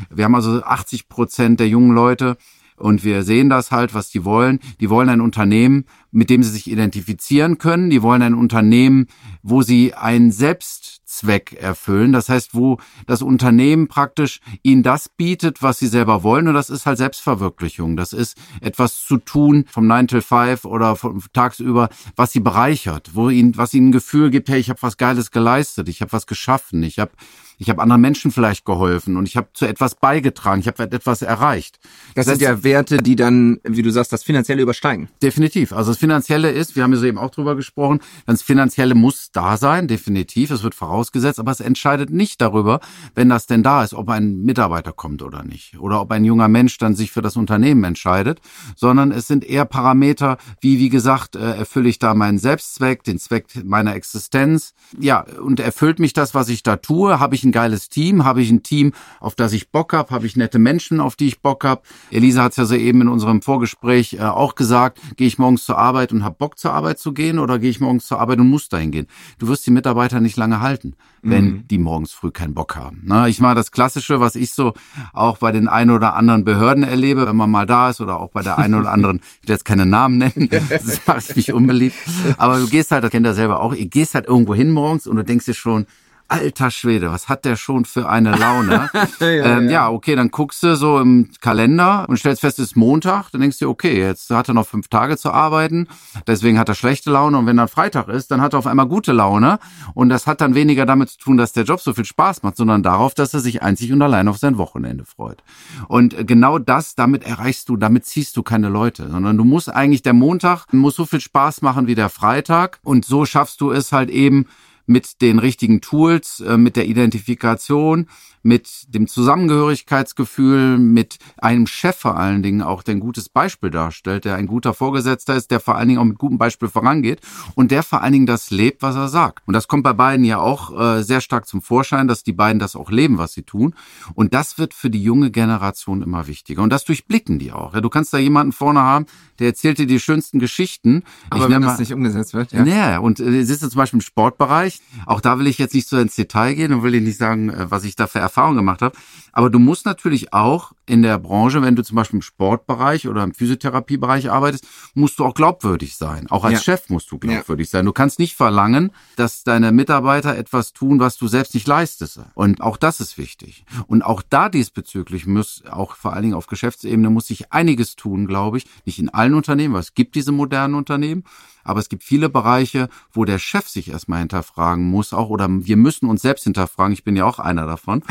Wir 0.10 0.25
haben 0.25 0.36
also 0.36 0.63
80 0.63 1.10
Prozent 1.10 1.60
der 1.60 1.67
jungen 1.67 1.93
Leute. 1.93 2.38
Und 2.77 3.03
wir 3.03 3.23
sehen 3.23 3.49
das 3.49 3.71
halt, 3.71 3.93
was 3.93 4.10
die 4.10 4.23
wollen. 4.23 4.60
Die 4.79 4.89
wollen 4.89 5.10
ein 5.10 5.19
Unternehmen, 5.19 5.84
mit 6.12 6.30
dem 6.30 6.43
sie 6.43 6.52
sich 6.52 6.69
identifizieren 6.69 7.58
können. 7.58 7.89
Die 7.89 8.02
wollen 8.02 8.22
ein 8.22 8.34
Unternehmen, 8.34 9.08
wo 9.43 9.62
sie 9.62 9.93
einen 9.93 10.32
Selbstzweck 10.32 11.54
erfüllen. 11.54 12.12
Das 12.12 12.30
heißt, 12.30 12.56
wo 12.56 12.78
das 13.08 13.22
Unternehmen 13.22 13.88
praktisch 13.88 14.39
ihnen 14.63 14.84
das 14.84 15.10
bietet, 15.10 15.62
was 15.62 15.80
sie 15.80 15.88
selber 15.88 16.24
wollen. 16.24 16.48
Und 16.48 16.54
das 16.54 16.69
ist 16.69 16.86
halt 16.86 16.98
Selbstverwirklichung. 16.98 17.95
Das 17.95 18.13
ist 18.13 18.38
etwas 18.62 19.04
zu 19.06 19.17
tun 19.17 19.65
vom 19.69 19.88
9 19.88 20.08
till 20.08 20.22
5 20.22 20.65
oder 20.65 20.95
vom 20.95 21.22
tagsüber, 21.34 21.89
was 22.15 22.32
sie 22.32 22.39
bereichert, 22.39 23.12
wo 23.13 23.30
ihnen, 23.30 23.58
was 23.58 23.74
ihnen 23.74 23.89
ein 23.89 23.91
Gefühl 23.91 24.30
gibt, 24.30 24.50
hey, 24.50 24.60
ich 24.60 24.69
habe 24.69 24.82
was 24.82 24.98
Geiles 24.98 25.32
geleistet, 25.32 25.89
ich 25.89 26.02
habe 26.02 26.12
was 26.12 26.28
geschaffen, 26.28 26.84
ich 26.84 27.00
habe 27.00 27.12
ich 27.60 27.69
habe 27.69 27.82
anderen 27.82 28.02
Menschen 28.02 28.32
vielleicht 28.32 28.63
geholfen 28.63 29.17
und 29.17 29.28
ich 29.28 29.36
habe 29.36 29.50
zu 29.54 29.65
etwas 29.65 29.93
beigetragen, 29.95 30.62
ich 30.62 30.67
habe 30.67 30.84
etwas 30.84 31.22
erreicht. 31.22 31.78
Das, 32.15 32.26
das 32.26 32.38
sind 32.38 32.41
ja 32.41 32.63
Werte, 32.63 32.98
die 32.98 33.17
dann, 33.17 33.60
wie 33.63 33.82
du 33.82 33.91
sagst, 33.91 34.13
das 34.13 34.24
Finanzielle 34.24 34.62
übersteigen. 34.62 35.10
Definitiv. 35.22 35.74
Also 35.74 35.93
Finanzielle 36.00 36.50
ist, 36.52 36.76
wir 36.76 36.84
haben 36.84 36.94
ja 36.94 37.00
so 37.00 37.06
eben 37.06 37.18
auch 37.18 37.30
drüber 37.30 37.56
gesprochen, 37.56 38.00
das 38.26 38.42
Finanzielle 38.42 38.96
muss 38.96 39.32
da 39.32 39.58
sein, 39.58 39.88
definitiv, 39.88 40.52
es 40.52 40.64
wird 40.64 40.76
vorausgesetzt, 40.76 41.40
aber 41.40 41.52
es 41.52 41.60
entscheidet 41.60 42.10
nicht 42.10 42.42
darüber, 42.42 42.80
wenn 43.16 43.30
das 43.30 43.48
denn 43.48 43.64
da 43.64 43.84
ist, 43.84 43.94
ob 43.94 44.10
ein 44.10 44.42
Mitarbeiter 44.42 44.94
kommt 44.94 45.22
oder 45.22 45.44
nicht 45.44 45.80
oder 45.80 46.02
ob 46.02 46.12
ein 46.12 46.24
junger 46.24 46.48
Mensch 46.48 46.78
dann 46.78 46.96
sich 46.96 47.12
für 47.12 47.22
das 47.22 47.36
Unternehmen 47.36 47.84
entscheidet, 47.84 48.40
sondern 48.76 49.12
es 49.12 49.28
sind 49.28 49.44
eher 49.44 49.66
Parameter, 49.66 50.38
wie 50.62 50.80
wie 50.80 50.90
gesagt, 50.90 51.36
äh, 51.36 51.58
erfülle 51.58 51.90
ich 51.90 52.00
da 52.00 52.14
meinen 52.14 52.40
Selbstzweck, 52.40 53.04
den 53.04 53.20
Zweck 53.20 53.48
meiner 53.66 53.96
Existenz, 53.96 54.74
ja, 54.98 55.26
und 55.42 55.60
erfüllt 55.60 56.00
mich 56.00 56.14
das, 56.14 56.34
was 56.34 56.50
ich 56.50 56.64
da 56.64 56.78
tue, 56.78 57.20
habe 57.20 57.36
ich 57.36 57.44
ein 57.44 57.52
geiles 57.52 57.90
Team? 57.90 58.24
Habe 58.24 58.42
ich 58.42 58.50
ein 58.50 58.64
Team, 58.64 58.94
auf 59.20 59.36
das 59.36 59.54
ich 59.54 59.72
Bock 59.72 59.94
habe? 59.94 60.12
Habe 60.12 60.26
ich 60.26 60.36
nette 60.36 60.60
Menschen, 60.60 61.00
auf 61.02 61.16
die 61.16 61.28
ich 61.28 61.42
Bock 61.42 61.64
habe? 61.66 61.82
Elisa 62.10 62.44
hat 62.44 62.52
es 62.52 62.58
ja 62.58 62.66
soeben 62.66 63.02
in 63.02 63.08
unserem 63.10 63.42
Vorgespräch 63.42 64.14
äh, 64.14 64.22
auch 64.22 64.56
gesagt, 64.56 65.00
gehe 65.18 65.28
ich 65.28 65.38
morgens 65.38 65.66
zur 65.66 65.78
Arbeit 65.78 65.88
und 65.89 66.23
habe 66.23 66.36
Bock 66.38 66.58
zur 66.58 66.73
Arbeit 66.73 66.99
zu 66.99 67.13
gehen 67.13 67.39
oder 67.39 67.60
gehe 67.60 67.69
ich 67.69 67.80
morgens 67.80 68.06
zur 68.06 68.19
Arbeit 68.19 68.39
und 68.39 68.49
muss 68.49 68.69
dahin 68.69 68.91
gehen? 68.91 69.08
Du 69.38 69.47
wirst 69.47 69.65
die 69.65 69.71
Mitarbeiter 69.71 70.19
nicht 70.19 70.38
lange 70.38 70.62
halten, 70.62 70.95
wenn 71.21 71.45
mhm. 71.45 71.67
die 71.67 71.78
morgens 71.78 72.12
früh 72.12 72.32
keinen 72.32 72.54
Bock 72.54 72.75
haben. 72.75 73.02
Na, 73.04 73.28
ich 73.28 73.39
mache 73.39 73.56
das 73.56 73.71
Klassische, 73.71 74.19
was 74.19 74.36
ich 74.36 74.54
so 74.54 74.73
auch 75.13 75.38
bei 75.38 75.52
den 75.52 75.67
ein 75.67 75.89
oder 75.89 76.15
anderen 76.15 76.45
Behörden 76.45 76.84
erlebe, 76.84 77.28
wenn 77.28 77.36
man 77.36 77.52
mal 77.52 77.65
da 77.65 77.89
ist 77.89 78.02
oder 78.02 78.19
auch 78.19 78.30
bei 78.30 78.41
der 78.41 78.58
einen 78.58 78.75
oder 78.75 78.91
anderen, 78.91 79.21
ich 79.41 79.47
will 79.47 79.56
jetzt 79.56 79.65
keine 79.65 79.86
Namen 79.86 80.17
nennen, 80.17 80.49
das 80.69 81.06
macht 81.06 81.36
mich 81.36 81.54
unbeliebt, 81.54 81.95
aber 82.38 82.60
du 82.60 82.67
gehst 82.67 82.91
halt, 82.91 83.04
das 83.04 83.12
kennt 83.12 83.25
ihr 83.25 83.34
selber 83.34 83.62
auch, 83.62 83.73
ihr 83.73 83.88
gehst 83.88 84.15
halt 84.15 84.28
irgendwo 84.28 84.54
hin 84.54 84.71
morgens 84.71 85.08
und 85.08 85.15
du 85.15 85.23
denkst 85.23 85.45
dir 85.45 85.54
schon, 85.54 85.86
alter 86.30 86.72
Schwede, 86.72 87.12
was 87.12 87.28
hat 87.28 87.46
der 87.46 87.56
schon 87.56 87.86
für 87.86 88.08
eine 88.08 88.36
Laune? 88.36 88.89
ja, 89.20 89.28
ähm, 89.28 89.65
ja. 89.65 89.72
ja, 89.72 89.89
okay, 89.89 90.15
dann 90.15 90.30
guckst 90.30 90.63
du 90.63 90.76
so 90.76 91.00
im 91.00 91.30
Kalender 91.42 92.06
und 92.08 92.18
stellst 92.18 92.42
fest, 92.42 92.60
es 92.60 92.70
ist 92.70 92.76
Montag, 92.76 93.32
dann 93.32 93.42
denkst 93.42 93.60
du, 93.60 93.70
okay, 93.70 94.00
jetzt 94.00 94.30
hat 94.30 94.48
er 94.48 94.54
noch 94.54 94.68
fünf 94.68 94.88
Tage 94.88 95.18
zu 95.18 95.32
arbeiten, 95.32 95.88
deswegen 96.28 96.60
hat 96.60 96.70
er 96.70 96.76
schlechte 96.76 97.12
Laune 97.12 97.38
und 97.38 97.46
wenn 97.46 97.58
dann 97.58 97.68
Freitag 97.68 98.08
ist, 98.08 98.32
dann 98.32 98.42
hat 98.42 98.54
er 98.54 98.60
auf 98.60 98.68
einmal 98.68 98.88
gute 98.88 99.12
Laune 99.12 99.60
und 99.94 100.10
das 100.10 100.28
hat 100.28 100.42
dann 100.42 100.56
weniger 100.56 100.86
damit 100.86 101.10
zu 101.10 101.18
tun, 101.18 101.38
dass 101.38 101.52
der 101.52 101.63
Job 101.63 101.82
so 101.82 101.94
viel 101.94 102.06
Spaß 102.06 102.44
macht, 102.44 102.58
sondern 102.58 102.84
darauf, 102.84 103.13
dass 103.13 103.34
er 103.34 103.39
sich 103.39 103.62
einzig 103.62 103.92
und 103.92 104.02
allein 104.02 104.28
auf 104.28 104.38
sein 104.38 104.58
Wochenende 104.58 105.06
freut. 105.06 105.44
Und 105.88 106.28
genau 106.28 106.60
das, 106.60 106.96
damit 106.96 107.24
erreichst 107.24 107.70
du, 107.70 107.78
damit 107.78 108.06
ziehst 108.06 108.38
du 108.38 108.44
keine 108.44 108.70
Leute, 108.70 109.10
sondern 109.10 109.38
du 109.38 109.44
musst 109.44 109.70
eigentlich, 109.74 110.04
der 110.04 110.13
Montag 110.13 110.72
muss 110.74 110.96
so 110.96 111.06
viel 111.06 111.22
Spaß 111.22 111.62
machen 111.62 111.88
wie 111.88 111.96
der 111.96 112.10
Freitag 112.10 112.80
und 112.84 113.06
so 113.06 113.26
schaffst 113.26 113.62
du 113.62 113.72
es 113.72 113.92
halt 113.92 114.10
eben, 114.10 114.46
mit 114.89 115.21
den 115.21 115.38
richtigen 115.38 115.82
Tools, 115.82 116.39
äh, 116.39 116.58
mit 116.58 116.75
der 116.75 116.88
Identifikation, 116.88 118.08
mit 118.41 118.93
dem 118.93 119.08
Zusammengehörigkeitsgefühl, 119.08 120.78
mit 120.78 121.17
einem 121.38 121.67
Chef 121.67 121.95
vor 121.95 122.17
allen 122.17 122.41
Dingen 122.41 122.62
auch, 122.62 122.82
der 122.82 122.95
ein 122.95 122.99
gutes 122.99 123.30
Beispiel 123.30 123.69
darstellt, 123.69 124.25
der 124.25 124.36
ein 124.36 124.47
guter 124.47 124.73
Vorgesetzter 124.73 125.36
ist, 125.36 125.52
der 125.52 125.60
vor 125.60 125.75
allen 125.75 125.89
Dingen 125.89 125.99
auch 125.99 126.06
mit 126.06 126.17
gutem 126.17 126.38
Beispiel 126.38 126.69
vorangeht 126.69 127.19
und 127.54 127.69
der 127.69 127.84
vor 127.84 128.02
allen 128.02 128.13
Dingen 128.13 128.25
das 128.25 128.49
lebt, 128.49 128.82
was 128.82 128.95
er 128.95 129.10
sagt. 129.10 129.47
Und 129.47 129.54
das 129.54 129.67
kommt 129.67 129.84
bei 129.84 129.93
beiden 129.93 130.25
ja 130.25 130.39
auch 130.39 130.80
äh, 130.80 131.04
sehr 131.04 131.21
stark 131.21 131.45
zum 131.47 131.62
Vorschein, 131.62 132.08
dass 132.08 132.23
die 132.23 132.34
beiden 132.34 132.60
das 132.60 132.75
auch 132.75 132.89
leben, 132.89 133.17
was 133.17 133.34
sie 133.34 133.43
tun. 133.43 133.75
Und 134.15 134.34
das 134.34 134.58
wird 134.58 134.73
für 134.73 134.89
die 134.89 135.04
junge 135.04 135.30
Generation 135.30 136.02
immer 136.02 136.25
wichtiger. 136.25 136.63
Und 136.63 136.71
das 136.71 136.86
durchblicken 136.86 137.38
die 137.38 137.52
auch. 137.52 137.80
Du 137.80 137.89
kannst 137.89 138.13
da 138.13 138.17
jemanden 138.17 138.54
vorne 138.54 138.82
haben, 138.82 139.06
der 139.38 139.47
erzählt 139.47 139.78
dir 139.78 139.86
die 139.88 139.99
schönsten 139.99 140.39
Geschichten. 140.39 141.04
Aber 141.30 141.43
ich 141.43 141.52
wenn 141.52 141.62
das 141.62 141.73
mal- 141.73 141.80
nicht 141.80 141.93
umgesetzt 141.93 142.34
wird, 142.34 142.52
ja. 142.54 142.63
ja, 142.63 142.97
und 142.99 143.19
äh, 143.19 143.43
sitzt 143.43 143.63
du 143.63 143.69
zum 143.69 143.78
Beispiel 143.78 143.97
im 143.97 144.02
Sportbereich. 144.02 144.79
Auch 145.06 145.22
da 145.22 145.39
will 145.39 145.48
ich 145.48 145.58
jetzt 145.58 145.74
nicht 145.74 145.88
so 145.88 145.98
ins 145.98 146.15
Detail 146.15 146.54
gehen 146.56 146.74
und 146.74 146.84
will 146.84 146.92
dir 146.92 147.02
nicht 147.02 147.18
sagen, 147.18 147.50
äh, 147.50 147.70
was 147.70 147.84
ich 147.84 147.96
da 147.96 148.08
für 148.08 148.20
Erfahrungen 148.20 148.58
gemacht 148.58 148.82
habe. 148.82 148.98
Aber 149.32 149.50
du 149.50 149.60
musst 149.60 149.86
natürlich 149.86 150.34
auch 150.34 150.72
in 150.86 151.04
der 151.04 151.20
Branche, 151.20 151.62
wenn 151.62 151.76
du 151.76 151.84
zum 151.84 151.96
Beispiel 151.96 152.18
im 152.18 152.24
Sportbereich 152.24 153.08
oder 153.08 153.24
im 153.24 153.34
Physiotherapiebereich 153.34 154.32
arbeitest, 154.32 154.65
musst 154.96 155.20
du 155.20 155.26
auch 155.26 155.36
glaubwürdig 155.36 155.96
sein. 155.96 156.30
Auch 156.32 156.44
als 156.44 156.54
Ja. 156.54 156.60
Chef 156.62 156.89
musst 156.89 157.12
du 157.12 157.20
glaubwürdig 157.20 157.70
sein. 157.70 157.86
Du 157.86 157.94
kannst 157.94 158.18
nicht 158.18 158.36
verlangen, 158.36 158.92
dass 159.15 159.44
deine 159.44 159.72
Mitarbeiter 159.72 160.36
etwas 160.36 160.74
tun, 160.74 161.00
was 161.00 161.18
du 161.18 161.28
selbst 161.28 161.54
nicht 161.54 161.68
leistest. 161.68 162.20
Und 162.34 162.62
auch 162.62 162.76
das 162.78 163.00
ist 163.00 163.18
wichtig. 163.18 163.65
Und 163.88 164.02
auch 164.02 164.24
da 164.28 164.50
diesbezüglich 164.50 165.28
muss 165.28 165.63
auch 165.70 165.96
vor 165.96 166.13
allen 166.13 166.24
Dingen 166.24 166.34
auf 166.34 166.48
Geschäftsebene 166.48 167.10
muss 167.12 167.28
sich 167.28 167.52
einiges 167.54 167.96
tun, 167.96 168.26
glaube 168.26 168.58
ich. 168.58 168.65
Nicht 168.86 168.98
in 169.00 169.10
allen 169.10 169.36
Unternehmen, 169.36 169.76
weil 169.76 169.82
es 169.82 169.94
gibt 169.94 170.15
diese 170.15 170.32
modernen 170.32 170.74
Unternehmen. 170.74 171.24
Aber 171.63 171.80
es 171.80 171.89
gibt 171.89 172.04
viele 172.04 172.30
Bereiche, 172.30 172.89
wo 173.12 173.26
der 173.26 173.38
Chef 173.38 173.68
sich 173.68 173.89
erstmal 173.89 174.22
hinterfragen 174.69 174.86
muss, 174.86 175.13
auch 175.13 175.29
oder 175.29 175.47
wir 175.49 175.77
müssen 175.77 176.08
uns 176.08 176.21
selbst 176.21 176.43
hinterfragen. 176.43 176.93
Ich 176.93 177.03
bin 177.03 177.15
ja 177.15 177.25
auch 177.25 177.39
einer 177.39 177.65
davon. 177.65 178.03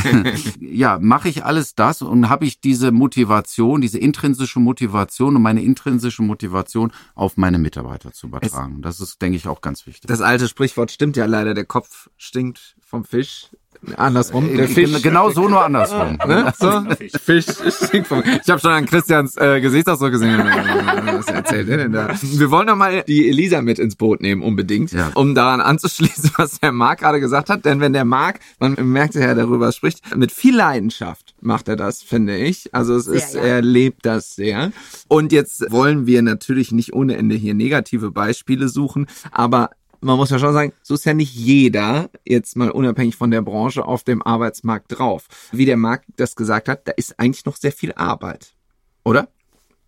ja, 0.60 0.98
mache 1.00 1.28
ich 1.28 1.44
alles 1.44 1.74
das 1.74 2.02
und 2.02 2.28
habe 2.28 2.46
ich 2.46 2.60
diese 2.60 2.92
Motivation, 2.92 3.80
diese 3.80 3.98
intrinsische 3.98 4.60
Motivation 4.60 5.36
und 5.36 5.42
meine 5.42 5.62
intrinsische 5.62 6.22
Motivation 6.22 6.92
auf 7.14 7.36
meine 7.36 7.58
Mitarbeiter 7.58 8.12
zu 8.12 8.26
übertragen. 8.26 8.82
das 8.82 9.00
ist, 9.00 9.20
denke 9.22 9.36
ich, 9.36 9.48
auch 9.48 9.60
ganz 9.60 9.86
wichtig. 9.86 10.08
Das 10.08 10.20
alte 10.20 10.48
Sprichwort 10.48 10.90
stimmt 10.90 11.16
ja 11.16 11.26
leider, 11.26 11.54
der 11.54 11.64
Kopf 11.64 12.08
stinkt 12.16 12.76
vom 12.80 13.04
Fisch. 13.04 13.48
Andersrum, 13.96 14.54
der 14.56 14.68
Fisch. 14.68 14.92
Gen- 14.92 15.02
genau 15.02 15.30
so 15.30 15.48
nur 15.48 15.64
andersrum. 15.64 16.18
Ne? 16.26 16.52
So? 16.58 16.82
Fisch 17.24 17.46
vom 18.04 18.22
Ich 18.42 18.50
habe 18.50 18.60
schon 18.60 18.70
an 18.72 18.86
Christians 18.86 19.36
äh, 19.36 19.60
Gesichtsausdruck 19.60 20.10
gesehen. 20.12 20.38
Was 20.38 21.26
erzählt 21.26 21.68
er 21.68 21.76
denn 21.78 21.92
da? 21.92 22.14
Wir 22.20 22.50
wollen 22.50 22.66
noch 22.66 22.76
mal 22.76 23.02
die 23.06 23.28
Elisa 23.28 23.62
mit 23.62 23.78
ins 23.78 23.96
Boot 23.96 24.20
nehmen, 24.20 24.42
unbedingt, 24.42 24.92
Ja. 24.92 25.10
um 25.14 25.34
daran 25.34 25.60
anzuschließen, 25.60 26.30
was 26.36 26.60
der 26.60 26.72
Marc 26.72 27.00
gerade 27.00 27.20
gesagt 27.20 27.48
hat. 27.50 27.64
Denn 27.64 27.80
wenn 27.80 27.92
der 27.92 28.04
Marc, 28.04 28.40
man 28.58 28.74
merkt 28.74 29.14
ja, 29.14 29.34
darüber 29.34 29.72
spricht, 29.72 30.14
mit 30.16 30.30
viel 30.30 30.56
Leidenschaft 30.56 31.34
macht 31.40 31.68
er 31.68 31.76
das, 31.76 32.02
finde 32.02 32.36
ich. 32.36 32.74
Also 32.74 32.94
es 32.96 33.06
Sehr, 33.06 33.14
ist, 33.16 33.34
ja. 33.34 33.40
er 33.42 33.62
lebt 33.62 34.04
das 34.04 34.34
sehr. 34.34 34.72
Und 35.08 35.32
jetzt 35.32 35.70
wollen 35.72 36.06
wir 36.06 36.20
natürlich 36.22 36.70
nicht 36.72 36.92
ohne 36.92 37.16
Ende 37.16 37.34
hier 37.34 37.54
negative 37.54 38.10
Beispiele 38.10 38.68
suchen, 38.68 39.06
aber 39.32 39.70
man 40.00 40.16
muss 40.16 40.30
ja 40.30 40.38
schon 40.38 40.52
sagen, 40.52 40.72
so 40.82 40.94
ist 40.94 41.04
ja 41.04 41.14
nicht 41.14 41.34
jeder, 41.34 42.10
jetzt 42.24 42.56
mal 42.56 42.70
unabhängig 42.70 43.16
von 43.16 43.30
der 43.30 43.42
Branche, 43.42 43.84
auf 43.84 44.02
dem 44.04 44.22
Arbeitsmarkt 44.22 44.86
drauf. 44.98 45.26
Wie 45.52 45.66
der 45.66 45.76
Marc 45.76 46.04
das 46.16 46.36
gesagt 46.36 46.68
hat, 46.68 46.86
da 46.88 46.92
ist 46.92 47.18
eigentlich 47.18 47.44
noch 47.44 47.56
sehr 47.56 47.72
viel 47.72 47.92
Arbeit. 47.92 48.54
Oder? 49.04 49.28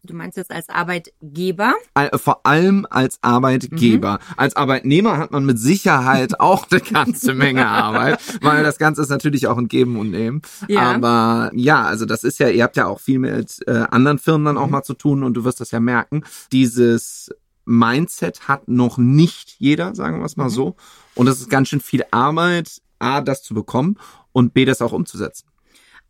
Du 0.04 0.14
meinst 0.16 0.36
jetzt 0.36 0.50
als 0.50 0.68
Arbeitgeber? 0.68 1.74
Vor 2.16 2.44
allem 2.44 2.88
als 2.90 3.18
Arbeitgeber. 3.22 4.14
Mhm. 4.14 4.34
Als 4.36 4.56
Arbeitnehmer 4.56 5.16
hat 5.16 5.30
man 5.30 5.44
mit 5.46 5.60
Sicherheit 5.60 6.40
auch 6.40 6.66
eine 6.70 6.80
ganze 6.80 7.34
Menge 7.34 7.68
Arbeit, 7.68 8.18
weil 8.40 8.64
das 8.64 8.78
Ganze 8.78 9.02
ist 9.02 9.10
natürlich 9.10 9.46
auch 9.46 9.58
ein 9.58 9.68
Geben 9.68 9.96
und 9.96 10.10
Nehmen. 10.10 10.42
Ja. 10.66 10.80
Aber 10.94 11.52
ja, 11.54 11.84
also 11.84 12.04
das 12.04 12.24
ist 12.24 12.40
ja, 12.40 12.48
ihr 12.48 12.64
habt 12.64 12.76
ja 12.76 12.86
auch 12.86 12.98
viel 12.98 13.20
mit 13.20 13.60
äh, 13.68 13.84
anderen 13.90 14.18
Firmen 14.18 14.46
dann 14.46 14.58
auch 14.58 14.66
Mhm. 14.66 14.72
mal 14.72 14.82
zu 14.82 14.94
tun 14.94 15.22
und 15.22 15.34
du 15.34 15.44
wirst 15.44 15.60
das 15.60 15.70
ja 15.70 15.78
merken. 15.78 16.24
Dieses 16.50 17.30
Mindset 17.64 18.48
hat 18.48 18.68
noch 18.68 18.98
nicht 18.98 19.56
jeder, 19.58 19.94
sagen 19.94 20.18
wir 20.18 20.26
es 20.26 20.36
Mhm. 20.36 20.42
mal 20.44 20.50
so. 20.50 20.76
Und 21.14 21.26
es 21.28 21.40
ist 21.40 21.50
ganz 21.50 21.68
schön 21.68 21.80
viel 21.80 22.04
Arbeit, 22.10 22.80
A, 22.98 23.20
das 23.20 23.42
zu 23.42 23.54
bekommen 23.54 23.98
und 24.32 24.54
B, 24.54 24.64
das 24.64 24.80
auch 24.82 24.92
umzusetzen. 24.92 25.46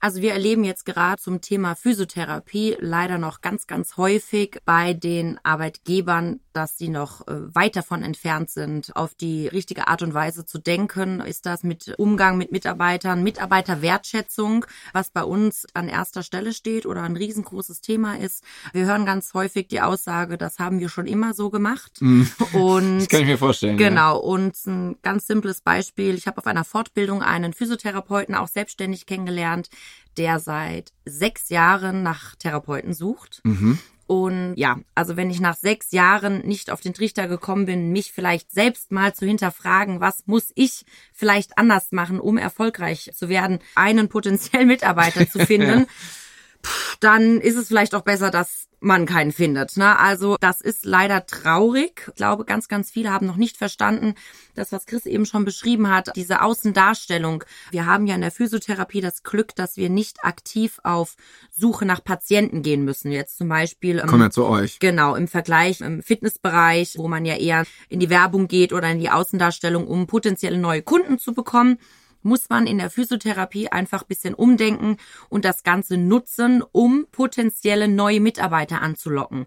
Also 0.05 0.21
wir 0.21 0.33
erleben 0.33 0.65
jetzt 0.65 0.85
gerade 0.85 1.23
zum 1.23 1.41
Thema 1.41 1.77
Physiotherapie 1.77 2.77
leider 2.81 3.19
noch 3.19 3.41
ganz, 3.41 3.69
ganz 3.69 3.97
häufig 3.97 4.59
bei 4.65 4.95
den 4.95 5.38
Arbeitgebern, 5.45 6.41
dass 6.53 6.77
sie 6.77 6.88
noch 6.88 7.21
äh, 7.29 7.55
weit 7.55 7.77
davon 7.77 8.03
entfernt 8.03 8.51
sind, 8.51 8.97
auf 8.97 9.15
die 9.15 9.47
richtige 9.47 9.87
Art 9.87 10.03
und 10.03 10.12
Weise 10.12 10.45
zu 10.45 10.59
denken. 10.59 11.21
Ist 11.21 11.47
das 11.47 11.62
mit 11.62 11.95
Umgang 11.99 12.37
mit 12.37 12.51
Mitarbeitern, 12.51 13.23
Mitarbeiterwertschätzung, 13.23 14.67
was 14.93 15.11
bei 15.11 15.23
uns 15.23 15.69
an 15.73 15.88
erster 15.88 16.25
Stelle 16.25 16.53
steht 16.53 16.85
oder 16.85 17.03
ein 17.03 17.17
riesengroßes 17.17 17.81
Thema 17.81 18.19
ist. 18.19 18.43
Wir 18.73 18.87
hören 18.87 19.07
ganz 19.07 19.35
häufig 19.35 19.69
die 19.69 19.83
Aussage, 19.83 20.37
das 20.37 20.59
haben 20.59 20.81
wir 20.81 20.88
schon 20.88 21.07
immer 21.07 21.33
so 21.33 21.49
gemacht. 21.49 22.01
Und 22.01 22.33
Das 22.99 23.09
kann 23.09 23.21
ich 23.21 23.27
mir 23.27 23.38
vorstellen. 23.38 23.79
Ja. 23.79 23.88
Genau, 23.88 24.19
und 24.19 24.57
ein 24.67 24.97
ganz 25.03 25.29
simples 25.29 25.61
Beispiel. 25.61 26.17
Ich 26.17 26.27
habe 26.27 26.38
auf 26.38 26.47
einer 26.49 26.65
Fortbildung 26.65 27.23
einen 27.23 27.53
Physiotherapeuten 27.53 28.35
auch 28.35 28.49
selbstständig 28.49 29.07
kennengelernt, 29.07 29.69
der 30.17 30.39
seit 30.41 30.93
sechs 31.05 31.49
Jahren 31.49 32.03
nach 32.03 32.35
Therapeuten 32.37 32.95
sucht. 32.95 33.41
Mhm. 33.45 33.79
Und 34.07 34.57
ja, 34.57 34.79
also 34.95 35.17
wenn 35.17 35.31
ich 35.31 35.41
nach 35.41 35.57
sechs 35.57 35.91
Jahren 35.93 36.41
nicht 36.47 36.71
auf 36.71 36.83
den 36.83 36.93
Trichter 36.93 37.29
gekommen 37.29 37.65
bin, 37.65 37.93
mich 37.93 38.13
vielleicht 38.13 38.51
selbst 38.51 38.93
mal 38.93 39.15
zu 39.15 39.25
hinterfragen, 39.25 40.01
was 40.01 40.27
muss 40.27 40.53
ich 40.55 40.85
vielleicht 41.15 41.57
anders 41.57 41.93
machen, 41.93 42.21
um 42.21 42.37
erfolgreich 42.37 43.11
zu 43.15 43.31
werden, 43.31 43.61
einen 43.75 44.09
potenziellen 44.11 44.69
Mitarbeiter 44.69 45.27
zu 45.31 45.39
finden, 45.47 45.87
pff, 46.64 46.96
dann 47.01 47.40
ist 47.40 47.57
es 47.57 47.68
vielleicht 47.68 47.94
auch 47.94 48.03
besser, 48.03 48.31
dass 48.31 48.68
man 48.83 49.07
keinen 49.07 49.33
findet. 49.33 49.77
Ne? 49.77 49.98
Also 49.98 50.37
das 50.40 50.61
ist 50.61 50.85
leider 50.85 51.27
traurig. 51.27 52.05
Ich 52.09 52.14
glaube, 52.14 52.44
ganz, 52.44 52.68
ganz 52.68 52.90
viele 52.90 53.11
haben 53.11 53.27
noch 53.27 53.37
nicht 53.37 53.57
verstanden, 53.57 54.14
das, 54.55 54.72
was 54.72 54.87
Chris 54.87 55.07
eben 55.07 55.25
schon 55.25 55.44
beschrieben 55.44 55.88
hat, 55.88 56.14
diese 56.16 56.42
Außendarstellung. 56.42 57.44
Wir 57.70 57.87
haben 57.87 58.07
ja 58.07 58.14
in 58.14 58.20
der 58.20 58.31
Physiotherapie 58.31 59.01
das 59.01 59.22
Glück, 59.22 59.55
dass 59.55 59.77
wir 59.77 59.88
nicht 59.88 60.25
aktiv 60.25 60.81
auf 60.83 61.16
Suche 61.51 61.87
nach 61.87 62.03
Patienten 62.03 62.62
gehen 62.62 62.85
müssen. 62.85 63.12
Jetzt 63.12 63.38
zum 63.38 63.48
Beispiel 63.48 63.98
ähm, 64.01 64.07
Kommen 64.07 64.22
wir 64.22 64.31
zu 64.31 64.46
euch. 64.46 64.79
Genau, 64.81 65.14
im 65.14 65.29
Vergleich 65.29 65.81
im 65.81 66.03
Fitnessbereich, 66.03 66.94
wo 66.98 67.09
man 67.09 67.25
ja 67.25 67.37
eher 67.37 67.64
in 67.88 68.01
die 68.01 68.11
Werbung 68.11 68.48
geht 68.48 68.72
oder 68.72 68.90
in 68.90 68.98
die 68.98 69.11
Außendarstellung, 69.11 69.87
um 69.87 70.07
potenzielle 70.07 70.59
neue 70.59 70.83
Kunden 70.83 71.18
zu 71.18 71.33
bekommen, 71.33 71.79
muss 72.23 72.49
man 72.49 72.67
in 72.67 72.79
der 72.79 72.91
Physiotherapie 72.91 73.69
einfach 73.69 74.05
bisschen 74.05 74.35
umdenken 74.35 74.97
und 75.29 75.45
das 75.45 75.63
Ganze 75.63 75.97
nutzen, 75.97 76.63
um 76.73 77.07
potenzielle 77.11 77.89
neue 77.89 78.21
Mitarbeiter 78.21 78.83
anzulocken. 78.83 79.47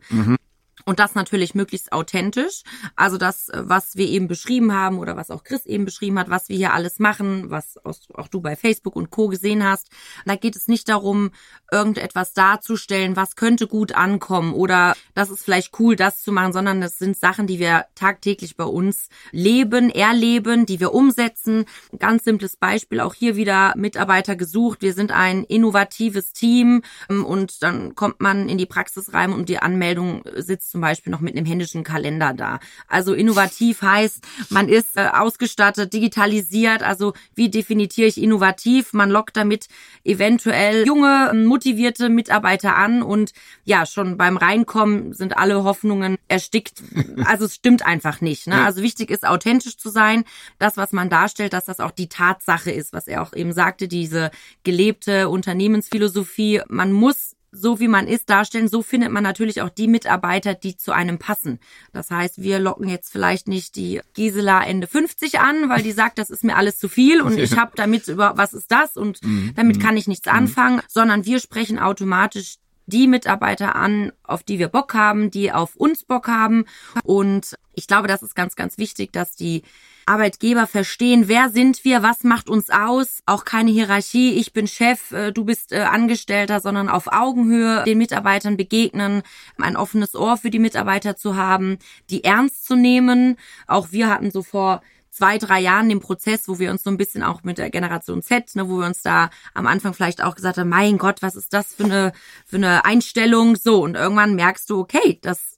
Und 0.83 0.99
das 0.99 1.15
natürlich 1.15 1.55
möglichst 1.55 1.93
authentisch. 1.93 2.63
Also 2.95 3.17
das, 3.17 3.49
äh, 3.49 3.63
was 3.65 3.95
wir 3.95 4.07
eben 4.07 4.27
beschrieben 4.27 4.73
haben 4.73 4.99
oder 4.99 5.15
was 5.15 5.31
auch 5.31 5.43
Chris 5.43 5.65
eben 5.65 5.85
beschrieben 5.85 6.19
hat, 6.19 6.29
was 6.29 6.49
wir 6.49 6.57
hier 6.57 6.73
alles 6.73 6.99
machen, 6.99 7.49
was 7.49 7.79
auch 7.85 8.27
du 8.27 8.41
bei 8.41 8.55
Facebook 8.55 8.95
und 8.95 9.09
Co. 9.09 9.27
gesehen 9.27 9.63
hast. 9.63 9.89
Da 10.25 10.35
geht 10.35 10.55
es 10.55 10.67
nicht 10.67 10.89
darum, 10.89 11.31
irgendetwas 11.71 12.33
darzustellen, 12.33 13.15
was 13.15 13.35
könnte 13.35 13.67
gut 13.67 13.93
ankommen 13.93 14.53
oder 14.53 14.95
das 15.13 15.29
ist 15.29 15.43
vielleicht 15.43 15.79
cool, 15.79 15.95
das 15.95 16.21
zu 16.21 16.31
machen, 16.31 16.53
sondern 16.53 16.81
das 16.81 16.97
sind 16.97 17.17
Sachen, 17.17 17.47
die 17.47 17.59
wir 17.59 17.85
tagtäglich 17.95 18.57
bei 18.57 18.65
uns 18.65 19.09
leben, 19.31 19.89
erleben, 19.89 20.65
die 20.65 20.79
wir 20.79 20.93
umsetzen. 20.93 21.65
Ganz 21.97 22.23
simples 22.23 22.57
Beispiel, 22.57 22.99
auch 22.99 23.13
hier 23.13 23.35
wieder 23.35 23.73
Mitarbeiter 23.75 24.35
gesucht. 24.35 24.81
Wir 24.81 24.93
sind 24.93 25.11
ein 25.11 25.43
innovatives 25.43 26.33
Team 26.33 26.83
ähm, 27.09 27.25
und 27.25 27.63
dann 27.63 27.95
kommt 27.95 28.19
man 28.19 28.49
in 28.49 28.57
die 28.57 28.65
Praxis 28.65 29.13
rein 29.13 29.33
und 29.33 29.49
die 29.49 29.59
Anmeldung 29.59 30.23
sitzt 30.35 30.64
zum 30.69 30.81
Beispiel 30.81 31.11
noch 31.11 31.21
mit 31.21 31.35
einem 31.35 31.45
händischen 31.45 31.83
Kalender 31.83 32.33
da. 32.33 32.59
Also 32.87 33.13
innovativ 33.13 33.81
heißt, 33.81 34.23
man 34.49 34.69
ist 34.69 34.97
äh, 34.97 35.07
ausgestattet, 35.13 35.93
digitalisiert. 35.93 36.83
Also 36.83 37.13
wie 37.33 37.49
definiere 37.49 38.07
ich 38.07 38.21
innovativ? 38.21 38.93
Man 38.93 39.09
lockt 39.09 39.37
damit 39.37 39.67
eventuell 40.03 40.85
junge, 40.85 41.31
motivierte 41.33 42.09
Mitarbeiter 42.09 42.75
an 42.75 43.01
und 43.01 43.31
ja, 43.63 43.85
schon 43.85 44.17
beim 44.17 44.37
Reinkommen 44.37 45.13
sind 45.13 45.37
alle 45.37 45.63
Hoffnungen 45.63 46.17
erstickt. 46.27 46.83
Also 47.25 47.45
es 47.45 47.55
stimmt 47.55 47.85
einfach 47.85 48.21
nicht. 48.21 48.45
Ne? 48.45 48.63
Also 48.63 48.81
wichtig 48.81 49.09
ist, 49.09 49.25
authentisch 49.25 49.77
zu 49.77 49.89
sein. 49.89 50.25
Das, 50.59 50.77
was 50.77 50.91
man 50.91 51.09
darstellt, 51.09 51.53
dass 51.53 51.65
das 51.65 51.79
auch 51.79 51.91
die 51.91 52.07
Tatsache 52.07 52.71
ist, 52.71 52.93
was 52.93 53.07
er 53.07 53.21
auch 53.21 53.33
eben 53.33 53.53
sagte, 53.53 53.87
diese 53.87 54.31
gelebte 54.63 55.29
Unternehmensphilosophie. 55.29 56.61
Man 56.67 56.91
muss 56.91 57.34
so 57.55 57.79
wie 57.79 57.87
man 57.87 58.07
ist, 58.07 58.29
darstellen, 58.29 58.67
so 58.67 58.81
findet 58.81 59.11
man 59.11 59.23
natürlich 59.23 59.61
auch 59.61 59.69
die 59.69 59.87
Mitarbeiter, 59.87 60.53
die 60.53 60.77
zu 60.77 60.91
einem 60.91 61.17
passen. 61.17 61.59
Das 61.93 62.11
heißt, 62.11 62.41
wir 62.41 62.59
locken 62.59 62.89
jetzt 62.89 63.11
vielleicht 63.11 63.47
nicht 63.47 63.75
die 63.75 64.01
Gisela 64.13 64.63
Ende 64.63 64.87
50 64.87 65.39
an, 65.39 65.69
weil 65.69 65.81
die 65.81 65.91
sagt, 65.91 66.17
das 66.17 66.29
ist 66.29 66.43
mir 66.43 66.55
alles 66.55 66.77
zu 66.77 66.89
viel 66.89 67.21
und 67.21 67.37
ich 67.37 67.57
habe 67.57 67.71
damit 67.75 68.07
über, 68.07 68.37
was 68.37 68.53
ist 68.53 68.71
das? 68.71 68.97
Und 68.97 69.19
damit 69.55 69.81
kann 69.81 69.97
ich 69.97 70.07
nichts 70.07 70.27
anfangen, 70.27 70.81
sondern 70.87 71.25
wir 71.25 71.39
sprechen 71.39 71.79
automatisch 71.79 72.55
die 72.87 73.07
Mitarbeiter 73.07 73.75
an, 73.75 74.11
auf 74.23 74.43
die 74.43 74.59
wir 74.59 74.67
Bock 74.67 74.93
haben, 74.93 75.31
die 75.31 75.51
auf 75.51 75.75
uns 75.75 76.03
Bock 76.03 76.27
haben. 76.27 76.65
Und 77.03 77.55
ich 77.73 77.87
glaube, 77.87 78.07
das 78.07 78.21
ist 78.21 78.35
ganz, 78.35 78.55
ganz 78.55 78.77
wichtig, 78.77 79.11
dass 79.11 79.35
die 79.35 79.63
Arbeitgeber 80.05 80.67
verstehen, 80.67 81.27
wer 81.27 81.49
sind 81.49 81.83
wir, 81.83 82.03
was 82.03 82.23
macht 82.23 82.49
uns 82.49 82.69
aus, 82.69 83.21
auch 83.25 83.43
keine 83.45 83.71
Hierarchie, 83.71 84.33
ich 84.33 84.53
bin 84.53 84.67
Chef, 84.67 85.11
äh, 85.11 85.31
du 85.31 85.45
bist 85.45 85.71
äh, 85.71 85.81
Angestellter, 85.81 86.59
sondern 86.59 86.89
auf 86.89 87.07
Augenhöhe 87.11 87.83
den 87.85 87.97
Mitarbeitern 87.97 88.57
begegnen, 88.57 89.23
ein 89.57 89.75
offenes 89.75 90.15
Ohr 90.15 90.37
für 90.37 90.49
die 90.49 90.59
Mitarbeiter 90.59 91.15
zu 91.15 91.35
haben, 91.35 91.77
die 92.09 92.23
ernst 92.23 92.65
zu 92.65 92.75
nehmen. 92.75 93.37
Auch 93.67 93.91
wir 93.91 94.09
hatten 94.09 94.31
so 94.31 94.43
vor 94.43 94.81
zwei, 95.15 95.37
drei 95.37 95.61
Jahren 95.61 95.89
den 95.89 96.01
Prozess, 96.01 96.47
wo 96.47 96.59
wir 96.59 96.71
uns 96.71 96.83
so 96.83 96.89
ein 96.89 96.97
bisschen 96.97 97.23
auch 97.23 97.43
mit 97.43 97.57
der 97.57 97.69
Generation 97.69 98.21
Z, 98.21 98.55
ne, 98.55 98.69
wo 98.69 98.79
wir 98.79 98.85
uns 98.85 99.01
da 99.01 99.29
am 99.53 99.65
Anfang 99.65 99.93
vielleicht 99.93 100.21
auch 100.21 100.35
gesagt 100.35 100.57
haben, 100.57 100.69
mein 100.69 100.97
Gott, 100.97 101.21
was 101.21 101.35
ist 101.35 101.53
das 101.53 101.73
für 101.73 101.85
eine, 101.85 102.11
für 102.45 102.57
eine 102.57 102.85
Einstellung? 102.85 103.55
So, 103.55 103.83
und 103.83 103.95
irgendwann 103.95 104.35
merkst 104.35 104.69
du, 104.69 104.79
okay, 104.79 105.17
das 105.21 105.54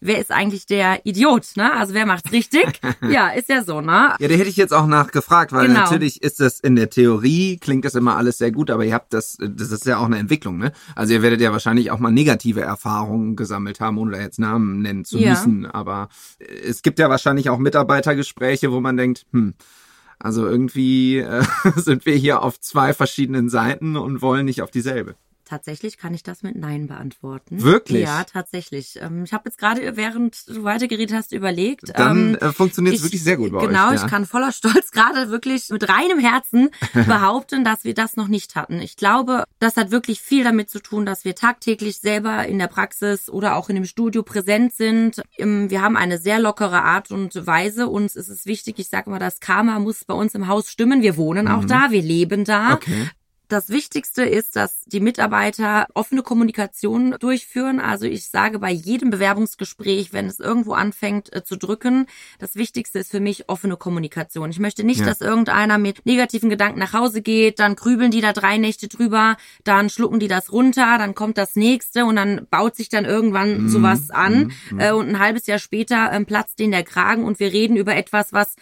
wer 0.00 0.18
ist 0.20 0.30
eigentlich 0.30 0.66
der 0.66 1.04
Idiot, 1.04 1.46
ne? 1.56 1.72
Also 1.72 1.94
wer 1.94 2.06
macht's 2.06 2.30
richtig? 2.32 2.80
ja, 3.08 3.28
ist 3.28 3.48
ja 3.48 3.62
so, 3.64 3.80
ne? 3.80 4.14
Ja, 4.18 4.28
da 4.28 4.34
hätte 4.34 4.48
ich 4.48 4.56
jetzt 4.56 4.72
auch 4.74 4.86
nachgefragt, 4.86 5.52
weil 5.52 5.68
Genau. 5.68 5.80
natürlich 5.80 6.22
ist 6.22 6.40
das 6.40 6.60
in 6.60 6.76
der 6.76 6.90
Theorie, 6.90 7.56
klingt 7.58 7.84
das 7.84 7.94
immer 7.94 8.16
alles 8.16 8.38
sehr 8.38 8.52
gut, 8.52 8.70
aber 8.70 8.84
ihr 8.84 8.94
habt 8.94 9.12
das, 9.12 9.38
das 9.40 9.70
ist 9.70 9.86
ja 9.86 9.98
auch 9.98 10.06
eine 10.06 10.18
Entwicklung, 10.18 10.58
ne? 10.58 10.72
Also 10.94 11.14
ihr 11.14 11.22
werdet 11.22 11.40
ja 11.40 11.52
wahrscheinlich 11.52 11.90
auch 11.90 11.98
mal 11.98 12.10
negative 12.12 12.60
Erfahrungen 12.60 13.36
gesammelt 13.36 13.80
haben, 13.80 13.98
ohne 13.98 14.12
da 14.12 14.20
jetzt 14.20 14.38
Namen 14.38 14.82
nennen 14.82 15.04
zu 15.04 15.18
Ja. 15.18 15.30
müssen, 15.30 15.66
aber 15.66 16.08
es 16.64 16.82
gibt 16.82 16.98
ja 16.98 17.08
wahrscheinlich 17.10 17.48
auch 17.50 17.58
Mitarbeitergespräche, 17.58 18.70
wo 18.72 18.80
man 18.80 18.96
denkt, 18.96 19.26
hm, 19.32 19.54
also 20.18 20.46
irgendwie 20.46 21.18
äh, 21.18 21.42
sind 21.76 22.06
wir 22.06 22.14
hier 22.14 22.42
auf 22.42 22.60
zwei 22.60 22.94
verschiedenen 22.94 23.48
Seiten 23.48 23.96
und 23.96 24.22
wollen 24.22 24.46
nicht 24.46 24.62
auf 24.62 24.70
dieselbe. 24.70 25.14
Tatsächlich 25.48 25.96
kann 25.96 26.12
ich 26.12 26.22
das 26.24 26.42
mit 26.42 26.56
Nein 26.56 26.88
beantworten. 26.88 27.62
Wirklich? 27.62 28.02
Ja, 28.02 28.24
tatsächlich. 28.24 28.98
Ähm, 29.00 29.24
Ich 29.24 29.32
habe 29.32 29.44
jetzt 29.48 29.58
gerade, 29.58 29.96
während 29.96 30.48
du 30.48 30.64
weitergeredet 30.64 31.14
hast, 31.16 31.32
überlegt. 31.32 31.92
Dann 31.96 32.30
ähm, 32.30 32.34
äh, 32.40 32.52
funktioniert 32.52 32.94
es 32.96 33.00
ich- 33.00 33.06
wirklich 33.06 33.22
sehr 33.22 33.36
gut 33.36 33.52
bei 33.52 33.64
genau, 33.66 33.88
euch. 33.90 33.94
ich 33.94 34.00
ja. 34.02 34.08
kann 34.08 34.26
voller 34.26 34.50
Stolz 34.52 34.90
gerade 34.92 35.30
wirklich 35.30 35.70
mit 35.70 35.88
reinem 35.88 36.18
Herzen 36.18 36.70
behaupten, 36.94 37.64
dass 37.64 37.84
wir 37.84 37.94
das 37.94 38.16
noch 38.16 38.28
nicht 38.28 38.56
hatten. 38.56 38.80
Ich 38.80 38.96
glaube, 38.96 39.44
das 39.60 39.76
hat 39.76 39.90
wirklich 39.90 40.20
viel 40.20 40.42
damit 40.44 40.68
zu 40.68 40.80
tun, 40.80 41.06
dass 41.06 41.24
wir 41.24 41.34
tagtäglich 41.34 41.98
selber 41.98 42.46
in 42.46 42.58
der 42.58 42.66
Praxis 42.66 43.30
oder 43.30 43.54
auch 43.56 43.68
in 43.68 43.76
dem 43.76 43.84
Studio 43.84 44.22
präsent 44.24 44.72
sind. 44.74 45.22
Ähm, 45.38 45.70
Wir 45.70 45.80
haben 45.80 45.96
eine 45.96 46.18
sehr 46.18 46.40
lockere 46.40 46.82
Art 46.82 47.10
und 47.12 47.46
Weise. 47.46 47.86
Uns 47.88 48.16
ist 48.16 48.28
es 48.28 48.46
wichtig, 48.46 48.78
ich 48.78 48.88
sage 48.88 49.10
mal, 49.10 49.18
das 49.20 49.38
Karma 49.40 49.78
muss 49.78 50.04
bei 50.04 50.14
uns 50.14 50.34
im 50.34 50.48
Haus 50.48 50.70
stimmen. 50.70 51.02
Wir 51.02 51.16
wohnen 51.16 51.46
auch 51.48 51.64
da, 51.64 51.90
wir 51.90 52.02
leben 52.02 52.44
da. 52.44 52.70
Mhm. 52.70 52.74
Okay. 52.74 53.10
Das 53.48 53.68
Wichtigste 53.68 54.24
ist, 54.24 54.56
dass 54.56 54.82
die 54.86 54.98
Mitarbeiter 54.98 55.86
offene 55.94 56.22
Kommunikation 56.22 57.14
durchführen. 57.20 57.78
Also 57.78 58.04
ich 58.06 58.28
sage 58.28 58.58
bei 58.58 58.72
jedem 58.72 59.10
Bewerbungsgespräch, 59.10 60.12
wenn 60.12 60.26
es 60.26 60.40
irgendwo 60.40 60.72
anfängt 60.72 61.32
äh, 61.34 61.44
zu 61.44 61.56
drücken, 61.56 62.06
das 62.40 62.56
Wichtigste 62.56 62.98
ist 62.98 63.10
für 63.12 63.20
mich 63.20 63.48
offene 63.48 63.76
Kommunikation. 63.76 64.50
Ich 64.50 64.58
möchte 64.58 64.82
nicht, 64.82 65.00
Ja. 65.00 65.06
dass 65.06 65.20
irgendeiner 65.20 65.78
mit 65.78 66.04
negativen 66.06 66.50
Gedanken 66.50 66.80
nach 66.80 66.92
Hause 66.92 67.22
geht, 67.22 67.60
dann 67.60 67.76
grübeln 67.76 68.10
die 68.10 68.20
da 68.20 68.32
drei 68.32 68.58
Nächte 68.58 68.88
drüber, 68.88 69.36
dann 69.62 69.90
schlucken 69.90 70.18
die 70.18 70.28
das 70.28 70.50
runter, 70.50 70.98
dann 70.98 71.14
kommt 71.14 71.38
das 71.38 71.54
nächste 71.54 72.04
und 72.04 72.16
dann 72.16 72.46
baut 72.50 72.74
sich 72.74 72.88
dann 72.88 73.04
irgendwann 73.04 73.62
Mhm, 73.62 73.68
sowas 73.68 74.10
an 74.10 74.50
mhm, 74.70 74.80
äh, 74.80 74.90
und 74.90 75.08
ein 75.08 75.18
halbes 75.20 75.46
Jahr 75.46 75.58
später 75.60 76.10
ähm, 76.12 76.26
platzt 76.26 76.58
denen 76.58 76.72
der 76.72 76.82
Kragen 76.84 77.24
und 77.24 77.38
wir 77.38 77.52
reden 77.52 77.76
über 77.76 77.94
etwas, 77.94 78.32
was 78.32 78.56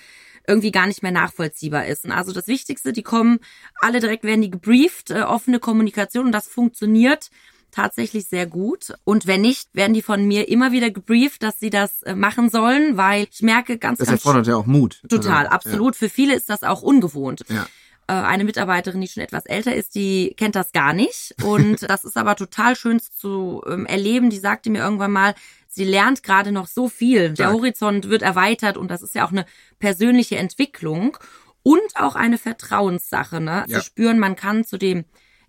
irgendwie 0.46 0.72
gar 0.72 0.86
nicht 0.86 1.02
mehr 1.02 1.12
nachvollziehbar 1.12 1.86
ist. 1.86 2.04
Und 2.04 2.12
also 2.12 2.32
das 2.32 2.46
Wichtigste, 2.48 2.92
die 2.92 3.02
kommen 3.02 3.38
alle 3.80 4.00
direkt, 4.00 4.24
werden 4.24 4.42
die 4.42 4.50
gebrieft, 4.50 5.10
äh, 5.10 5.22
offene 5.22 5.58
Kommunikation 5.58 6.26
und 6.26 6.32
das 6.32 6.46
funktioniert 6.48 7.30
tatsächlich 7.70 8.26
sehr 8.28 8.46
gut. 8.46 8.94
Und 9.04 9.26
wenn 9.26 9.40
nicht, 9.40 9.68
werden 9.74 9.94
die 9.94 10.02
von 10.02 10.24
mir 10.26 10.48
immer 10.48 10.70
wieder 10.72 10.90
gebrieft, 10.90 11.42
dass 11.42 11.58
sie 11.58 11.70
das 11.70 12.02
äh, 12.02 12.14
machen 12.14 12.48
sollen, 12.48 12.96
weil 12.96 13.26
ich 13.30 13.42
merke 13.42 13.78
ganz, 13.78 13.98
Das 13.98 14.08
ganz 14.08 14.20
erfordert 14.20 14.46
ja 14.46 14.56
auch 14.56 14.66
Mut. 14.66 15.02
total, 15.08 15.46
Also, 15.46 15.50
absolut. 15.50 15.96
Für 15.96 16.08
viele 16.08 16.34
ist 16.34 16.48
das 16.50 16.62
auch 16.62 16.82
ungewohnt. 16.82 17.44
Ja. 17.48 17.66
Äh, 18.06 18.12
Eine 18.12 18.44
Mitarbeiterin, 18.44 19.00
die 19.00 19.08
schon 19.08 19.22
etwas 19.24 19.46
älter 19.46 19.74
ist, 19.74 19.94
die 19.96 20.34
kennt 20.36 20.54
das 20.54 20.72
gar 20.72 20.92
nicht. 20.92 21.34
Und 21.42 21.82
das 21.90 22.04
ist 22.04 22.16
aber 22.16 22.36
total 22.36 22.76
schön 22.76 23.00
zu 23.00 23.62
ähm, 23.66 23.86
erleben. 23.86 24.30
Die 24.30 24.38
sagte 24.38 24.70
mir 24.70 24.82
irgendwann 24.82 25.12
mal, 25.12 25.34
sie 25.74 25.84
lernt 25.84 26.22
gerade 26.22 26.52
noch 26.52 26.66
so 26.66 26.88
viel. 26.88 27.30
Der. 27.30 27.52
Horizont 27.52 28.08
wird 28.08 28.22
erweitert 28.22 28.76
und 28.76 28.90
das 28.90 29.02
ist 29.02 29.14
ja 29.14 29.26
auch 29.26 29.32
eine 29.32 29.46
persönliche 29.78 30.36
Entwicklung 30.36 31.18
und 31.62 31.96
auch 31.96 32.14
eine 32.14 32.38
Vertrauenssache, 32.38 33.40
ne? 33.40 33.64
Ja. 33.66 33.78
Zu 33.78 33.84
spüren, 33.84 34.18
man 34.18 34.36
kann 34.36 34.64
zu 34.64 34.78
dem 34.78 35.04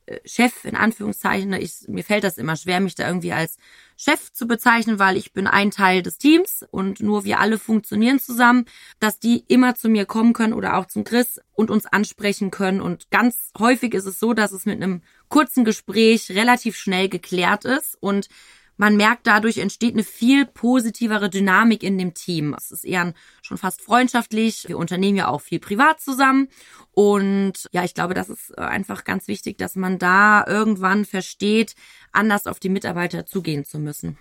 äh, 0.06 0.20
Chef 0.26 0.66
in 0.66 0.76
Anführungszeichen, 0.76 1.50
ne, 1.50 1.60
ich, 1.60 1.88
mir 1.88 2.04
fällt 2.04 2.24
das 2.24 2.38
immer 2.38 2.56
schwer, 2.56 2.80
mich 2.80 2.96
da 2.96 3.08
irgendwie 3.08 3.34
als 3.34 3.58
Chef 3.98 4.32
zu 4.32 4.48
bezeichnen, 4.48 5.00
weil 5.00 5.18
ich 5.18 5.34
bin 5.34 5.48
ein 5.48 5.72
Teil 5.72 6.02
des 6.02 6.18
Teams 6.18 6.66
und 6.70 7.00
nur 7.02 7.26
wir 7.26 7.40
alle 7.40 7.58
funktionieren 7.58 8.20
zusammen, 8.20 8.66
dass 9.00 9.20
die 9.20 9.44
immer 9.48 9.76
zu 9.76 9.90
mir 9.90 10.06
kommen 10.06 10.34
können 10.34 10.54
oder 10.54 10.78
auch 10.78 10.86
zum 10.86 11.04
Chris 11.06 11.40
und 11.54 11.72
uns 11.72 11.86
ansprechen 11.86 12.52
können. 12.52 12.82
Und 12.82 13.10
ganz 13.10 13.52
häufig 13.58 13.94
ist 13.94 14.06
es 14.06 14.20
so, 14.20 14.34
dass 14.34 14.52
es 14.52 14.66
mit 14.66 14.82
einem 14.82 15.02
kurzen 15.30 15.66
Gespräch 15.66 16.30
relativ 16.32 16.78
schnell 16.78 17.10
geklärt 17.10 17.66
ist 17.66 17.98
und 18.00 18.30
man 18.78 18.98
merkt, 18.98 19.28
dadurch 19.28 19.58
entsteht 19.58 19.94
eine 19.94 20.04
viel 20.04 20.46
positivere 20.46 21.30
Dynamik 21.30 21.84
in 21.84 21.98
dem 21.98 22.14
Team. 22.14 22.54
Es 22.58 22.72
ist 22.72 22.84
eher 22.84 23.14
schon 23.42 23.58
fast 23.58 23.82
freundschaftlich. 23.82 24.68
Wir 24.68 24.78
unternehmen 24.78 25.18
ja 25.18 25.28
auch 25.28 25.42
viel 25.42 25.60
privat 25.60 26.02
zusammen. 26.02 26.50
Und 26.92 27.70
ja, 27.72 27.84
ich 27.84 27.94
glaube, 27.94 28.14
das 28.14 28.30
ist 28.30 28.52
äh, 28.58 28.62
einfach 28.62 29.04
ganz 29.04 29.28
wichtig, 29.28 29.58
dass 29.58 29.76
man 29.76 29.98
da 29.98 30.46
irgendwann 30.46 31.06
versteht, 31.06 31.76
anders 32.12 32.48
auf 32.48 32.60
die 32.60 32.70
Mitarbeiter 32.70 33.26
zugehen 33.26 33.66
zu 33.66 33.80
müssen. 33.80 34.18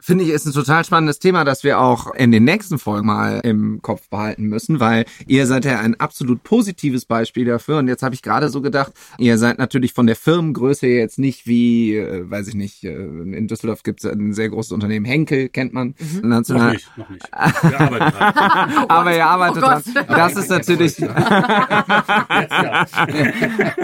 Finde 0.00 0.24
ich, 0.24 0.30
ist 0.30 0.46
ein 0.46 0.52
total 0.52 0.84
spannendes 0.84 1.18
Thema, 1.18 1.44
das 1.44 1.64
wir 1.64 1.80
auch 1.80 2.14
in 2.14 2.30
den 2.30 2.44
nächsten 2.44 2.78
Folgen 2.78 3.06
mal 3.06 3.40
im 3.42 3.82
Kopf 3.82 4.08
behalten 4.08 4.44
müssen, 4.44 4.80
weil 4.80 5.04
ihr 5.26 5.46
seid 5.46 5.64
ja 5.64 5.80
ein 5.80 5.98
absolut 5.98 6.42
positives 6.44 7.04
Beispiel 7.04 7.44
dafür. 7.44 7.78
Und 7.78 7.88
jetzt 7.88 8.02
habe 8.02 8.14
ich 8.14 8.22
gerade 8.22 8.48
so 8.48 8.60
gedacht, 8.62 8.92
ihr 9.18 9.38
seid 9.38 9.58
natürlich 9.58 9.92
von 9.92 10.06
der 10.06 10.16
Firmengröße 10.16 10.86
jetzt 10.86 11.18
nicht 11.18 11.46
wie, 11.46 11.96
äh, 11.96 12.30
weiß 12.30 12.48
ich 12.48 12.54
nicht, 12.54 12.84
äh, 12.84 12.94
in 12.94 13.48
Düsseldorf 13.48 13.82
gibt 13.82 14.04
es 14.04 14.10
ein 14.10 14.32
sehr 14.34 14.48
großes 14.48 14.72
Unternehmen, 14.72 15.04
Henkel 15.04 15.48
kennt 15.48 15.72
man. 15.72 15.94
Mhm. 15.98 16.20
Noch 16.22 16.28
National. 16.38 16.72
nicht, 16.72 16.96
noch 16.96 17.10
nicht. 17.10 17.28
Wir 17.32 17.80
arbeiten 17.80 18.18
halt. 18.18 18.88
Aber 18.90 19.14
ihr 19.16 19.26
arbeitet 19.26 19.62
Oh 19.62 19.66
dran. 19.66 19.82
Das 20.08 20.36
ist 20.36 20.48
natürlich, 20.50 20.98
Jetzt, 20.98 21.00
ja. 21.00 22.86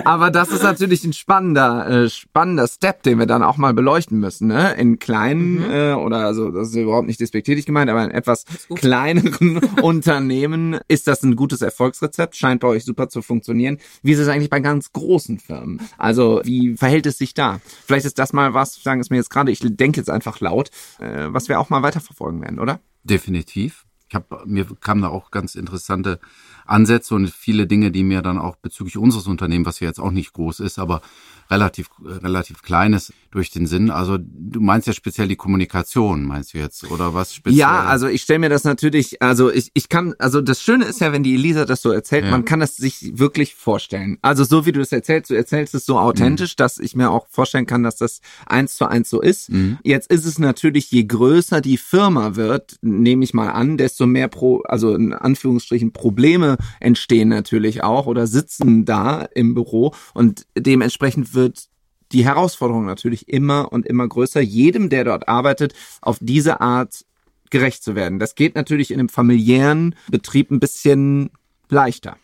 aber 0.05 0.31
das 0.31 0.51
ist 0.51 0.63
natürlich 0.63 1.05
ein 1.05 1.13
spannender, 1.13 1.89
äh, 2.05 2.09
spannender 2.11 2.67
Step, 2.69 3.03
den 3.03 3.19
wir 3.19 3.27
dann 3.27 3.43
auch 3.43 3.57
mal 3.57 3.75
beleuchten 3.75 4.19
müssen, 4.21 4.49
ne? 4.49 4.75
In 4.75 4.99
kleinen 4.99 5.55
Mhm. 5.67 5.71
äh, 5.71 5.93
oder 6.05 6.19
also 6.19 6.51
das 6.51 6.69
ist 6.69 6.77
überhaupt 6.77 7.07
nicht 7.07 7.21
despektierlich 7.21 7.67
gemeint, 7.67 7.91
aber 7.91 8.05
in 8.05 8.11
etwas 8.11 8.45
kleineren 8.75 9.59
Unternehmen 9.83 10.79
ist 10.89 11.09
das 11.09 11.23
ein 11.23 11.37
gutes 11.37 11.63
Erfolgsrezept, 11.63 12.37
scheint 12.37 12.61
bei 12.61 12.69
euch 12.69 12.85
super 12.85 13.09
zu 13.09 13.23
funktionieren. 13.23 13.79
Wie 14.03 14.13
ist 14.13 14.19
es 14.19 14.29
eigentlich 14.29 14.51
bei 14.51 14.61
ganz 14.61 14.93
großen 14.93 15.39
Firmen? 15.39 15.81
Also 15.99 16.41
wie 16.45 16.77
verhält 16.77 17.07
es 17.07 17.19
sich 17.19 17.35
da? 17.35 17.61
Vielleicht 17.87 18.07
ist 18.07 18.19
das 18.19 18.33
mal 18.33 18.55
was, 18.55 18.83
sagen 18.83 19.01
es 19.01 19.11
mir 19.11 19.17
jetzt 19.17 19.31
gerade, 19.31 19.51
ich 19.51 19.61
denke 19.63 19.99
jetzt 19.99 20.11
einfach 20.11 20.41
laut, 20.41 20.71
äh, 20.99 21.27
was 21.29 21.49
wir 21.49 21.59
auch 21.59 21.71
mal 21.71 21.83
weiterverfolgen 21.83 22.41
werden, 22.43 22.59
oder? 22.59 22.81
Definitiv. 23.03 23.85
Ich 24.09 24.15
hab, 24.15 24.47
mir 24.47 24.67
kamen 24.81 25.03
da 25.03 25.09
auch 25.09 25.31
ganz 25.31 25.55
interessante 25.55 26.21
Ansätze 26.67 27.15
und 27.15 27.31
viele 27.31 27.67
Dinge, 27.67 27.91
die 27.91 28.05
mir 28.05 28.23
dann 28.23 28.39
auch 28.39 28.57
bezüglich 28.57 28.97
unseres 28.97 29.27
Unternehmens, 29.27 29.67
was 29.67 29.81
ja 29.81 29.89
jetzt 29.89 29.99
auch 29.99 30.11
nicht 30.11 30.33
groß 30.35 30.61
ist, 30.61 30.79
aber 30.79 31.01
relativ 31.51 31.89
relativ 32.05 32.63
kleines 32.63 33.13
durch 33.31 33.51
den 33.51 33.67
Sinn. 33.67 33.91
Also 33.91 34.17
du 34.19 34.61
meinst 34.61 34.87
ja 34.87 34.93
speziell 34.93 35.29
die 35.29 35.37
Kommunikation, 35.37 36.25
meinst 36.25 36.55
du 36.55 36.59
jetzt 36.59 36.91
oder 36.91 37.15
was 37.15 37.35
speziell? 37.35 37.59
Ja, 37.59 37.83
also 37.85 38.07
ich 38.07 38.23
stelle 38.23 38.39
mir 38.39 38.49
das 38.49 38.65
natürlich, 38.65 39.21
also 39.21 39.51
ich, 39.51 39.71
ich 39.75 39.89
kann, 39.89 40.15
also 40.19 40.41
das 40.41 40.63
Schöne 40.63 40.85
ist 40.85 41.01
ja, 41.01 41.13
wenn 41.13 41.23
die 41.25 41.35
Elisa 41.35 41.65
das 41.65 41.83
so 41.83 41.91
erzählt, 41.91 42.25
Ja. 42.25 42.31
man 42.31 42.45
kann 42.45 42.61
das 42.61 42.77
sich 42.77 43.19
wirklich 43.19 43.55
vorstellen. 43.55 44.19
Also 44.23 44.45
so 44.45 44.67
wie 44.67 44.73
du 44.73 44.79
das 44.79 44.93
erzählst, 44.93 45.31
du 45.31 45.35
erzählst 45.35 45.75
es 45.75 45.85
so 45.85 45.99
authentisch, 45.99 46.55
dass 46.55 46.79
ich 46.79 46.95
mir 46.95 47.11
auch 47.11 47.27
vorstellen 47.29 47.67
kann, 47.67 47.83
dass 47.83 47.97
das 47.97 48.21
eins 48.47 48.75
zu 48.77 48.87
eins 48.87 49.11
so 49.11 49.21
ist. 49.21 49.51
Mhm. 49.51 49.79
Jetzt 49.83 50.11
ist 50.11 50.27
es 50.27 50.39
natürlich, 50.39 50.91
je 50.93 51.05
größer 51.05 51.61
die 51.61 51.77
Firma 51.77 52.37
wird, 52.37 52.77
nehme 52.83 53.25
ich 53.25 53.35
mal 53.35 53.51
an, 53.51 53.77
desto 53.77 54.07
mehr 54.07 54.29
pro, 54.29 54.63
also 54.63 54.95
in 54.95 55.13
Anführungsstrichen 55.13 55.93
Probleme 55.93 56.57
entstehen 56.81 57.29
natürlich 57.29 57.83
auch 57.83 58.07
oder 58.07 58.27
sitzen 58.29 58.85
da 58.85 59.23
im 59.35 59.55
Büro 59.55 59.93
und 60.15 60.47
dementsprechend 60.57 61.34
wird 61.35 61.69
die 62.13 62.25
Herausforderung 62.25 62.85
natürlich 62.85 63.29
immer 63.29 63.73
und 63.73 63.87
immer 63.87 64.07
größer, 64.07 64.41
jedem, 64.41 64.89
der 64.89 65.05
dort 65.05 65.29
arbeitet, 65.29 65.75
auf 66.01 66.19
diese 66.21 66.61
Art 66.61 67.05
gerecht 67.51 67.83
zu 67.83 67.95
werden. 67.95 68.19
Das 68.19 68.35
geht 68.35 68.55
natürlich 68.55 68.91
in 68.91 68.99
einem 68.99 69.09
familiären 69.09 69.95
Betrieb 70.09 70.51
ein 70.51 70.61
bisschen 70.61 71.31
leichter. 71.69 72.17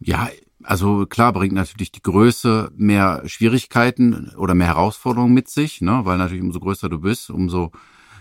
Ja, 0.00 0.28
also 0.62 1.06
klar 1.06 1.32
bringt 1.32 1.54
natürlich 1.54 1.92
die 1.92 2.02
Größe 2.02 2.70
mehr 2.76 3.22
Schwierigkeiten 3.26 4.32
oder 4.36 4.54
mehr 4.54 4.68
Herausforderungen 4.68 5.34
mit 5.34 5.48
sich, 5.48 5.80
ne? 5.80 6.00
weil 6.04 6.18
natürlich 6.18 6.42
umso 6.42 6.60
größer 6.60 6.88
du 6.88 7.00
bist, 7.00 7.30
umso 7.30 7.72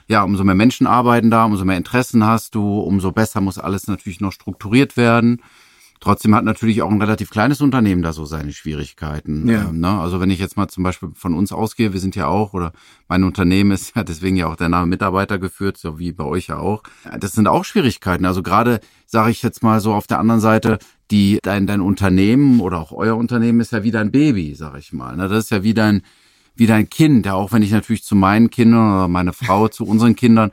ja, 0.08 0.24
umso 0.24 0.44
mehr 0.44 0.56
Menschen 0.56 0.88
arbeiten 0.88 1.32
da, 1.32 1.46
umso 1.46 1.64
mehr 1.64 1.78
Interessen 1.78 2.26
hast 2.26 2.56
du, 2.56 2.80
umso 2.82 3.14
besser 3.14 3.40
muss 3.40 3.58
alles 3.58 3.88
natürlich 3.88 4.20
noch 4.20 4.34
strukturiert 4.34 4.98
werden. 4.98 5.42
Trotzdem 6.02 6.34
hat 6.34 6.44
natürlich 6.44 6.82
auch 6.82 6.90
ein 6.90 7.00
relativ 7.00 7.30
kleines 7.30 7.62
Unternehmen 7.62 8.02
da 8.02 8.12
so 8.12 8.26
seine 8.26 8.54
Schwierigkeiten. 8.54 9.48
Ja. 9.48 9.70
Ähm, 9.70 9.80
ne? 9.80 10.00
Also 10.00 10.20
wenn 10.20 10.32
ich 10.32 10.40
jetzt 10.40 10.58
mal 10.58 10.68
zum 10.68 10.84
Beispiel 10.84 11.10
von 11.14 11.36
uns 11.36 11.52
ausgehe, 11.52 11.94
wir 11.94 12.00
sind 12.00 12.16
ja 12.16 12.26
auch, 12.26 12.54
oder 12.54 12.74
mein 13.08 13.24
Unternehmen 13.24 13.70
ist 13.70 13.92
ja 13.96 14.04
deswegen 14.04 14.36
ja 14.36 14.48
auch 14.48 14.56
der 14.56 14.68
Name 14.68 14.88
Mitarbeiter 14.88 15.38
geführt, 15.38 15.78
so 15.78 16.00
wie 16.00 16.12
bei 16.12 16.24
euch 16.24 16.48
ja 16.48 16.58
auch. 16.58 16.82
Das 17.20 17.34
sind 17.34 17.48
auch 17.48 17.64
Schwierigkeiten. 17.64 18.26
Also 18.26 18.42
gerade 18.42 18.80
sage 19.06 19.30
ich 19.30 19.44
jetzt 19.44 19.62
mal 19.62 19.80
so 19.80 19.94
auf 19.94 20.08
der 20.08 20.18
anderen 20.18 20.42
Seite, 20.42 20.80
die 21.12 21.38
dein, 21.44 21.68
dein 21.68 21.82
Unternehmen 21.82 22.62
oder 22.62 22.80
auch 22.80 22.92
euer 22.92 23.16
Unternehmen 23.16 23.60
ist 23.60 23.72
ja 23.72 23.84
wie 23.84 23.92
dein 23.92 24.12
Baby, 24.12 24.56
sag 24.56 24.80
ich 24.80 24.94
mal. 24.94 25.16
Ne? 25.16 25.28
Das 25.28 25.44
ist 25.44 25.52
ja 25.52 25.62
wie 25.62 25.76
dein, 25.76 26.02
wie 26.56 26.66
dein 26.66 26.90
Kind, 26.90 27.28
ja, 27.28 27.36
auch 27.36 27.52
wenn 27.52 27.62
ich 27.62 27.72
natürlich 27.72 28.04
zu 28.04 28.16
meinen 28.16 28.50
Kindern 28.50 28.96
oder 28.96 29.08
meine 29.08 29.34
Frau 29.34 29.68
zu 29.68 29.86
unseren 29.86 30.16
Kindern 30.16 30.50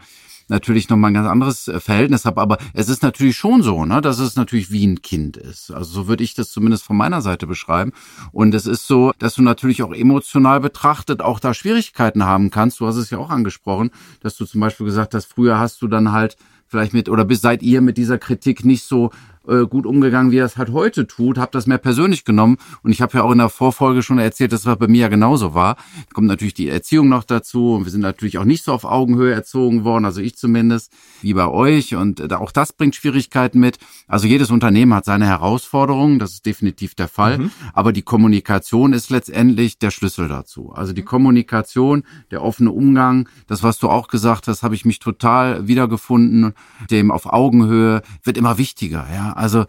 natürlich 0.48 0.88
nochmal 0.88 1.10
ein 1.10 1.14
ganz 1.14 1.28
anderes 1.28 1.68
äh, 1.68 1.80
Verhältnis 1.80 2.24
habe, 2.24 2.40
aber 2.40 2.58
es 2.74 2.88
ist 2.88 3.02
natürlich 3.02 3.36
schon 3.36 3.62
so, 3.62 3.84
ne, 3.84 4.00
dass 4.00 4.18
es 4.18 4.36
natürlich 4.36 4.70
wie 4.70 4.86
ein 4.86 5.02
Kind 5.02 5.36
ist. 5.36 5.70
Also 5.70 5.90
so 5.90 6.08
würde 6.08 6.24
ich 6.24 6.34
das 6.34 6.50
zumindest 6.50 6.84
von 6.84 6.96
meiner 6.96 7.22
Seite 7.22 7.46
beschreiben. 7.46 7.92
Und 8.32 8.54
es 8.54 8.66
ist 8.66 8.86
so, 8.86 9.12
dass 9.18 9.34
du 9.34 9.42
natürlich 9.42 9.82
auch 9.82 9.94
emotional 9.94 10.60
betrachtet 10.60 11.22
auch 11.22 11.40
da 11.40 11.54
Schwierigkeiten 11.54 12.24
haben 12.24 12.50
kannst. 12.50 12.80
Du 12.80 12.86
hast 12.86 12.96
es 12.96 13.10
ja 13.10 13.18
auch 13.18 13.30
angesprochen, 13.30 13.90
dass 14.20 14.36
du 14.36 14.44
zum 14.44 14.60
Beispiel 14.60 14.86
gesagt 14.86 15.14
hast, 15.14 15.26
früher 15.26 15.58
hast 15.58 15.82
du 15.82 15.88
dann 15.88 16.12
halt 16.12 16.36
vielleicht 16.66 16.92
mit 16.92 17.08
oder 17.08 17.24
bis 17.24 17.40
seid 17.40 17.62
ihr 17.62 17.80
mit 17.80 17.96
dieser 17.96 18.18
Kritik 18.18 18.64
nicht 18.64 18.84
so 18.84 19.10
äh, 19.48 19.66
gut 19.66 19.86
umgegangen, 19.86 20.30
wie 20.30 20.38
er 20.38 20.44
es 20.44 20.56
halt 20.56 20.72
heute 20.72 21.06
tut, 21.06 21.38
habe 21.38 21.50
das 21.52 21.66
mehr 21.66 21.78
persönlich 21.78 22.24
genommen 22.24 22.58
und 22.82 22.92
ich 22.92 23.00
habe 23.00 23.18
ja 23.18 23.24
auch 23.24 23.32
in 23.32 23.38
der 23.38 23.48
Vorfolge 23.48 24.02
schon 24.02 24.18
erzählt, 24.18 24.52
dass 24.52 24.62
das 24.62 24.76
bei 24.78 24.88
mir 24.88 25.02
ja 25.02 25.08
genauso 25.08 25.54
war. 25.54 25.74
Da 25.74 26.14
kommt 26.14 26.28
natürlich 26.28 26.54
die 26.54 26.68
Erziehung 26.68 27.08
noch 27.08 27.24
dazu 27.24 27.74
und 27.74 27.84
wir 27.84 27.90
sind 27.90 28.00
natürlich 28.00 28.38
auch 28.38 28.44
nicht 28.44 28.64
so 28.64 28.72
auf 28.72 28.84
Augenhöhe 28.84 29.32
erzogen 29.32 29.84
worden, 29.84 30.04
also 30.04 30.20
ich 30.20 30.36
zumindest, 30.36 30.92
wie 31.22 31.34
bei 31.34 31.48
euch 31.48 31.94
und 31.94 32.20
äh, 32.20 32.34
auch 32.34 32.52
das 32.52 32.72
bringt 32.72 32.94
Schwierigkeiten 32.94 33.58
mit. 33.58 33.78
Also 34.06 34.26
jedes 34.26 34.50
Unternehmen 34.50 34.94
hat 34.94 35.04
seine 35.04 35.26
Herausforderungen, 35.26 36.18
das 36.18 36.32
ist 36.32 36.46
definitiv 36.46 36.94
der 36.94 37.08
Fall, 37.08 37.38
mhm. 37.38 37.50
aber 37.72 37.92
die 37.92 38.02
Kommunikation 38.02 38.92
ist 38.92 39.10
letztendlich 39.10 39.78
der 39.78 39.90
Schlüssel 39.90 40.28
dazu. 40.28 40.72
Also 40.74 40.92
die 40.92 41.02
Kommunikation, 41.02 42.04
der 42.30 42.42
offene 42.42 42.70
Umgang, 42.70 43.28
das 43.46 43.62
was 43.62 43.78
du 43.78 43.88
auch 43.88 44.08
gesagt 44.08 44.48
hast, 44.48 44.62
habe 44.62 44.74
ich 44.74 44.84
mich 44.84 44.98
total 44.98 45.66
wiedergefunden, 45.68 46.54
dem 46.90 47.10
auf 47.10 47.26
Augenhöhe 47.26 48.02
wird 48.22 48.36
immer 48.36 48.58
wichtiger, 48.58 49.06
ja. 49.12 49.32
Also 49.38 49.64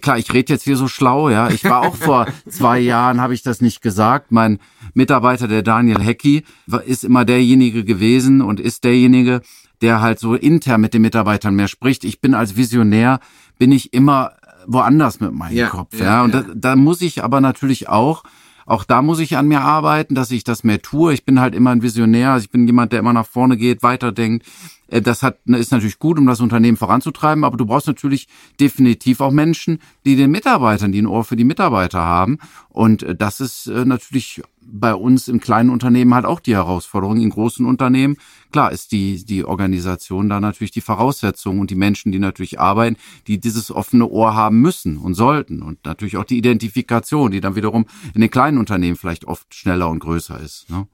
klar, 0.00 0.18
ich 0.18 0.32
rede 0.32 0.52
jetzt 0.52 0.64
hier 0.64 0.76
so 0.76 0.88
schlau, 0.88 1.30
ja. 1.30 1.48
Ich 1.50 1.64
war 1.64 1.82
auch 1.82 1.96
vor 1.96 2.26
zwei 2.48 2.78
Jahren, 2.78 3.20
habe 3.20 3.34
ich 3.34 3.42
das 3.42 3.60
nicht 3.60 3.82
gesagt. 3.82 4.32
Mein 4.32 4.58
Mitarbeiter, 4.94 5.48
der 5.48 5.62
Daniel 5.62 6.00
Hecki, 6.00 6.44
ist 6.84 7.04
immer 7.04 7.24
derjenige 7.24 7.84
gewesen 7.84 8.42
und 8.42 8.60
ist 8.60 8.84
derjenige, 8.84 9.40
der 9.80 10.00
halt 10.00 10.18
so 10.18 10.34
intern 10.34 10.80
mit 10.80 10.94
den 10.94 11.02
Mitarbeitern 11.02 11.54
mehr 11.54 11.68
spricht. 11.68 12.04
Ich 12.04 12.20
bin 12.20 12.34
als 12.34 12.56
Visionär, 12.56 13.20
bin 13.58 13.72
ich 13.72 13.92
immer 13.92 14.32
woanders 14.66 15.20
mit 15.20 15.32
meinem 15.32 15.56
ja, 15.56 15.68
Kopf, 15.68 15.98
ja. 15.98 16.04
ja. 16.04 16.24
Und. 16.24 16.34
Da, 16.34 16.44
da 16.54 16.76
muss 16.76 17.00
ich 17.00 17.22
aber 17.22 17.40
natürlich 17.40 17.88
auch 17.88 18.24
auch 18.66 18.82
da 18.82 19.00
muss 19.00 19.20
ich 19.20 19.36
an 19.36 19.46
mir 19.46 19.60
arbeiten, 19.60 20.16
dass 20.16 20.32
ich 20.32 20.42
das 20.42 20.64
mehr 20.64 20.82
tue. 20.82 21.14
Ich 21.14 21.24
bin 21.24 21.38
halt 21.38 21.54
immer 21.54 21.70
ein 21.70 21.82
Visionär. 21.82 22.32
Also 22.32 22.46
ich 22.46 22.50
bin 22.50 22.66
jemand, 22.66 22.92
der 22.92 22.98
immer 22.98 23.12
nach 23.12 23.26
vorne 23.26 23.56
geht, 23.56 23.84
weiterdenkt. 23.84 24.44
Äh, 24.88 25.02
das 25.02 25.22
hat, 25.22 25.46
ne, 25.46 25.58
ist 25.58 25.72
natürlich 25.72 25.98
gut, 25.98 26.18
um 26.18 26.26
das 26.26 26.40
Unternehmen 26.40 26.76
voranzutreiben, 26.76 27.44
aber 27.44 27.56
du 27.56 27.66
brauchst 27.66 27.86
natürlich 27.86 28.28
definitiv 28.60 29.20
auch 29.20 29.32
Menschen, 29.32 29.80
die 30.04 30.16
den 30.16 30.30
Mitarbeitern, 30.30 30.92
die 30.92 31.02
ein 31.02 31.06
Ohr 31.06 31.24
für 31.24 31.36
die 31.36 31.44
Mitarbeiter 31.44 32.00
haben. 32.00 32.38
Und 32.68 33.02
äh, 33.02 33.14
das 33.14 33.40
ist 33.40 33.66
äh, 33.66 33.84
natürlich 33.84 34.42
bei 34.68 34.94
uns 34.94 35.28
im 35.28 35.40
kleinen 35.40 35.70
Unternehmen 35.70 36.14
halt 36.14 36.24
auch 36.24 36.40
die 36.40 36.54
Herausforderung. 36.54 37.20
In 37.20 37.30
großen 37.30 37.64
Unternehmen, 37.64 38.16
klar, 38.50 38.72
ist 38.72 38.90
die, 38.92 39.24
die 39.24 39.44
Organisation 39.44 40.28
da 40.28 40.40
natürlich 40.40 40.72
die 40.72 40.80
Voraussetzung 40.80 41.60
und 41.60 41.70
die 41.70 41.76
Menschen, 41.76 42.10
die 42.10 42.18
natürlich 42.18 42.58
arbeiten, 42.58 42.96
die 43.28 43.38
dieses 43.38 43.70
offene 43.70 44.08
Ohr 44.08 44.34
haben 44.34 44.60
müssen 44.60 44.96
und 44.96 45.14
sollten. 45.14 45.62
Und 45.62 45.84
natürlich 45.84 46.16
auch 46.16 46.24
die 46.24 46.38
Identifikation, 46.38 47.30
die 47.30 47.40
dann 47.40 47.54
wiederum 47.54 47.86
in 48.14 48.20
den 48.20 48.30
kleinen 48.30 48.58
Unternehmen 48.58 48.96
vielleicht 48.96 49.24
oft 49.24 49.54
schneller 49.54 49.88
und 49.88 50.00
größer 50.00 50.40
ist. 50.40 50.68
Ne? 50.68 50.88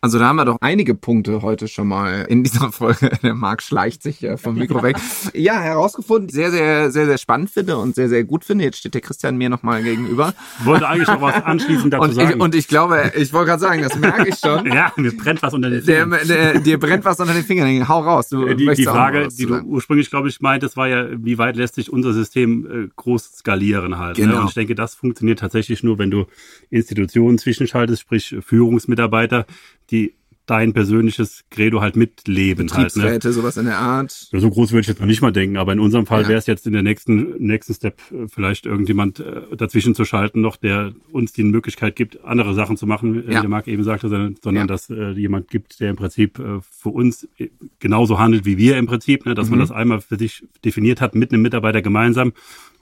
Also 0.00 0.18
da 0.18 0.26
haben 0.26 0.36
wir 0.36 0.44
doch 0.44 0.58
einige 0.60 0.94
Punkte 0.94 1.42
heute 1.42 1.68
schon 1.68 1.88
mal 1.88 2.26
in 2.28 2.44
dieser 2.44 2.70
Folge. 2.70 3.10
Der 3.22 3.34
Marc 3.34 3.62
schleicht 3.62 4.02
sich 4.02 4.22
äh, 4.22 4.36
vom 4.36 4.56
Mikro 4.56 4.82
weg. 4.82 4.96
Ja, 5.32 5.60
herausgefunden. 5.60 6.28
Sehr, 6.28 6.50
sehr, 6.50 6.90
sehr, 6.90 7.06
sehr 7.06 7.18
spannend 7.18 7.50
finde 7.50 7.78
und 7.78 7.94
sehr, 7.94 8.08
sehr 8.08 8.24
gut 8.24 8.44
finde. 8.44 8.64
Jetzt 8.64 8.78
steht 8.78 8.94
der 8.94 9.00
Christian 9.00 9.36
mir 9.36 9.48
nochmal 9.48 9.82
gegenüber. 9.82 10.34
Wollte 10.64 10.88
eigentlich 10.88 11.08
noch 11.08 11.20
was 11.20 11.42
anschließend 11.42 11.92
dazu 11.92 12.04
und 12.08 12.14
sagen. 12.14 12.30
Ich, 12.30 12.40
und 12.40 12.54
ich 12.54 12.68
glaube, 12.68 13.12
ich 13.16 13.32
wollte 13.32 13.50
gerade 13.50 13.60
sagen, 13.60 13.82
das 13.82 13.96
merke 13.98 14.28
ich 14.28 14.38
schon. 14.38 14.66
ja, 14.72 14.92
mir 14.96 15.16
brennt 15.16 15.42
was 15.42 15.54
unter 15.54 15.70
den 15.70 15.82
Fingern. 15.82 16.10
Der, 16.10 16.24
der, 16.24 16.60
dir 16.60 16.78
brennt 16.78 17.04
was 17.04 17.18
unter 17.18 17.34
den 17.34 17.44
Fingern. 17.44 17.88
Hau 17.88 18.00
raus. 18.00 18.28
Du 18.28 18.54
die, 18.54 18.66
die 18.74 18.84
Frage, 18.84 19.28
die 19.28 19.46
du 19.46 19.60
ursprünglich, 19.62 20.10
glaube 20.10 20.28
ich, 20.28 20.40
meintest, 20.40 20.76
war 20.76 20.88
ja, 20.88 21.06
wie 21.16 21.38
weit 21.38 21.56
lässt 21.56 21.76
sich 21.76 21.92
unser 21.92 22.12
System 22.12 22.66
äh, 22.66 22.88
groß 22.96 23.38
skalieren 23.38 23.98
halt. 23.98 24.18
Ne? 24.18 24.24
Genau. 24.24 24.36
Ne? 24.36 24.40
Und 24.42 24.48
ich 24.48 24.54
denke, 24.54 24.74
das 24.74 24.94
funktioniert 24.94 25.38
tatsächlich 25.38 25.82
nur, 25.82 25.98
wenn 25.98 26.10
du 26.10 26.26
Institutionen 26.70 27.38
zwischenschaltest, 27.38 28.02
sprich 28.02 28.36
Führungsmitarbeiter, 28.40 29.46
die 29.90 30.14
dein 30.46 30.72
persönliches 30.72 31.44
Credo 31.50 31.80
halt 31.80 31.96
mitleben. 31.96 32.72
Halt, 32.72 32.94
ne? 32.96 33.20
sowas 33.20 33.56
in 33.56 33.66
der 33.66 33.78
Art. 33.78 34.28
Ja, 34.30 34.38
so 34.38 34.48
groß 34.48 34.70
würde 34.70 34.82
ich 34.82 34.86
jetzt 34.86 35.00
noch 35.00 35.06
nicht 35.06 35.20
mal 35.20 35.32
denken, 35.32 35.56
aber 35.56 35.72
in 35.72 35.80
unserem 35.80 36.06
Fall 36.06 36.22
ja. 36.22 36.28
wäre 36.28 36.38
es 36.38 36.46
jetzt 36.46 36.66
in 36.66 36.72
der 36.72 36.82
nächsten, 36.82 37.36
nächsten 37.44 37.74
Step 37.74 38.00
äh, 38.12 38.28
vielleicht 38.28 38.64
irgendjemand 38.64 39.18
äh, 39.18 39.42
dazwischen 39.56 39.96
zu 39.96 40.04
schalten 40.04 40.40
noch, 40.40 40.56
der 40.56 40.92
uns 41.10 41.32
die 41.32 41.42
Möglichkeit 41.42 41.96
gibt, 41.96 42.24
andere 42.24 42.54
Sachen 42.54 42.76
zu 42.76 42.86
machen, 42.86 43.16
ja. 43.16 43.26
wie 43.26 43.40
der 43.40 43.48
Marc 43.48 43.66
eben 43.66 43.82
sagte, 43.82 44.08
sondern, 44.08 44.36
sondern 44.40 44.62
ja. 44.62 44.66
dass 44.68 44.88
äh, 44.88 45.10
jemand 45.10 45.48
gibt, 45.50 45.80
der 45.80 45.90
im 45.90 45.96
Prinzip 45.96 46.38
äh, 46.38 46.60
für 46.60 46.90
uns 46.90 47.28
äh, 47.38 47.48
genauso 47.80 48.20
handelt 48.20 48.44
wie 48.44 48.56
wir 48.56 48.78
im 48.78 48.86
Prinzip, 48.86 49.26
ne? 49.26 49.34
dass 49.34 49.46
mhm. 49.46 49.52
man 49.52 49.60
das 49.60 49.72
einmal 49.72 50.00
für 50.00 50.16
sich 50.16 50.44
definiert 50.64 51.00
hat 51.00 51.16
mit 51.16 51.32
einem 51.32 51.42
Mitarbeiter 51.42 51.82
gemeinsam 51.82 52.32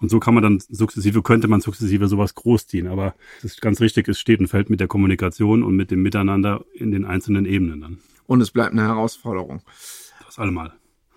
und 0.00 0.10
so 0.10 0.20
kann 0.20 0.34
man 0.34 0.42
dann 0.42 0.60
sukzessive, 0.68 1.22
könnte 1.22 1.48
man 1.48 1.60
sukzessive 1.60 2.08
sowas 2.08 2.34
großziehen. 2.34 2.88
Aber 2.88 3.14
es 3.38 3.44
ist 3.44 3.62
ganz 3.62 3.80
richtig, 3.80 4.08
es 4.08 4.18
steht 4.18 4.40
und 4.40 4.48
fällt 4.48 4.70
mit 4.70 4.80
der 4.80 4.88
Kommunikation 4.88 5.62
und 5.62 5.76
mit 5.76 5.90
dem 5.90 6.02
Miteinander 6.02 6.64
in 6.74 6.90
den 6.90 7.04
einzelnen 7.04 7.46
Ebenen 7.46 7.80
dann. 7.80 7.98
Und 8.26 8.40
es 8.40 8.50
bleibt 8.50 8.72
eine 8.72 8.82
Herausforderung. 8.82 9.62
Das 10.24 10.38
allemal. 10.38 10.72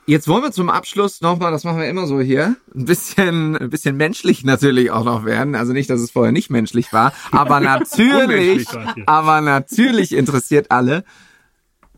Jetzt 0.10 0.30
wollen 0.30 0.42
wir 0.42 0.54
zum 0.54 0.70
Abschluss 0.70 1.20
nochmal, 1.20 1.52
das 1.52 1.66
machen 1.66 1.80
wir 1.80 1.90
immer 1.90 2.08
so 2.08 2.22
hier, 2.22 2.56
ein 2.74 2.86
bisschen, 2.86 3.58
ein 3.58 3.70
bisschen 3.70 3.98
menschlich 3.98 4.46
natürlich 4.46 4.90
auch 4.90 5.04
noch 5.04 5.26
werden. 5.26 5.54
Also 5.54 5.74
nicht, 5.74 5.90
dass 5.90 6.00
es 6.00 6.12
vorher 6.12 6.32
nicht 6.32 6.50
menschlich 6.50 6.94
war, 6.94 7.12
aber 7.32 7.60
natürlich, 7.60 8.68
aber 9.06 9.42
natürlich 9.42 10.14
interessiert 10.14 10.72
alle. 10.72 11.04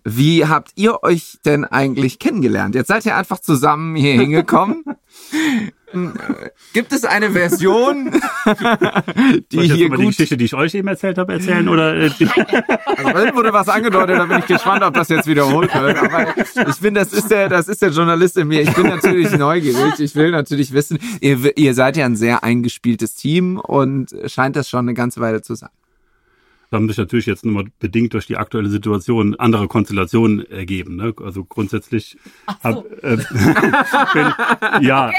Wie 0.04 0.48
habt 0.48 0.72
ihr 0.74 1.04
euch 1.04 1.38
denn 1.46 1.66
eigentlich 1.66 2.18
kennengelernt? 2.18 2.74
Jetzt 2.74 2.88
seid 2.88 3.06
ihr 3.06 3.16
einfach 3.16 3.40
zusammen 3.40 3.96
hier 3.96 4.14
hingekommen. 4.14 4.84
Gibt 6.74 6.94
es 6.94 7.04
eine 7.04 7.32
Version, 7.32 8.12
die 9.52 9.56
Soll 9.56 9.66
ich 9.66 9.74
hier 9.74 9.90
gut... 9.90 10.00
die 10.00 10.06
Geschichte, 10.08 10.38
die 10.38 10.46
ich 10.46 10.54
euch 10.54 10.74
eben 10.76 10.88
erzählt 10.88 11.18
habe, 11.18 11.34
erzählen 11.34 11.68
oder? 11.68 11.96
Äh, 11.96 12.10
also 12.86 13.36
wurde 13.36 13.54
was 13.54 13.70
angedeutet, 13.70 14.18
da 14.18 14.26
bin 14.26 14.40
ich 14.40 14.46
gespannt, 14.46 14.84
ob 14.84 14.94
das 14.94 15.10
jetzt 15.10 15.28
wiederholt 15.28 15.74
wird. 15.74 15.98
Aber 15.98 16.38
ich 16.38 16.76
finde, 16.76 17.02
das 17.02 17.14
ist 17.14 17.32
der, 17.32 17.50
das 17.50 17.68
ist 17.68 17.82
der 17.82 17.90
Journalist 17.90 18.38
in 18.38 18.48
mir. 18.48 18.62
Ich 18.62 18.74
bin 18.74 18.88
natürlich 18.88 19.32
neugierig. 19.32 20.00
Ich 20.00 20.16
will 20.16 20.32
natürlich 20.32 20.74
wissen, 20.74 21.00
ihr, 21.22 21.58
ihr 21.58 21.74
seid 21.74 21.98
ja 21.98 22.06
ein 22.06 22.16
sehr 22.16 22.44
eingespieltes 22.44 23.16
Team 23.16 23.60
und 23.60 24.16
scheint 24.28 24.56
das 24.56 24.70
schon 24.70 24.82
eine 24.82 24.94
ganze 24.94 25.20
Weile 25.22 25.42
zu 25.42 25.56
sein 25.56 25.70
haben 26.72 26.88
sich 26.88 26.98
natürlich 26.98 27.26
jetzt 27.26 27.46
nochmal 27.46 27.66
bedingt 27.80 28.14
durch 28.14 28.28
die 28.28 28.38
aktuelle 28.38 28.70
Situation 28.70 29.36
andere 29.36 29.68
Konstellationen 29.68 30.50
ergeben. 30.52 30.98
Ne? 30.98 31.14
Also 31.24 31.44
grundsätzlich 31.44 32.18
Ach 32.46 32.58
so. 32.62 32.70
hab, 32.70 33.04
äh, 33.04 33.18
bin, 34.14 34.86
ja. 34.86 35.12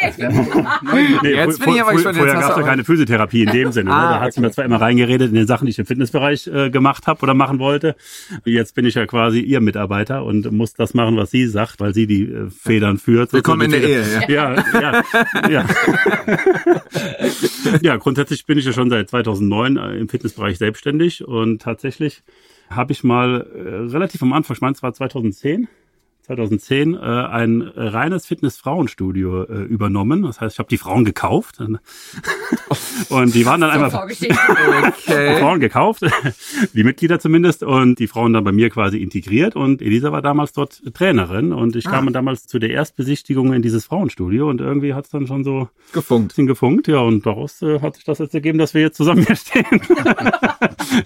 nee, 1.22 1.30
jetzt 1.34 1.64
bin 1.64 1.74
ich 1.74 1.82
aber 1.82 1.92
gespannt, 1.92 2.18
vorher 2.18 2.34
gab 2.34 2.50
es 2.52 2.56
ja 2.56 2.62
keine 2.62 2.84
Physiotherapie 2.84 3.42
in 3.42 3.50
dem 3.50 3.72
Sinne. 3.72 3.90
Ne? 3.90 3.96
ah, 3.96 4.02
ne? 4.02 4.14
Da 4.14 4.20
hat 4.20 4.32
sie 4.32 4.40
mir 4.40 4.52
zwar 4.52 4.64
immer 4.64 4.80
reingeredet 4.80 5.28
in 5.30 5.34
den 5.34 5.46
Sachen, 5.48 5.66
die 5.66 5.70
ich 5.70 5.78
im 5.78 5.86
Fitnessbereich 5.86 6.46
äh, 6.46 6.70
gemacht 6.70 7.08
habe 7.08 7.22
oder 7.22 7.34
machen 7.34 7.58
wollte. 7.58 7.96
Jetzt 8.44 8.76
bin 8.76 8.86
ich 8.86 8.94
ja 8.94 9.06
quasi 9.06 9.40
ihr 9.40 9.60
Mitarbeiter 9.60 10.24
und 10.24 10.50
muss 10.52 10.74
das 10.74 10.94
machen, 10.94 11.16
was 11.16 11.32
sie 11.32 11.46
sagt, 11.48 11.80
weil 11.80 11.94
sie 11.94 12.06
die 12.06 12.30
äh, 12.30 12.50
Federn 12.50 12.98
führt. 12.98 13.32
Willkommen 13.32 13.62
in 13.62 13.70
der 13.72 13.82
Ehe. 13.82 14.04
Ja, 14.28 14.54
ja, 14.54 14.64
ja. 14.80 15.50
ja. 15.50 15.66
ja, 17.82 17.96
grundsätzlich 17.96 18.46
bin 18.46 18.56
ich 18.58 18.66
ja 18.66 18.72
schon 18.72 18.88
seit 18.88 19.10
2009 19.10 19.76
äh, 19.76 19.96
im 19.96 20.08
Fitnessbereich 20.08 20.58
selbstständig 20.58 21.26
und 21.26 21.39
tatsächlich 21.58 22.22
habe 22.68 22.92
ich 22.92 23.04
mal 23.04 23.40
äh, 23.40 23.90
relativ 23.92 24.22
am 24.22 24.32
Anfang, 24.32 24.56
ich 24.56 24.60
meine, 24.60 24.74
es 24.74 24.82
war 24.82 24.92
2010, 24.92 25.68
2010 26.30 26.94
äh, 26.94 26.98
ein 26.98 27.62
reines 27.62 28.26
Fitness-Frauenstudio 28.26 29.44
äh, 29.44 29.62
übernommen. 29.62 30.22
Das 30.22 30.40
heißt, 30.40 30.54
ich 30.54 30.58
habe 30.60 30.68
die 30.68 30.78
Frauen 30.78 31.04
gekauft. 31.04 31.58
und 33.08 33.34
die 33.34 33.46
waren 33.46 33.60
dann 33.60 33.90
so 33.90 33.98
einmal 33.98 34.92
okay. 34.92 35.36
Frauen 35.40 35.58
gekauft, 35.58 36.02
die 36.74 36.84
Mitglieder 36.84 37.18
zumindest, 37.18 37.62
und 37.64 37.98
die 37.98 38.06
Frauen 38.06 38.32
dann 38.32 38.44
bei 38.44 38.52
mir 38.52 38.70
quasi 38.70 38.98
integriert. 38.98 39.56
Und 39.56 39.82
Elisa 39.82 40.12
war 40.12 40.22
damals 40.22 40.52
dort 40.52 40.82
Trainerin 40.94 41.52
und 41.52 41.74
ich 41.74 41.88
ah. 41.88 41.90
kam 41.90 42.12
damals 42.12 42.46
zu 42.46 42.58
der 42.58 42.70
Erstbesichtigung 42.70 43.52
in 43.52 43.62
dieses 43.62 43.84
Frauenstudio 43.86 44.48
und 44.48 44.60
irgendwie 44.60 44.94
hat 44.94 45.06
es 45.06 45.10
dann 45.10 45.26
schon 45.26 45.42
so 45.42 45.68
gefunkt. 45.92 46.28
bisschen 46.28 46.46
gefunkt. 46.46 46.86
Ja, 46.86 47.00
und 47.00 47.26
daraus 47.26 47.60
äh, 47.62 47.80
hat 47.80 47.96
sich 47.96 48.04
das 48.04 48.18
jetzt 48.18 48.34
ergeben, 48.34 48.58
dass 48.58 48.74
wir 48.74 48.82
jetzt 48.82 48.96
zusammen 48.96 49.26
hier 49.26 49.36
stehen. 49.36 49.64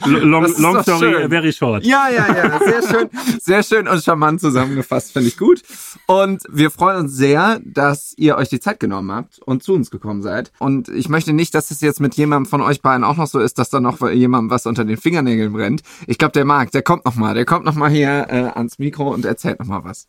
long, 0.05 0.53
long 0.59 0.83
story, 0.83 1.13
schön. 1.13 1.31
very 1.31 1.53
short. 1.53 1.85
Ja, 1.85 2.09
ja, 2.11 2.27
ja, 2.35 2.59
sehr 2.59 2.83
schön, 2.83 3.11
sehr 3.41 3.63
schön 3.63 3.89
und 3.89 4.03
charmant 4.03 4.41
zusammengefasst 4.41 5.14
finde 5.15 5.29
ich 5.29 5.39
gut. 5.39 5.63
Und 6.07 6.43
wir 6.51 6.71
freuen 6.71 6.99
uns 6.99 7.17
sehr, 7.17 7.61
dass 7.65 8.13
ihr 8.19 8.37
euch 8.37 8.51
die 8.51 8.61
Zeit 8.61 8.79
genommen 8.79 9.11
habt 9.11 9.39
und 9.39 9.63
zu 9.63 9.73
uns 9.73 9.91
gekommen 9.91 10.21
seid. 10.21 10.53
Und 10.59 10.89
ich 10.89 11.09
möchte 11.09 11.33
nicht, 11.33 11.55
dass 11.55 11.71
es 11.71 11.81
jetzt 11.81 12.01
mit 12.01 12.15
jemandem 12.17 12.51
von 12.51 12.61
euch 12.61 12.83
beiden 12.83 13.05
auch 13.05 13.17
noch 13.17 13.27
so 13.27 13.41
ist, 13.41 13.59
dass 13.59 13.71
da 13.71 13.81
noch 13.81 14.07
jemandem 14.11 14.51
was 14.51 14.67
unter 14.67 14.85
den 14.85 14.99
Fingernägeln 14.99 15.53
brennt. 15.53 15.83
Ich 16.07 16.19
glaube, 16.19 16.33
der 16.33 16.45
Marc, 16.45 16.71
der 16.73 16.83
kommt 16.83 17.07
noch 17.07 17.15
mal, 17.15 17.35
der 17.35 17.47
kommt 17.47 17.65
noch 17.65 17.75
mal 17.75 17.91
hier 17.91 18.27
äh, 18.29 18.51
ans 18.55 18.79
Mikro 18.79 19.15
und 19.15 19.25
erzählt 19.25 19.59
noch 19.59 19.67
mal 19.67 19.85
was. 19.85 20.07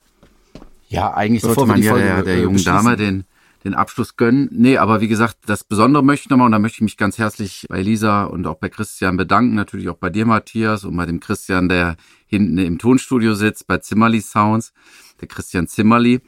Ja, 0.88 1.14
eigentlich 1.14 1.42
Bevor 1.42 1.68
sollte 1.68 1.72
man 1.72 1.82
ja 1.82 1.96
der, 1.96 2.24
der 2.24 2.36
äh, 2.36 2.42
jungen. 2.42 2.64
Dame 2.64 2.98
den, 2.98 3.24
den 3.66 3.74
Abschluss 3.74 4.16
gönnen. 4.16 4.48
Nee, 4.52 4.78
aber 4.78 5.02
wie 5.02 5.08
gesagt, 5.08 5.38
das 5.48 5.64
Besondere 5.64 6.04
möchte 6.04 6.26
ich 6.26 6.30
nochmal, 6.30 6.46
und 6.46 6.52
da 6.54 6.60
möchte 6.60 6.78
ich 6.78 6.82
mich 6.82 6.98
ganz 6.98 7.18
herzlich 7.18 7.66
bei 7.68 7.82
Lisa 7.82 8.24
und 8.24 8.48
auch 8.48 8.56
bei 8.56 8.70
Christian 8.70 9.18
bedanken, 9.18 9.56
natürlich 9.56 9.90
auch 9.90 9.98
bei 9.98 10.10
dir, 10.10 10.26
Matthias, 10.26 10.86
und 10.86 10.96
bei 10.96 11.06
dem 11.06 11.20
Christian, 11.20 11.68
der 11.68 11.98
hinten 12.28 12.58
im 12.60 12.78
Tonstudio 12.78 13.34
sitzt, 13.34 13.68
bei 13.68 13.80
Zimmerli 13.80 14.22
Sounds, 14.22 14.72
der 15.20 15.28
Christian 15.28 15.68
Zimmerli. 15.68 16.22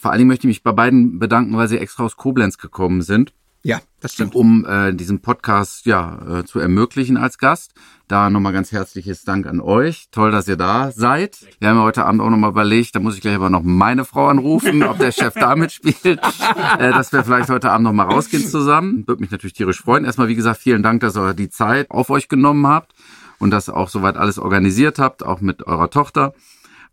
Vor 0.00 0.10
allen 0.10 0.18
Dingen 0.18 0.28
möchte 0.28 0.46
ich 0.46 0.56
mich 0.56 0.62
bei 0.62 0.72
beiden 0.72 1.18
bedanken, 1.18 1.56
weil 1.56 1.68
sie 1.68 1.78
extra 1.78 2.04
aus 2.04 2.16
Koblenz 2.16 2.58
gekommen 2.58 3.02
sind 3.02 3.34
Ja, 3.66 3.80
das 4.00 4.12
stimmt. 4.12 4.34
um 4.34 4.66
äh, 4.66 4.92
diesen 4.92 5.22
Podcast 5.22 5.86
ja 5.86 6.40
äh, 6.40 6.44
zu 6.44 6.58
ermöglichen 6.58 7.16
als 7.16 7.38
Gast. 7.38 7.72
Da 8.08 8.28
nochmal 8.28 8.52
ganz 8.52 8.72
herzliches 8.72 9.24
Dank 9.24 9.46
an 9.46 9.58
euch. 9.58 10.08
Toll, 10.10 10.30
dass 10.30 10.46
ihr 10.46 10.58
da 10.58 10.92
seid. 10.92 11.38
Wir 11.60 11.70
haben 11.70 11.78
ja 11.78 11.82
heute 11.82 12.04
Abend 12.04 12.20
auch 12.20 12.28
nochmal 12.28 12.50
überlegt, 12.50 12.94
da 12.94 13.00
muss 13.00 13.14
ich 13.14 13.22
gleich 13.22 13.34
aber 13.34 13.48
noch 13.48 13.62
meine 13.62 14.04
Frau 14.04 14.26
anrufen, 14.26 14.82
ob 14.82 14.98
der 14.98 15.12
Chef 15.12 15.32
da 15.32 15.56
mitspielt, 15.56 16.04
äh, 16.78 16.90
dass 16.90 17.10
wir 17.14 17.24
vielleicht 17.24 17.48
heute 17.48 17.70
Abend 17.70 17.84
nochmal 17.84 18.08
rausgehen 18.08 18.46
zusammen. 18.46 19.04
Würde 19.06 19.22
mich 19.22 19.30
natürlich 19.30 19.54
tierisch 19.54 19.80
freuen. 19.80 20.04
Erstmal, 20.04 20.28
wie 20.28 20.34
gesagt, 20.34 20.60
vielen 20.60 20.82
Dank, 20.82 21.00
dass 21.00 21.16
ihr 21.16 21.32
die 21.32 21.48
Zeit 21.48 21.90
auf 21.90 22.10
euch 22.10 22.28
genommen 22.28 22.66
habt 22.66 22.92
und 23.38 23.50
dass 23.50 23.70
ihr 23.70 23.76
auch 23.76 23.88
soweit 23.88 24.18
alles 24.18 24.38
organisiert 24.38 24.98
habt, 24.98 25.24
auch 25.24 25.40
mit 25.40 25.66
eurer 25.66 25.88
Tochter. 25.88 26.34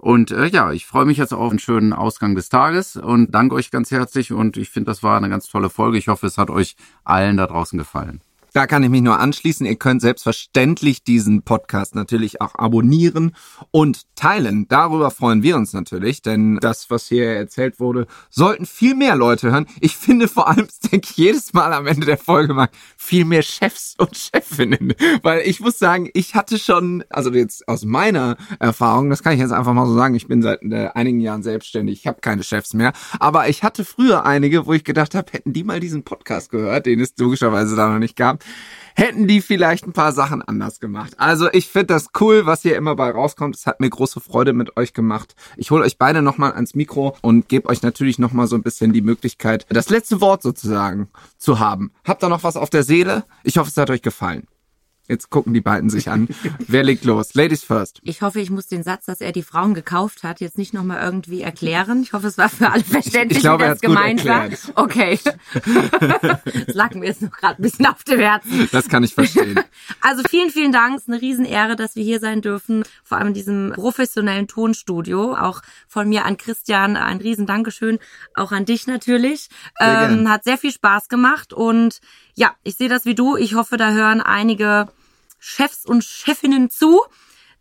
Und 0.01 0.31
äh, 0.31 0.47
ja, 0.47 0.71
ich 0.71 0.87
freue 0.87 1.05
mich 1.05 1.19
jetzt 1.19 1.31
auf 1.31 1.51
einen 1.51 1.59
schönen 1.59 1.93
Ausgang 1.93 2.33
des 2.33 2.49
Tages 2.49 2.95
und 2.95 3.35
danke 3.35 3.53
euch 3.53 3.69
ganz 3.69 3.91
herzlich. 3.91 4.33
Und 4.33 4.57
ich 4.57 4.71
finde, 4.71 4.89
das 4.89 5.03
war 5.03 5.15
eine 5.15 5.29
ganz 5.29 5.47
tolle 5.47 5.69
Folge. 5.69 5.99
Ich 5.99 6.07
hoffe, 6.07 6.25
es 6.25 6.39
hat 6.39 6.49
euch 6.49 6.75
allen 7.03 7.37
da 7.37 7.45
draußen 7.45 7.77
gefallen. 7.77 8.19
Da 8.53 8.67
kann 8.67 8.83
ich 8.83 8.89
mich 8.89 9.01
nur 9.01 9.17
anschließen. 9.17 9.65
Ihr 9.65 9.77
könnt 9.77 10.01
selbstverständlich 10.01 11.05
diesen 11.05 11.43
Podcast 11.43 11.95
natürlich 11.95 12.41
auch 12.41 12.55
abonnieren 12.55 13.33
und 13.71 14.13
teilen. 14.15 14.67
Darüber 14.67 15.09
freuen 15.09 15.41
wir 15.41 15.55
uns 15.55 15.71
natürlich, 15.71 16.21
denn 16.21 16.57
das, 16.57 16.89
was 16.89 17.07
hier 17.07 17.27
erzählt 17.27 17.79
wurde, 17.79 18.07
sollten 18.29 18.65
viel 18.65 18.93
mehr 18.93 19.15
Leute 19.15 19.51
hören. 19.51 19.67
Ich 19.79 19.95
finde 19.95 20.27
vor 20.27 20.49
allem, 20.49 20.67
denke 20.91 21.07
ich 21.09 21.17
jedes 21.17 21.53
Mal 21.53 21.71
am 21.71 21.87
Ende 21.87 22.05
der 22.05 22.17
Folge 22.17 22.53
mal, 22.53 22.67
viel 22.97 23.23
mehr 23.23 23.41
Chefs 23.41 23.95
und 23.97 24.17
Chefinnen. 24.17 24.95
Weil 25.23 25.41
ich 25.45 25.61
muss 25.61 25.79
sagen, 25.79 26.09
ich 26.13 26.35
hatte 26.35 26.59
schon, 26.59 27.05
also 27.09 27.31
jetzt 27.31 27.65
aus 27.69 27.85
meiner 27.85 28.35
Erfahrung, 28.59 29.09
das 29.09 29.23
kann 29.23 29.33
ich 29.33 29.39
jetzt 29.39 29.53
einfach 29.53 29.73
mal 29.73 29.85
so 29.85 29.95
sagen, 29.95 30.15
ich 30.15 30.27
bin 30.27 30.41
seit 30.41 30.61
äh, 30.63 30.89
einigen 30.93 31.21
Jahren 31.21 31.41
selbstständig, 31.41 31.99
ich 31.99 32.07
habe 32.07 32.19
keine 32.19 32.43
Chefs 32.43 32.73
mehr, 32.73 32.91
aber 33.19 33.47
ich 33.47 33.63
hatte 33.63 33.85
früher 33.85 34.25
einige, 34.25 34.65
wo 34.65 34.73
ich 34.73 34.83
gedacht 34.83 35.15
habe, 35.15 35.31
hätten 35.31 35.53
die 35.53 35.63
mal 35.63 35.79
diesen 35.79 36.03
Podcast 36.03 36.51
gehört, 36.51 36.85
den 36.85 36.99
es 36.99 37.13
logischerweise 37.17 37.77
da 37.77 37.89
noch 37.89 37.99
nicht 37.99 38.17
gab, 38.17 38.40
hätten 38.95 39.27
die 39.27 39.41
vielleicht 39.41 39.87
ein 39.87 39.93
paar 39.93 40.11
Sachen 40.11 40.41
anders 40.41 40.79
gemacht. 40.79 41.13
Also 41.17 41.49
ich 41.51 41.67
finde 41.67 41.87
das 41.87 42.09
cool, 42.19 42.45
was 42.45 42.61
hier 42.61 42.75
immer 42.75 42.95
bei 42.95 43.09
rauskommt. 43.09 43.55
Es 43.55 43.65
hat 43.65 43.79
mir 43.79 43.89
große 43.89 44.19
Freude 44.19 44.53
mit 44.53 44.77
euch 44.77 44.93
gemacht. 44.93 45.35
Ich 45.57 45.71
hole 45.71 45.83
euch 45.83 45.97
beide 45.97 46.21
nochmal 46.21 46.53
ans 46.53 46.75
Mikro 46.75 47.15
und 47.21 47.47
gebe 47.47 47.69
euch 47.69 47.81
natürlich 47.81 48.19
nochmal 48.19 48.47
so 48.47 48.55
ein 48.55 48.63
bisschen 48.63 48.93
die 48.93 49.01
Möglichkeit, 49.01 49.65
das 49.69 49.89
letzte 49.89 50.21
Wort 50.21 50.41
sozusagen 50.41 51.09
zu 51.37 51.59
haben. 51.59 51.91
Habt 52.05 52.23
ihr 52.23 52.29
noch 52.29 52.43
was 52.43 52.57
auf 52.57 52.69
der 52.69 52.83
Seele? 52.83 53.23
Ich 53.43 53.57
hoffe, 53.57 53.69
es 53.69 53.77
hat 53.77 53.89
euch 53.89 54.01
gefallen. 54.01 54.47
Jetzt 55.11 55.29
gucken 55.29 55.53
die 55.53 55.59
beiden 55.59 55.89
sich 55.89 56.09
an. 56.09 56.29
Wer 56.67 56.83
legt 56.83 57.03
los? 57.03 57.33
Ladies 57.33 57.65
first. 57.65 57.99
Ich 58.03 58.21
hoffe, 58.21 58.39
ich 58.39 58.49
muss 58.49 58.67
den 58.67 58.81
Satz, 58.81 59.07
dass 59.07 59.19
er 59.19 59.33
die 59.33 59.43
Frauen 59.43 59.73
gekauft 59.73 60.23
hat, 60.23 60.39
jetzt 60.39 60.57
nicht 60.57 60.73
nochmal 60.73 61.03
irgendwie 61.03 61.41
erklären. 61.41 62.01
Ich 62.01 62.13
hoffe, 62.13 62.27
es 62.27 62.37
war 62.37 62.47
für 62.47 62.69
alle 62.71 62.85
verständlich, 62.85 63.39
Ich 63.39 63.43
glaube, 63.43 63.63
wie 63.63 63.67
er 63.67 63.71
das 63.71 63.81
gemeint 63.81 64.25
war. 64.25 64.43
erklärt. 64.43 64.71
Okay. 64.75 65.19
das 66.65 66.75
lag 66.75 66.93
mir 66.95 67.07
jetzt 67.07 67.21
noch 67.21 67.31
gerade 67.31 67.59
ein 67.59 67.61
bisschen 67.61 67.87
auf 67.87 68.05
dem 68.05 68.21
Herzen. 68.21 68.69
Das 68.71 68.87
kann 68.87 69.03
ich 69.03 69.13
verstehen. 69.13 69.59
Also 69.99 70.23
vielen, 70.29 70.49
vielen 70.49 70.71
Dank. 70.71 70.95
Es 70.95 71.01
ist 71.03 71.09
eine 71.09 71.21
Riesenehre, 71.21 71.75
dass 71.75 71.97
wir 71.97 72.05
hier 72.05 72.21
sein 72.21 72.39
dürfen. 72.41 72.83
Vor 73.03 73.17
allem 73.17 73.27
in 73.27 73.33
diesem 73.33 73.73
professionellen 73.75 74.47
Tonstudio. 74.47 75.35
Auch 75.35 75.61
von 75.89 76.07
mir 76.07 76.23
an 76.23 76.37
Christian 76.37 76.95
ein 76.95 77.17
riesen 77.17 77.45
Dankeschön. 77.47 77.99
Auch 78.33 78.53
an 78.53 78.63
dich 78.63 78.87
natürlich. 78.87 79.49
Sehr 79.77 80.09
Ähm, 80.09 80.29
hat 80.29 80.45
sehr 80.45 80.57
viel 80.57 80.71
Spaß 80.71 81.09
gemacht. 81.09 81.51
Und 81.51 81.99
ja, 82.35 82.55
ich 82.63 82.75
sehe 82.75 82.87
das 82.87 83.03
wie 83.03 83.15
du. 83.15 83.35
Ich 83.35 83.55
hoffe, 83.55 83.75
da 83.75 83.91
hören 83.91 84.21
einige 84.21 84.87
Chefs 85.43 85.85
und 85.85 86.03
Chefinnen 86.03 86.69
zu, 86.69 87.01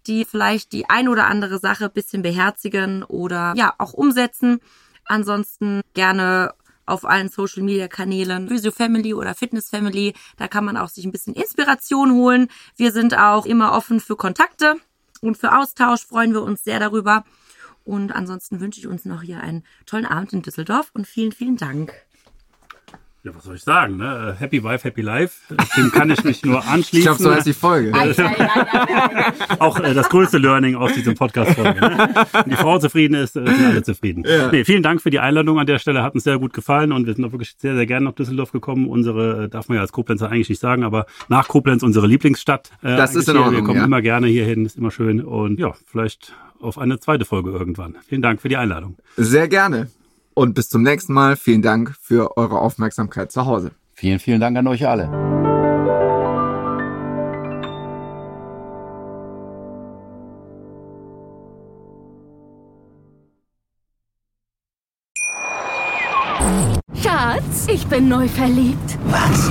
die 0.06 0.26
vielleicht 0.26 0.72
die 0.72 0.88
ein 0.88 1.08
oder 1.08 1.26
andere 1.26 1.58
Sache 1.58 1.88
bisschen 1.88 2.22
beherzigen 2.22 3.02
oder 3.02 3.54
ja 3.56 3.74
auch 3.78 3.94
umsetzen. 3.94 4.60
Ansonsten 5.06 5.80
gerne 5.94 6.54
auf 6.84 7.04
allen 7.04 7.30
Social 7.30 7.62
Media 7.62 7.88
Kanälen 7.88 8.48
Physio 8.48 8.70
Family 8.70 9.14
oder 9.14 9.34
Fitness 9.34 9.70
Family. 9.70 10.12
Da 10.36 10.46
kann 10.46 10.64
man 10.64 10.76
auch 10.76 10.88
sich 10.88 11.06
ein 11.06 11.12
bisschen 11.12 11.34
Inspiration 11.34 12.12
holen. 12.12 12.48
Wir 12.76 12.92
sind 12.92 13.16
auch 13.16 13.46
immer 13.46 13.72
offen 13.72 13.98
für 14.00 14.16
Kontakte 14.16 14.76
und 15.22 15.38
für 15.38 15.56
Austausch. 15.56 16.04
Freuen 16.04 16.34
wir 16.34 16.42
uns 16.42 16.62
sehr 16.62 16.80
darüber. 16.80 17.24
Und 17.84 18.12
ansonsten 18.12 18.60
wünsche 18.60 18.78
ich 18.78 18.86
uns 18.86 19.06
noch 19.06 19.22
hier 19.22 19.40
einen 19.40 19.64
tollen 19.86 20.06
Abend 20.06 20.34
in 20.34 20.42
Düsseldorf 20.42 20.90
und 20.92 21.06
vielen, 21.06 21.32
vielen 21.32 21.56
Dank. 21.56 21.94
Ja, 23.22 23.32
was 23.34 23.44
soll 23.44 23.56
ich 23.56 23.62
sagen? 23.62 23.98
Ne? 23.98 24.34
Happy 24.38 24.64
Wife, 24.64 24.82
Happy 24.84 25.02
Life. 25.02 25.54
Dem 25.76 25.92
kann 25.92 26.08
ich 26.10 26.24
mich 26.24 26.42
nur 26.42 26.58
Ich 26.64 26.66
anschließen. 26.68 27.04
glaube, 27.04 27.22
so 27.22 27.30
heißt 27.34 27.46
die 27.46 27.52
Folge. 27.52 27.92
Auch 29.58 29.78
äh, 29.78 29.92
das 29.92 30.08
größte 30.08 30.38
Learning 30.38 30.74
aus 30.74 30.94
diesem 30.94 31.14
Podcast-Folge. 31.14 31.80
Ne? 31.80 32.08
Wenn 32.32 32.44
die 32.50 32.56
Frau 32.56 32.78
zufrieden 32.78 33.14
ist, 33.14 33.36
äh, 33.36 33.44
sind 33.44 33.66
alle 33.66 33.82
zufrieden. 33.82 34.24
Nee, 34.52 34.64
vielen 34.64 34.82
Dank 34.82 35.02
für 35.02 35.10
die 35.10 35.18
Einladung 35.18 35.58
an 35.58 35.66
der 35.66 35.78
Stelle. 35.78 36.02
Hat 36.02 36.14
uns 36.14 36.24
sehr 36.24 36.38
gut 36.38 36.54
gefallen 36.54 36.92
und 36.92 37.06
wir 37.06 37.14
sind 37.14 37.24
auch 37.26 37.32
wirklich 37.32 37.54
sehr, 37.58 37.74
sehr 37.76 37.84
gerne 37.86 38.06
nach 38.06 38.14
Düsseldorf 38.14 38.52
gekommen. 38.52 38.88
Unsere, 38.88 39.44
äh, 39.44 39.48
darf 39.50 39.68
man 39.68 39.76
ja 39.76 39.82
als 39.82 39.92
Koblenzer 39.92 40.30
eigentlich 40.30 40.48
nicht 40.48 40.60
sagen, 40.60 40.82
aber 40.82 41.04
nach 41.28 41.46
Koblenz 41.48 41.82
unsere 41.82 42.06
Lieblingsstadt. 42.06 42.70
Äh, 42.82 42.96
Das 42.96 43.14
ist 43.14 43.28
in. 43.28 43.36
Ordnung, 43.36 43.54
Wir 43.56 43.64
kommen 43.64 43.78
ja. 43.80 43.84
immer 43.84 44.00
gerne 44.02 44.28
hierhin, 44.28 44.64
ist 44.64 44.78
immer 44.78 44.90
schön. 44.90 45.20
Und 45.22 45.58
ja, 45.58 45.72
vielleicht 45.86 46.32
auf 46.60 46.78
eine 46.78 46.98
zweite 47.00 47.24
Folge 47.26 47.50
irgendwann. 47.50 47.96
Vielen 48.06 48.22
Dank 48.22 48.40
für 48.40 48.48
die 48.48 48.56
Einladung. 48.56 48.96
Sehr 49.18 49.46
gerne. 49.48 49.90
Und 50.34 50.54
bis 50.54 50.68
zum 50.68 50.82
nächsten 50.82 51.12
Mal. 51.12 51.36
Vielen 51.36 51.62
Dank 51.62 51.94
für 52.00 52.36
eure 52.36 52.60
Aufmerksamkeit 52.60 53.32
zu 53.32 53.46
Hause. 53.46 53.72
Vielen, 53.94 54.18
vielen 54.18 54.40
Dank 54.40 54.56
an 54.56 54.66
euch 54.66 54.86
alle. 54.88 55.10
Schatz, 66.94 67.66
ich 67.68 67.86
bin 67.86 68.08
neu 68.08 68.26
verliebt. 68.28 68.98
Was? 69.06 69.50